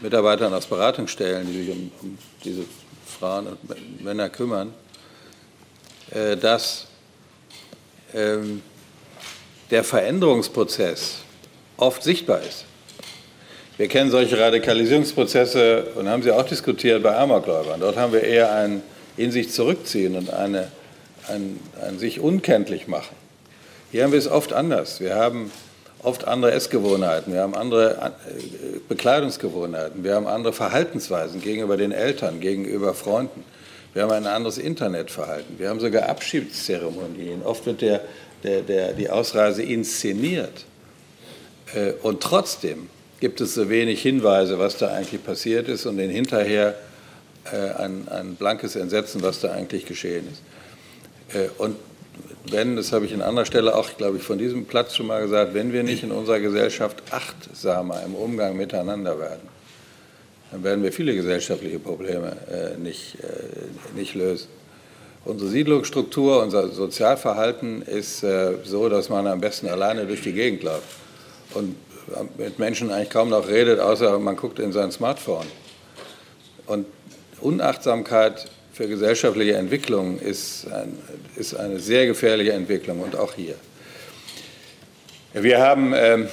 Mitarbeitern 0.00 0.54
aus 0.54 0.66
Beratungsstellen, 0.66 1.46
die 1.46 1.64
sich 1.64 1.70
um, 1.70 1.90
um 2.02 2.18
diese 2.44 2.62
Frauen 3.18 3.48
und 3.48 4.02
Männer 4.02 4.28
kümmern, 4.28 4.72
äh, 6.10 6.36
dass 6.36 6.86
ähm, 8.14 8.62
der 9.70 9.82
Veränderungsprozess 9.82 11.18
oft 11.76 12.02
sichtbar 12.02 12.42
ist. 12.42 12.66
Wir 13.82 13.88
kennen 13.88 14.12
solche 14.12 14.38
Radikalisierungsprozesse 14.38 15.86
und 15.96 16.08
haben 16.08 16.22
sie 16.22 16.30
auch 16.30 16.46
diskutiert 16.46 17.02
bei 17.02 17.16
Amokläubern. 17.16 17.80
Dort 17.80 17.96
haben 17.96 18.12
wir 18.12 18.22
eher 18.22 18.54
ein 18.54 18.80
in 19.16 19.32
sich 19.32 19.50
zurückziehen 19.50 20.14
und 20.14 20.32
eine, 20.32 20.68
ein, 21.26 21.58
ein 21.84 21.98
sich 21.98 22.20
unkenntlich 22.20 22.86
machen. 22.86 23.16
Hier 23.90 24.04
haben 24.04 24.12
wir 24.12 24.20
es 24.20 24.28
oft 24.28 24.52
anders. 24.52 25.00
Wir 25.00 25.16
haben 25.16 25.50
oft 26.00 26.28
andere 26.28 26.52
Essgewohnheiten, 26.52 27.32
wir 27.32 27.40
haben 27.40 27.56
andere 27.56 28.12
äh, 28.28 28.78
Bekleidungsgewohnheiten, 28.88 30.04
wir 30.04 30.14
haben 30.14 30.28
andere 30.28 30.52
Verhaltensweisen 30.52 31.42
gegenüber 31.42 31.76
den 31.76 31.90
Eltern, 31.90 32.38
gegenüber 32.38 32.94
Freunden. 32.94 33.42
Wir 33.94 34.04
haben 34.04 34.12
ein 34.12 34.28
anderes 34.28 34.58
Internetverhalten. 34.58 35.58
Wir 35.58 35.70
haben 35.70 35.80
sogar 35.80 36.08
Abschiedszeremonien. 36.08 37.42
Oft 37.42 37.66
wird 37.66 37.80
der, 37.80 38.02
der, 38.44 38.62
der, 38.62 38.92
die 38.92 39.10
Ausreise 39.10 39.64
inszeniert. 39.64 40.66
Äh, 41.74 41.94
und 42.04 42.20
trotzdem 42.20 42.88
gibt 43.22 43.40
es 43.40 43.54
so 43.54 43.70
wenig 43.70 44.02
Hinweise, 44.02 44.58
was 44.58 44.78
da 44.78 44.88
eigentlich 44.88 45.24
passiert 45.24 45.68
ist 45.68 45.86
und 45.86 45.96
den 45.96 46.10
hinterher 46.10 46.74
äh, 47.52 47.80
ein, 47.80 48.08
ein, 48.08 48.34
blankes 48.34 48.74
Entsetzen, 48.74 49.22
was 49.22 49.38
da 49.38 49.52
eigentlich 49.52 49.86
geschehen 49.86 50.26
ist. 50.28 51.36
Äh, 51.36 51.48
und 51.56 51.76
wenn, 52.50 52.74
das 52.74 52.90
habe 52.90 53.06
ich 53.06 53.14
an 53.14 53.22
anderer 53.22 53.46
Stelle 53.46 53.76
auch, 53.76 53.96
glaube 53.96 54.16
ich, 54.16 54.24
von 54.24 54.38
diesem 54.38 54.64
Platz 54.64 54.96
schon 54.96 55.06
mal 55.06 55.22
gesagt, 55.22 55.54
wenn 55.54 55.72
wir 55.72 55.84
nicht 55.84 56.02
in 56.02 56.10
unserer 56.10 56.40
Gesellschaft 56.40 57.00
achtsamer 57.12 58.02
im 58.04 58.16
Umgang 58.16 58.56
miteinander 58.56 59.16
werden, 59.20 59.48
dann 60.50 60.64
werden 60.64 60.82
wir 60.82 60.92
viele 60.92 61.14
gesellschaftliche 61.14 61.78
Probleme 61.78 62.36
äh, 62.50 62.76
nicht, 62.76 63.18
äh, 63.22 63.96
nicht 63.96 64.16
lösen. 64.16 64.48
Unsere 65.24 65.48
Siedlungsstruktur, 65.48 66.42
unser 66.42 66.70
Sozialverhalten 66.70 67.82
ist 67.82 68.24
äh, 68.24 68.54
so, 68.64 68.88
dass 68.88 69.10
man 69.10 69.28
am 69.28 69.40
besten 69.40 69.68
alleine 69.68 70.06
durch 70.06 70.22
die 70.22 70.32
Gegend 70.32 70.64
läuft. 70.64 70.88
Und 71.54 71.76
mit 72.36 72.58
Menschen 72.58 72.90
eigentlich 72.90 73.10
kaum 73.10 73.28
noch 73.28 73.48
redet, 73.48 73.80
außer 73.80 74.18
man 74.18 74.36
guckt 74.36 74.58
in 74.58 74.72
sein 74.72 74.90
Smartphone. 74.90 75.46
Und 76.66 76.86
Unachtsamkeit 77.40 78.50
für 78.72 78.88
gesellschaftliche 78.88 79.54
Entwicklung 79.54 80.18
ist, 80.18 80.66
ein, 80.72 80.98
ist 81.36 81.54
eine 81.54 81.78
sehr 81.78 82.06
gefährliche 82.06 82.52
Entwicklung 82.52 83.00
und 83.00 83.16
auch 83.16 83.34
hier. 83.34 83.54
Wir 85.34 85.60
haben 85.60 85.92
ähm, 85.94 86.24
äh, 86.24 86.28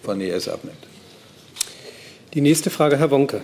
von 0.02 0.22
IS 0.22 0.48
abnimmt. 0.48 0.78
Die 2.32 2.40
nächste 2.40 2.70
Frage, 2.70 2.96
Herr 2.96 3.10
Wonke. 3.10 3.42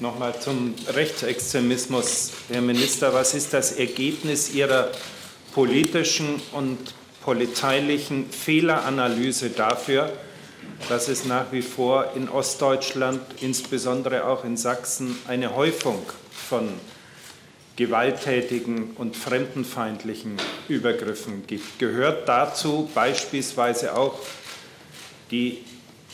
Nochmal 0.00 0.34
zum 0.40 0.74
Rechtsextremismus, 0.92 2.32
Herr 2.50 2.60
Minister. 2.60 3.14
Was 3.14 3.34
ist 3.34 3.54
das 3.54 3.70
Ergebnis 3.70 4.52
Ihrer 4.52 4.90
politischen 5.54 6.42
und 6.50 6.92
polizeilichen 7.22 8.28
Fehleranalyse 8.30 9.50
dafür, 9.50 10.12
dass 10.88 11.08
es 11.08 11.24
nach 11.24 11.52
wie 11.52 11.62
vor 11.62 12.12
in 12.14 12.28
Ostdeutschland, 12.28 13.20
insbesondere 13.40 14.24
auch 14.24 14.44
in 14.44 14.56
Sachsen, 14.56 15.18
eine 15.28 15.54
Häufung 15.54 16.02
von 16.30 16.68
gewalttätigen 17.76 18.90
und 18.96 19.16
fremdenfeindlichen 19.16 20.36
Übergriffen 20.68 21.46
gibt. 21.46 21.78
Gehört 21.78 22.28
dazu 22.28 22.90
beispielsweise 22.94 23.96
auch 23.96 24.18
die 25.30 25.64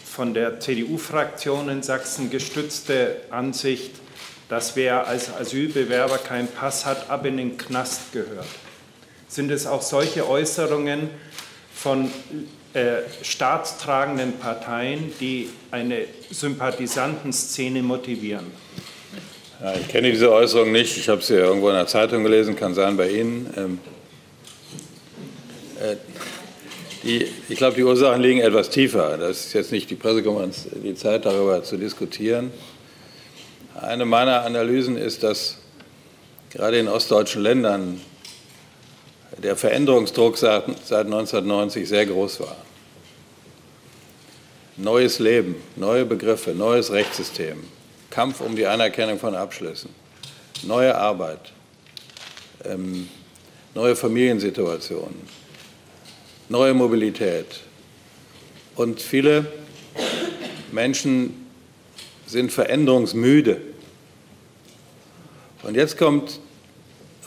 von 0.04 0.32
der 0.32 0.60
CDU-Fraktion 0.60 1.68
in 1.68 1.82
Sachsen 1.82 2.30
gestützte 2.30 3.16
Ansicht, 3.30 3.90
dass 4.48 4.76
wer 4.76 5.06
als 5.06 5.34
Asylbewerber 5.34 6.18
keinen 6.18 6.48
Pass 6.48 6.86
hat, 6.86 7.10
ab 7.10 7.26
in 7.26 7.36
den 7.36 7.58
Knast 7.58 8.12
gehört. 8.12 8.46
Sind 9.28 9.50
es 9.50 9.66
auch 9.66 9.82
solche 9.82 10.28
Äußerungen 10.28 11.10
von 11.74 12.10
äh, 12.76 13.04
staatstragenden 13.22 14.34
Parteien, 14.34 15.10
die 15.18 15.48
eine 15.70 16.04
Sympathisantenszene 16.30 17.82
motivieren? 17.82 18.52
Ja, 19.62 19.72
ich 19.76 19.88
kenne 19.88 20.10
diese 20.10 20.30
Äußerung 20.30 20.72
nicht. 20.72 20.98
Ich 20.98 21.08
habe 21.08 21.22
sie 21.22 21.36
irgendwo 21.36 21.70
in 21.70 21.74
der 21.74 21.86
Zeitung 21.86 22.22
gelesen, 22.22 22.54
kann 22.54 22.74
sein 22.74 22.98
bei 22.98 23.08
Ihnen. 23.08 23.50
Ähm, 23.56 23.78
äh, 25.80 25.96
die, 27.02 27.26
ich 27.48 27.56
glaube, 27.56 27.76
die 27.76 27.82
Ursachen 27.82 28.20
liegen 28.20 28.40
etwas 28.40 28.68
tiefer. 28.68 29.16
Das 29.16 29.46
ist 29.46 29.54
jetzt 29.54 29.72
nicht 29.72 29.88
die 29.88 29.94
Pressekonferenz, 29.94 30.68
die 30.74 30.94
Zeit 30.94 31.24
darüber 31.24 31.62
zu 31.62 31.78
diskutieren. 31.78 32.50
Eine 33.80 34.04
meiner 34.04 34.42
Analysen 34.42 34.98
ist, 34.98 35.22
dass 35.22 35.56
gerade 36.50 36.78
in 36.78 36.88
ostdeutschen 36.88 37.42
Ländern 37.42 38.02
der 39.42 39.56
Veränderungsdruck 39.56 40.38
seit, 40.38 40.64
seit 40.84 41.06
1990 41.06 41.88
sehr 41.88 42.06
groß 42.06 42.40
war. 42.40 42.56
Neues 44.76 45.18
Leben, 45.18 45.56
neue 45.76 46.04
Begriffe, 46.04 46.50
neues 46.50 46.90
Rechtssystem, 46.90 47.64
Kampf 48.10 48.40
um 48.40 48.56
die 48.56 48.66
Anerkennung 48.66 49.18
von 49.18 49.34
Abschlüssen, 49.34 49.90
neue 50.62 50.94
Arbeit, 50.96 51.52
ähm, 52.64 53.08
neue 53.74 53.96
Familiensituationen, 53.96 55.20
neue 56.48 56.74
Mobilität. 56.74 57.60
Und 58.74 59.00
viele 59.00 59.46
Menschen 60.72 61.46
sind 62.26 62.52
veränderungsmüde. 62.52 63.60
Und 65.62 65.74
jetzt 65.74 65.96
kommt 65.96 66.40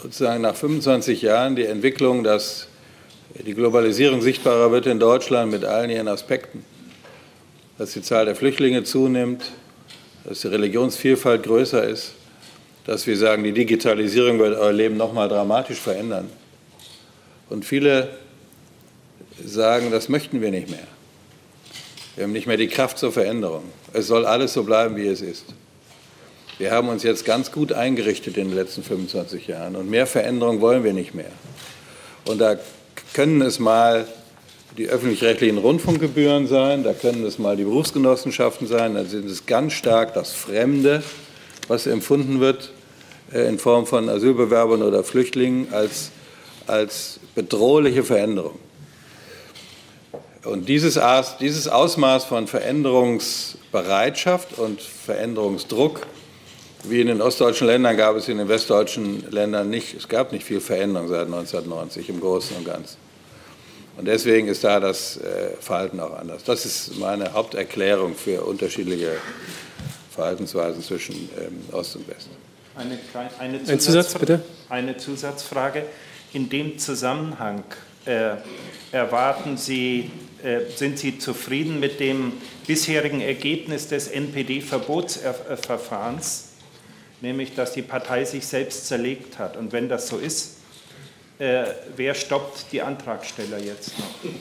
sozusagen 0.02 0.42
nach 0.42 0.56
25 0.56 1.22
Jahren 1.22 1.56
die 1.56 1.66
Entwicklung, 1.66 2.24
dass 2.24 2.68
die 3.46 3.54
Globalisierung 3.54 4.22
sichtbarer 4.22 4.72
wird 4.72 4.86
in 4.86 5.00
Deutschland 5.00 5.52
mit 5.52 5.66
allen 5.66 5.90
ihren 5.90 6.08
Aspekten, 6.08 6.64
dass 7.78 7.94
die 7.94 8.02
Zahl 8.02 8.26
der 8.26 8.36
Flüchtlinge 8.36 8.84
zunimmt, 8.84 9.44
dass 10.26 10.42
die 10.42 10.48
Religionsvielfalt 10.48 11.44
größer 11.44 11.84
ist, 11.84 12.14
dass 12.86 13.08
wir 13.08 13.18
sagen, 13.18 13.44
die 13.44 13.52
Digitalisierung 13.52 14.40
wird 14.40 14.58
euer 14.58 14.74
Leben 14.74 14.98
nochmal 14.98 15.30
dramatisch 15.30 15.80
verändern. 15.80 16.30
Und 17.50 17.66
viele 17.66 18.10
sagen, 19.44 19.92
das 19.92 20.10
möchten 20.10 20.42
wir 20.42 20.52
nicht 20.52 20.70
mehr. 20.70 20.88
Wir 22.16 22.24
haben 22.24 22.34
nicht 22.34 22.48
mehr 22.48 22.58
die 22.58 22.68
Kraft 22.68 22.98
zur 22.98 23.12
Veränderung. 23.12 23.64
Es 23.94 24.08
soll 24.08 24.26
alles 24.26 24.54
so 24.54 24.64
bleiben, 24.64 24.96
wie 24.96 25.08
es 25.08 25.22
ist. 25.22 25.46
Wir 26.60 26.72
haben 26.72 26.90
uns 26.90 27.04
jetzt 27.04 27.24
ganz 27.24 27.54
gut 27.54 27.72
eingerichtet 27.72 28.36
in 28.36 28.50
den 28.50 28.58
letzten 28.58 28.84
25 28.84 29.48
Jahren 29.48 29.78
und 29.78 29.90
mehr 29.90 30.06
Veränderung 30.06 30.60
wollen 30.60 30.84
wir 30.84 30.92
nicht 30.92 31.16
mehr. 31.16 31.32
Und 32.26 32.40
da 32.40 32.58
können 33.14 33.42
es 33.42 33.60
mal 33.60 34.06
die 34.78 34.90
öffentlich-rechtlichen 34.90 35.58
Rundfunkgebühren 35.58 36.48
sein, 36.48 36.84
da 36.84 36.92
können 36.92 37.26
es 37.26 37.40
mal 37.40 37.56
die 37.56 37.64
Berufsgenossenschaften 37.64 38.68
sein, 38.68 38.96
da 38.96 39.06
sind 39.06 39.30
es 39.30 39.46
ganz 39.46 39.72
stark 39.72 40.14
das 40.16 40.34
Fremde, 40.34 41.02
was 41.70 41.88
empfunden 41.88 42.42
wird 42.42 42.74
äh, 43.32 43.48
in 43.48 43.58
Form 43.58 43.86
von 43.86 44.10
Asylbewerbern 44.10 44.84
oder 44.84 45.06
Flüchtlingen 45.06 45.74
als, 45.74 46.12
als 46.68 47.22
bedrohliche 47.36 48.04
Veränderung. 48.04 48.60
Und 50.44 50.68
dieses, 50.68 51.00
dieses 51.40 51.70
Ausmaß 51.70 52.26
von 52.26 52.48
Veränderungsbereitschaft 52.48 54.60
und 54.60 54.82
Veränderungsdruck, 54.82 56.06
wie 56.84 57.02
in 57.02 57.08
den 57.08 57.22
ostdeutschen 57.22 57.68
Ländern, 57.68 57.98
gab 57.98 58.16
es 58.16 58.28
in 58.28 58.38
den 58.38 58.48
westdeutschen 58.48 59.30
Ländern 59.32 59.70
nicht. 59.70 59.96
Es 59.96 60.08
gab 60.08 60.32
nicht 60.32 60.46
viel 60.46 60.62
Veränderung 60.62 61.10
seit 61.10 61.26
1990 61.26 62.10
im 62.10 62.20
Großen 62.20 62.56
und 62.58 62.66
Ganzen. 62.66 62.98
Und 63.98 64.06
deswegen 64.06 64.48
ist 64.48 64.64
da 64.64 64.80
das 64.80 65.18
äh, 65.18 65.50
Verhalten 65.60 66.00
auch 66.00 66.18
anders. 66.18 66.44
Das 66.46 66.66
ist 66.66 66.98
meine 66.98 67.34
Haupterklärung 67.34 68.16
für 68.16 68.42
unterschiedliche 68.44 69.18
Verhaltensweisen 70.12 70.82
zwischen 70.82 71.30
ähm, 71.38 71.62
Ost 71.74 71.98
und 71.98 72.08
West. 72.08 72.30
Eine, 72.76 72.98
eine, 73.40 73.58
Zusatz, 73.58 73.70
Ein 73.70 73.80
Zusatz, 73.82 74.14
bitte? 74.14 74.42
eine 74.70 74.96
Zusatzfrage. 74.96 75.84
In 76.32 76.48
dem 76.48 76.80
Zusammenhang 76.80 77.66
äh, 78.06 78.36
erwarten 78.94 79.58
Sie, 79.58 80.12
äh, 80.44 80.62
sind 80.74 80.98
Sie 80.98 81.20
zufrieden 81.20 81.82
mit 81.82 82.00
dem 82.00 82.32
bisherigen 82.68 83.20
Ergebnis 83.20 83.90
des 83.90 84.08
NPD-Verbotsverfahrens, 84.08 86.49
nämlich 87.22 87.56
dass 87.56 87.74
die 87.74 87.82
Partei 87.82 88.26
sich 88.26 88.46
selbst 88.46 88.88
zerlegt 88.88 89.40
hat? 89.40 89.58
Und 89.58 89.72
wenn 89.72 89.90
das 89.90 90.08
so 90.08 90.18
ist, 90.18 90.58
äh, 91.40 91.64
wer 91.96 92.16
stoppt 92.16 92.72
die 92.72 92.82
Antragsteller 92.82 93.60
jetzt 93.60 93.98
noch? 93.98 94.32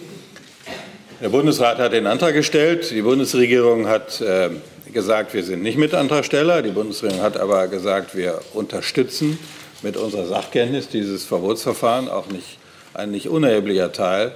Der 1.20 1.28
Bundesrat 1.28 1.78
hat 1.78 1.92
den 1.92 2.06
Antrag 2.06 2.34
gestellt. 2.34 2.90
Die 2.90 3.02
Bundesregierung 3.02 3.88
hat 3.88 4.20
äh, 4.20 4.50
gesagt, 4.92 5.34
wir 5.34 5.42
sind 5.42 5.62
nicht 5.62 5.78
Mitantragsteller. 5.78 6.62
Die 6.62 6.70
Bundesregierung 6.70 7.22
hat 7.22 7.36
aber 7.36 7.68
gesagt, 7.68 8.16
wir 8.16 8.40
unterstützen 8.54 9.38
mit 9.82 9.96
unserer 9.96 10.26
Sachkenntnis 10.26 10.88
dieses 10.88 11.24
Verbotsverfahren 11.24 12.08
auch 12.08 12.26
nicht 12.28 12.58
ein 12.94 13.10
nicht 13.10 13.28
unerheblicher 13.28 13.92
Teil 13.92 14.32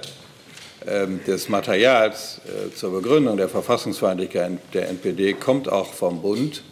äh, 0.85 1.07
des 1.27 1.49
Materials 1.49 2.39
äh, 2.45 2.73
zur 2.73 2.91
Begründung 2.91 3.37
der 3.37 3.49
Verfassungsfeindlichkeit 3.49 4.53
der 4.73 4.89
NPD 4.89 5.33
kommt 5.33 5.69
auch 5.69 5.93
vom 5.93 6.21
Bund 6.21 6.63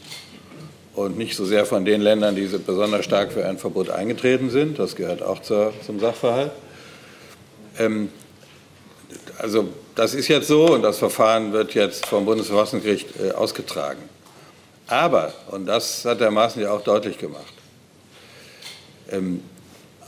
und 0.95 1.17
nicht 1.17 1.35
so 1.35 1.45
sehr 1.45 1.65
von 1.65 1.85
den 1.85 2.01
Ländern, 2.01 2.35
die 2.35 2.47
besonders 2.65 3.05
stark 3.05 3.31
für 3.31 3.45
ein 3.45 3.57
Verbot 3.57 3.89
eingetreten 3.89 4.49
sind. 4.49 4.77
Das 4.77 4.95
gehört 4.95 5.21
auch 5.21 5.41
zur, 5.41 5.73
zum 5.85 5.99
Sachverhalt. 5.99 6.51
Ähm, 7.79 8.09
also 9.37 9.69
das 9.95 10.13
ist 10.13 10.27
jetzt 10.27 10.47
so 10.47 10.67
und 10.67 10.81
das 10.81 10.97
Verfahren 10.97 11.53
wird 11.53 11.73
jetzt 11.73 12.05
vom 12.05 12.25
Bundesverfassungsgericht 12.25 13.09
äh, 13.19 13.31
ausgetragen. 13.31 14.01
Aber, 14.87 15.33
und 15.49 15.65
das 15.65 16.03
hat 16.05 16.19
der 16.19 16.31
Maaßen 16.31 16.61
ja 16.61 16.71
auch 16.71 16.83
deutlich 16.83 17.17
gemacht, 17.17 17.53
ähm, 19.09 19.41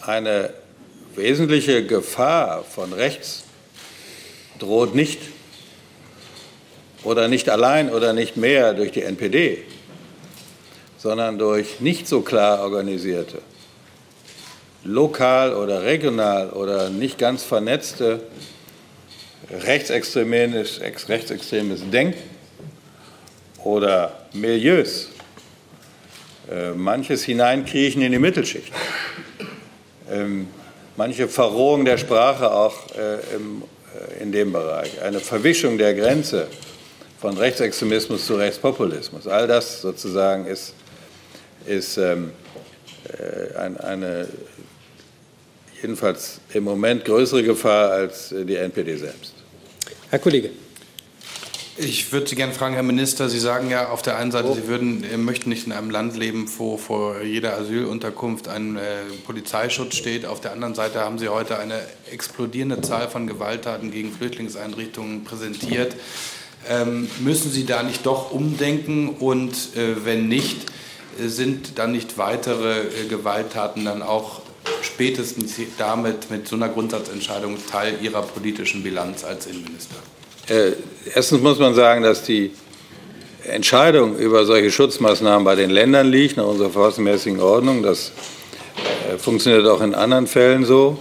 eine 0.01 0.53
wesentliche 1.15 1.85
Gefahr 1.85 2.63
von 2.63 2.91
rechts 2.91 3.43
droht 4.59 4.93
nicht 4.95 5.21
oder 7.03 7.27
nicht 7.27 7.49
allein 7.49 7.91
oder 7.91 8.13
nicht 8.13 8.37
mehr 8.37 8.73
durch 8.73 8.91
die 8.91 9.03
NPD, 9.03 9.63
sondern 11.03 11.37
durch 11.37 11.81
nicht 11.81 12.07
so 12.07 12.21
klar 12.21 12.61
organisierte, 12.61 13.39
lokal 14.85 15.53
oder 15.53 15.83
regional 15.83 16.51
oder 16.51 16.89
nicht 16.89 17.17
ganz 17.17 17.43
vernetzte 17.43 18.21
rechtsextremes, 19.51 20.79
Denken 21.91 22.17
oder 23.65 24.17
Milieus, 24.31 25.09
äh, 26.49 26.71
manches 26.71 27.25
Hineinkriechen 27.25 28.01
in 28.01 28.13
die 28.13 28.19
Mittelschicht, 28.19 28.71
ähm, 30.09 30.47
manche 30.95 31.27
Verrohung 31.27 31.83
der 31.83 31.97
Sprache 31.97 32.49
auch 32.49 32.75
äh, 32.95 33.15
äh, 33.15 34.21
in 34.21 34.31
dem 34.31 34.53
Bereich, 34.53 35.01
eine 35.01 35.19
Verwischung 35.19 35.77
der 35.77 35.95
Grenze 35.95 36.47
von 37.19 37.37
Rechtsextremismus 37.37 38.25
zu 38.25 38.35
Rechtspopulismus. 38.35 39.27
All 39.27 39.47
das 39.47 39.81
sozusagen 39.81 40.45
ist, 40.45 40.75
ist 41.65 41.97
ähm, 41.97 42.31
äh, 43.07 43.57
ein, 43.57 43.77
eine 43.77 44.27
jedenfalls 45.81 46.39
im 46.53 46.63
Moment 46.63 47.05
größere 47.05 47.43
Gefahr 47.43 47.91
als 47.91 48.29
die 48.29 48.55
NPD 48.55 48.95
selbst. 48.95 49.33
Herr 50.09 50.19
Kollege. 50.19 50.51
Ich 51.75 52.11
würde 52.11 52.27
Sie 52.27 52.35
gerne 52.35 52.53
fragen, 52.53 52.75
Herr 52.75 52.83
Minister, 52.83 53.29
Sie 53.29 53.39
sagen 53.39 53.71
ja 53.71 53.89
auf 53.89 54.03
der 54.03 54.17
einen 54.17 54.31
Seite, 54.31 54.49
oh. 54.49 54.53
Sie 54.53 54.67
würden, 54.67 55.03
möchten 55.25 55.49
nicht 55.49 55.65
in 55.65 55.71
einem 55.71 55.89
Land 55.89 56.15
leben, 56.15 56.47
wo 56.57 56.77
vor 56.77 57.23
jeder 57.23 57.57
Asylunterkunft 57.57 58.47
ein 58.47 58.77
äh, 58.77 58.81
Polizeischutz 59.25 59.95
steht. 59.95 60.27
Auf 60.27 60.39
der 60.39 60.51
anderen 60.51 60.75
Seite 60.75 60.99
haben 60.99 61.17
Sie 61.17 61.29
heute 61.29 61.57
eine 61.57 61.81
explodierende 62.11 62.81
Zahl 62.81 63.09
von 63.09 63.25
Gewalttaten 63.25 63.89
gegen 63.89 64.11
Flüchtlingseinrichtungen 64.11 65.23
präsentiert. 65.23 65.95
Ähm, 66.69 67.09
müssen 67.21 67.51
Sie 67.51 67.65
da 67.65 67.81
nicht 67.81 68.05
doch 68.05 68.31
umdenken? 68.31 69.09
Und 69.09 69.75
äh, 69.75 70.05
wenn 70.05 70.27
nicht, 70.27 70.69
äh, 70.69 70.82
sind 71.19 71.77
dann 71.77 71.91
nicht 71.91 72.17
weitere 72.17 72.81
äh, 72.81 73.07
Gewalttaten 73.09 73.85
dann 73.85 74.01
auch 74.01 74.41
spätestens 74.81 75.55
damit 75.77 76.29
mit 76.29 76.47
so 76.47 76.55
einer 76.55 76.69
Grundsatzentscheidung 76.69 77.57
Teil 77.69 77.95
Ihrer 78.01 78.21
politischen 78.21 78.83
Bilanz 78.83 79.23
als 79.23 79.47
Innenminister? 79.47 79.95
Äh, 80.49 80.73
erstens 81.13 81.41
muss 81.41 81.59
man 81.59 81.73
sagen, 81.75 82.03
dass 82.03 82.23
die 82.23 82.51
Entscheidung 83.45 84.17
über 84.17 84.45
solche 84.45 84.71
Schutzmaßnahmen 84.71 85.43
bei 85.43 85.55
den 85.55 85.69
Ländern 85.69 86.07
liegt, 86.07 86.37
nach 86.37 86.45
unserer 86.45 86.69
verfassungsmäßigen 86.69 87.39
Ordnung. 87.39 87.83
Das 87.83 88.11
äh, 89.11 89.17
funktioniert 89.17 89.67
auch 89.67 89.81
in 89.81 89.95
anderen 89.95 90.27
Fällen 90.27 90.65
so. 90.65 90.97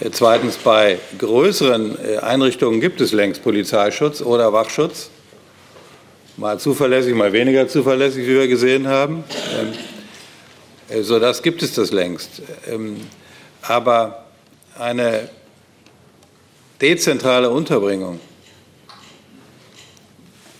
Äh, 0.00 0.10
zweitens, 0.10 0.56
bei 0.56 0.98
größeren 1.18 2.20
Einrichtungen 2.20 2.80
gibt 2.80 3.00
es 3.00 3.12
längst 3.12 3.42
Polizeischutz 3.42 4.20
oder 4.20 4.52
Wachschutz. 4.52 5.10
Mal 6.36 6.58
zuverlässig, 6.58 7.14
mal 7.14 7.32
weniger 7.32 7.68
zuverlässig, 7.68 8.26
wie 8.26 8.34
wir 8.34 8.48
gesehen 8.48 8.88
haben. 8.88 9.24
Ähm, 10.88 11.02
so 11.02 11.18
das 11.18 11.42
gibt 11.42 11.62
es 11.62 11.74
das 11.74 11.92
längst. 11.92 12.42
Ähm, 12.68 12.96
aber 13.62 14.24
eine 14.78 15.28
dezentrale 16.80 17.50
Unterbringung 17.50 18.20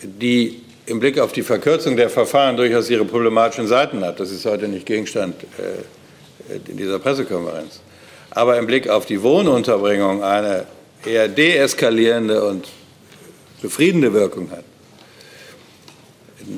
die 0.03 0.61
im 0.85 0.99
Blick 0.99 1.19
auf 1.19 1.31
die 1.31 1.43
Verkürzung 1.43 1.95
der 1.95 2.09
Verfahren 2.09 2.57
durchaus 2.57 2.89
ihre 2.89 3.05
problematischen 3.05 3.67
Seiten 3.67 4.03
hat. 4.03 4.19
Das 4.19 4.31
ist 4.31 4.45
heute 4.45 4.67
nicht 4.67 4.85
Gegenstand 4.85 5.35
äh, 5.57 6.69
in 6.69 6.77
dieser 6.77 6.99
Pressekonferenz. 6.99 7.81
Aber 8.31 8.57
im 8.57 8.65
Blick 8.65 8.89
auf 8.89 9.05
die 9.05 9.21
Wohnunterbringung 9.21 10.23
eine 10.23 10.65
eher 11.05 11.27
deeskalierende 11.27 12.43
und 12.43 12.67
befriedende 13.61 14.13
Wirkung 14.13 14.49
hat. 14.51 14.63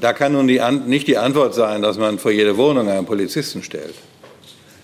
Da 0.01 0.13
kann 0.13 0.33
nun 0.33 0.47
die, 0.47 0.61
nicht 0.85 1.07
die 1.07 1.17
Antwort 1.17 1.53
sein, 1.53 1.81
dass 1.81 1.97
man 1.97 2.19
vor 2.19 2.31
jede 2.31 2.57
Wohnung 2.57 2.89
einen 2.89 3.05
Polizisten 3.05 3.63
stellt. 3.63 3.95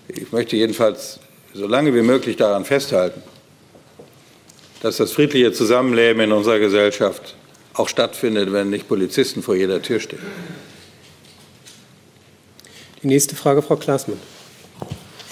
Ich 0.08 0.32
möchte 0.32 0.56
jedenfalls 0.56 1.20
so 1.54 1.66
lange 1.66 1.94
wie 1.94 2.02
möglich 2.02 2.36
daran 2.36 2.64
festhalten, 2.64 3.22
dass 4.82 4.96
das 4.96 5.12
friedliche 5.12 5.52
Zusammenleben 5.52 6.22
in 6.22 6.32
unserer 6.32 6.58
Gesellschaft 6.58 7.34
auch 7.74 7.88
stattfindet, 7.88 8.52
wenn 8.52 8.70
nicht 8.70 8.88
Polizisten 8.88 9.42
vor 9.42 9.54
jeder 9.54 9.80
Tür 9.82 10.00
stehen. 10.00 10.20
Die 13.02 13.06
nächste 13.06 13.36
Frage, 13.36 13.62
Frau 13.62 13.76
Klaasmann. 13.76 14.18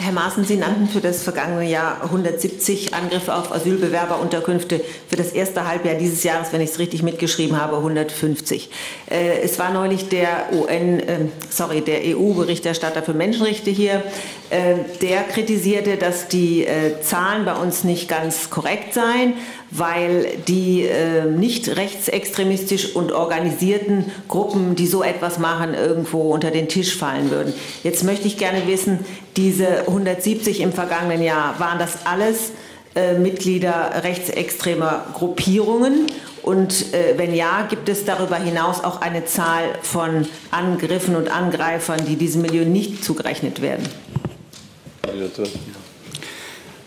Herr 0.08 0.14
Maaßen, 0.14 0.46
Sie 0.46 0.56
nannten 0.56 0.88
für 0.88 1.02
das 1.02 1.22
vergangene 1.22 1.68
Jahr 1.68 2.02
170 2.04 2.94
Angriffe 2.94 3.34
auf 3.34 3.52
Asylbewerberunterkünfte. 3.52 4.80
Für 5.06 5.16
das 5.16 5.32
erste 5.32 5.68
Halbjahr 5.68 5.96
dieses 5.96 6.24
Jahres, 6.24 6.50
wenn 6.50 6.62
ich 6.62 6.70
es 6.70 6.78
richtig 6.78 7.02
mitgeschrieben 7.02 7.60
habe, 7.60 7.76
150. 7.76 8.70
Äh, 9.10 9.40
es 9.42 9.58
war 9.58 9.70
neulich 9.70 10.08
der 10.08 10.48
UN, 10.50 11.00
äh, 11.00 11.18
sorry, 11.50 11.82
der 11.82 12.16
EU-Berichterstatter 12.16 13.02
für 13.02 13.12
Menschenrechte 13.12 13.68
hier. 13.68 14.02
Äh, 14.48 14.76
der 15.02 15.24
kritisierte, 15.24 15.98
dass 15.98 16.26
die 16.26 16.64
äh, 16.64 17.02
Zahlen 17.02 17.44
bei 17.44 17.56
uns 17.56 17.84
nicht 17.84 18.08
ganz 18.08 18.48
korrekt 18.48 18.94
seien 18.94 19.34
weil 19.70 20.38
die 20.46 20.82
äh, 20.82 21.24
nicht 21.24 21.68
rechtsextremistisch 21.68 22.94
und 22.94 23.12
organisierten 23.12 24.06
Gruppen, 24.28 24.74
die 24.74 24.86
so 24.86 25.02
etwas 25.02 25.38
machen, 25.38 25.74
irgendwo 25.74 26.32
unter 26.32 26.50
den 26.50 26.68
Tisch 26.68 26.96
fallen 26.96 27.30
würden. 27.30 27.52
Jetzt 27.82 28.04
möchte 28.04 28.26
ich 28.26 28.38
gerne 28.38 28.66
wissen, 28.66 29.00
diese 29.36 29.80
170 29.80 30.60
im 30.60 30.72
vergangenen 30.72 31.22
Jahr, 31.22 31.58
waren 31.60 31.78
das 31.78 32.06
alles 32.06 32.52
äh, 32.94 33.14
Mitglieder 33.18 34.02
rechtsextremer 34.02 35.06
Gruppierungen? 35.14 36.06
Und 36.42 36.94
äh, 36.94 37.18
wenn 37.18 37.34
ja, 37.34 37.66
gibt 37.68 37.88
es 37.88 38.04
darüber 38.04 38.36
hinaus 38.36 38.82
auch 38.82 39.02
eine 39.02 39.26
Zahl 39.26 39.64
von 39.82 40.26
Angriffen 40.50 41.14
und 41.14 41.28
Angreifern, 41.28 42.00
die 42.06 42.16
diesem 42.16 42.42
Milieu 42.42 42.64
nicht 42.64 43.04
zugerechnet 43.04 43.60
werden? 43.60 43.86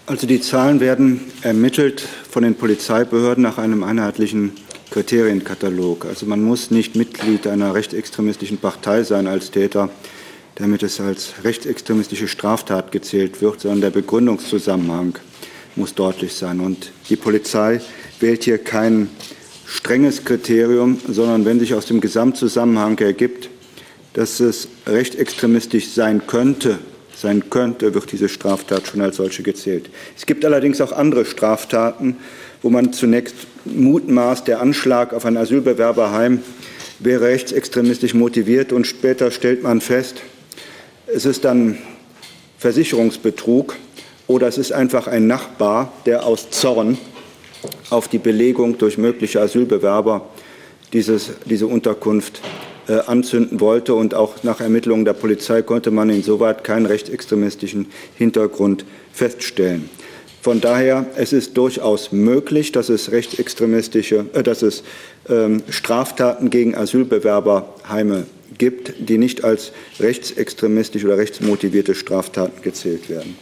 Also 0.07 0.25
die 0.27 0.41
Zahlen 0.41 0.79
werden 0.79 1.21
ermittelt 1.41 2.01
von 2.29 2.43
den 2.43 2.55
Polizeibehörden 2.55 3.43
nach 3.43 3.57
einem 3.57 3.83
einheitlichen 3.83 4.53
Kriterienkatalog. 4.89 6.05
Also 6.05 6.25
man 6.25 6.41
muss 6.41 6.71
nicht 6.71 6.95
Mitglied 6.95 7.47
einer 7.47 7.73
rechtsextremistischen 7.73 8.57
Partei 8.57 9.03
sein 9.03 9.27
als 9.27 9.51
Täter, 9.51 9.89
damit 10.55 10.83
es 10.83 10.99
als 10.99 11.33
rechtsextremistische 11.43 12.27
Straftat 12.27 12.91
gezählt 12.91 13.41
wird, 13.41 13.61
sondern 13.61 13.81
der 13.81 13.89
Begründungszusammenhang 13.91 15.17
muss 15.75 15.93
deutlich 15.93 16.33
sein. 16.33 16.59
Und 16.59 16.91
die 17.09 17.15
Polizei 17.15 17.79
wählt 18.19 18.43
hier 18.43 18.57
kein 18.57 19.09
strenges 19.65 20.25
Kriterium, 20.25 20.99
sondern 21.07 21.45
wenn 21.45 21.59
sich 21.59 21.73
aus 21.73 21.85
dem 21.85 22.01
Gesamtzusammenhang 22.01 22.97
ergibt, 22.99 23.49
dass 24.13 24.41
es 24.41 24.67
rechtsextremistisch 24.85 25.89
sein 25.89 26.27
könnte, 26.27 26.79
sein 27.22 27.49
könnte, 27.49 27.93
wird 27.93 28.11
diese 28.11 28.30
Straftat 28.30 28.88
schon 28.88 29.01
als 29.01 29.17
solche 29.17 29.43
gezählt. 29.43 29.89
Es 30.17 30.26
gibt 30.26 30.43
allerdings 30.43 30.82
auch 30.82 30.91
andere 30.91 31.26
Straftaten, 31.26 32.17
wo 32.61 32.69
man 32.69 32.93
zunächst 32.93 33.36
mutmaßt, 33.65 34.47
der 34.47 34.61
Anschlag 34.61 35.13
auf 35.13 35.26
ein 35.26 35.38
Asylbewerberheim 35.38 36.41
wäre 36.99 37.26
rechtsextremistisch 37.26 38.13
motiviert 38.13 38.72
und 38.74 38.86
später 38.86 39.32
stellt 39.32 39.63
man 39.63 39.82
fest, 39.82 40.22
es 41.07 41.26
ist 41.26 41.45
dann 41.45 41.78
Versicherungsbetrug 42.57 43.76
oder 44.28 44.47
es 44.47 44.57
ist 44.57 44.72
einfach 44.72 45.07
ein 45.07 45.28
Nachbar, 45.28 45.91
der 46.05 46.26
aus 46.26 46.51
Zorn 46.51 46.97
auf 47.89 48.07
die 48.07 48.19
Belegung 48.19 48.78
durch 48.78 48.97
mögliche 48.97 49.41
Asylbewerber 49.41 50.30
dieses, 50.93 51.32
diese 51.45 51.67
Unterkunft 51.67 52.41
äh, 52.88 52.99
anzünden 53.07 53.59
wollte. 53.59 53.93
Und 53.93 54.13
auch 54.13 54.43
nach 54.43 54.61
Ermittlungen 54.61 55.05
der 55.05 55.13
Polizei 55.13 55.61
konnte 55.61 55.91
man 55.91 56.09
insoweit 56.09 56.63
keinen 56.63 56.86
rechtsextremistischen 56.86 57.88
Hintergrund 58.15 58.86
feststellen. 59.11 59.89
Von 60.41 60.59
daher, 60.59 61.05
es 61.15 61.34
ist 61.34 61.55
durchaus 61.55 62.11
möglich, 62.11 62.71
dass 62.71 62.89
es 62.89 63.11
rechtsextremistische, 63.11 64.25
äh, 64.34 64.43
dass 64.43 64.61
es 64.63 64.84
ähm, 65.29 65.61
Straftaten 65.69 66.49
gegen 66.49 66.75
Asylbewerberheime 66.75 68.25
gibt, 68.57 68.93
die 68.97 69.17
nicht 69.17 69.43
als 69.43 69.71
rechtsextremistisch 69.99 71.05
oder 71.05 71.17
rechtsmotivierte 71.17 71.95
Straftaten 71.95 72.61
gezählt 72.61 73.09
werden. 73.09 73.38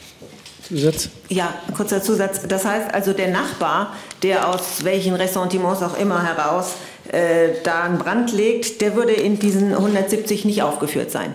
Zusatz? 0.67 1.09
Ja, 1.29 1.53
kurzer 1.75 2.01
Zusatz. 2.03 2.47
Das 2.47 2.65
heißt 2.65 2.93
also, 2.93 3.13
der 3.13 3.29
Nachbar, 3.29 3.95
der 4.21 4.49
aus 4.49 4.83
welchen 4.83 5.15
Ressentiments 5.15 5.81
auch 5.81 5.97
immer 5.97 6.23
heraus 6.23 6.73
äh, 7.11 7.49
da 7.63 7.83
einen 7.83 7.97
Brand 7.97 8.31
legt, 8.33 8.81
der 8.81 8.95
würde 8.95 9.13
in 9.13 9.39
diesen 9.39 9.73
170 9.73 10.45
nicht 10.45 10.61
aufgeführt 10.61 11.11
sein. 11.11 11.33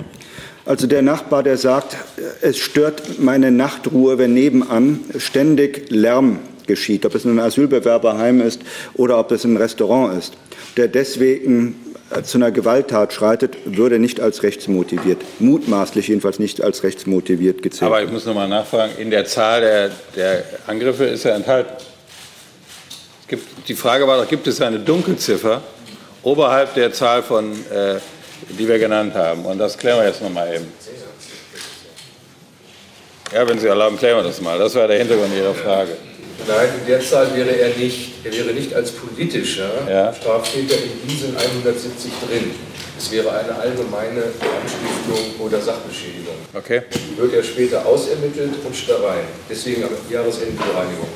Also 0.67 0.87
der 0.87 1.03
Nachbar, 1.03 1.43
der 1.43 1.59
sagt, 1.59 1.97
es 2.41 2.59
stört 2.59 3.19
meine 3.19 3.51
Nachtruhe, 3.51 4.17
wenn 4.17 4.33
nebenan 4.33 5.01
ständig 5.19 5.91
Lärm 5.91 6.39
geschieht, 6.67 7.05
ob 7.05 7.15
es 7.15 7.25
ein 7.27 7.39
Asylbewerberheim 7.39 8.41
ist 8.41 8.63
oder 8.95 9.19
ob 9.19 9.31
es 9.33 9.45
ein 9.45 9.59
Restaurant 9.59 10.17
ist, 10.19 10.35
der 10.79 10.89
deswegen 10.89 11.77
äh, 12.11 12.23
zu 12.23 12.39
einer 12.39 12.51
Gewalttat 12.51 13.13
schreitet, 13.13 13.57
würde 13.65 13.99
nicht 13.99 14.21
als 14.21 14.43
rechtsmotiviert, 14.43 15.23
mutmaßlich 15.39 16.09
jedenfalls 16.09 16.39
nicht 16.39 16.63
als 16.63 16.83
rechtsmotiviert 16.83 17.63
gezählt. 17.63 17.91
Aber 17.91 18.03
ich 18.03 18.11
muss 18.11 18.25
noch 18.25 18.35
mal 18.35 18.49
nachfragen, 18.49 18.93
in 18.99 19.11
der 19.11 19.27
Zahl 19.27 19.61
der, 19.61 19.91
der 20.17 20.45
Angriffe 20.67 21.05
ist 21.05 21.27
er 21.27 21.35
enthalten. 21.35 21.73
Gibt, 23.27 23.69
die 23.69 23.75
Frage 23.75 24.07
war 24.07 24.19
doch, 24.19 24.29
gibt 24.29 24.47
es 24.47 24.61
eine 24.61 24.79
Dunkelziffer 24.79 25.63
oberhalb 26.23 26.75
der 26.75 26.93
Zahl 26.93 27.23
von, 27.23 27.53
äh, 27.53 27.97
die 28.51 28.69
wir 28.69 28.79
genannt 28.79 29.15
haben? 29.15 29.45
Und 29.47 29.59
das 29.59 29.79
klären 29.79 30.01
wir 30.01 30.07
jetzt 30.07 30.21
noch 30.21 30.31
mal 30.31 30.55
eben. 30.55 30.73
Ja, 33.33 33.49
wenn 33.49 33.59
Sie 33.59 33.67
erlauben, 33.67 33.97
klären 33.97 34.19
wir 34.19 34.23
das 34.23 34.41
mal. 34.41 34.59
Das 34.59 34.75
war 34.75 34.87
der 34.87 34.99
Hintergrund 34.99 35.35
Ihrer 35.35 35.55
Frage. 35.55 35.97
Nein, 36.47 36.69
in 36.81 36.87
der 36.87 37.01
Zahl 37.01 37.35
wäre 37.35 37.51
er 37.51 37.75
nicht. 37.77 38.25
er 38.25 38.33
wäre 38.33 38.53
nicht 38.53 38.75
als 38.75 38.93
politischer 38.93 39.71
ja. 39.89 40.13
Straftäter 40.13 40.77
in 40.77 41.09
diesen 41.09 41.37
170 41.37 42.13
drin. 42.29 42.51
Es 42.99 43.11
wäre 43.11 43.31
eine 43.33 43.55
allgemeine 43.57 44.23
Anstiftung 44.23 45.41
oder 45.41 45.61
Sachbeschädigung. 45.61 46.35
Okay. 46.53 46.83
Die 46.93 47.21
wird 47.21 47.35
er 47.35 47.43
später 47.43 47.85
ausermittelt 47.87 48.53
und 48.65 48.83
wieder 48.83 49.03
rein. 49.03 49.25
Deswegen 49.49 49.85
am 49.85 49.91
Jahresende 50.11 50.53
die 50.53 50.77
Reinigung. 50.77 51.09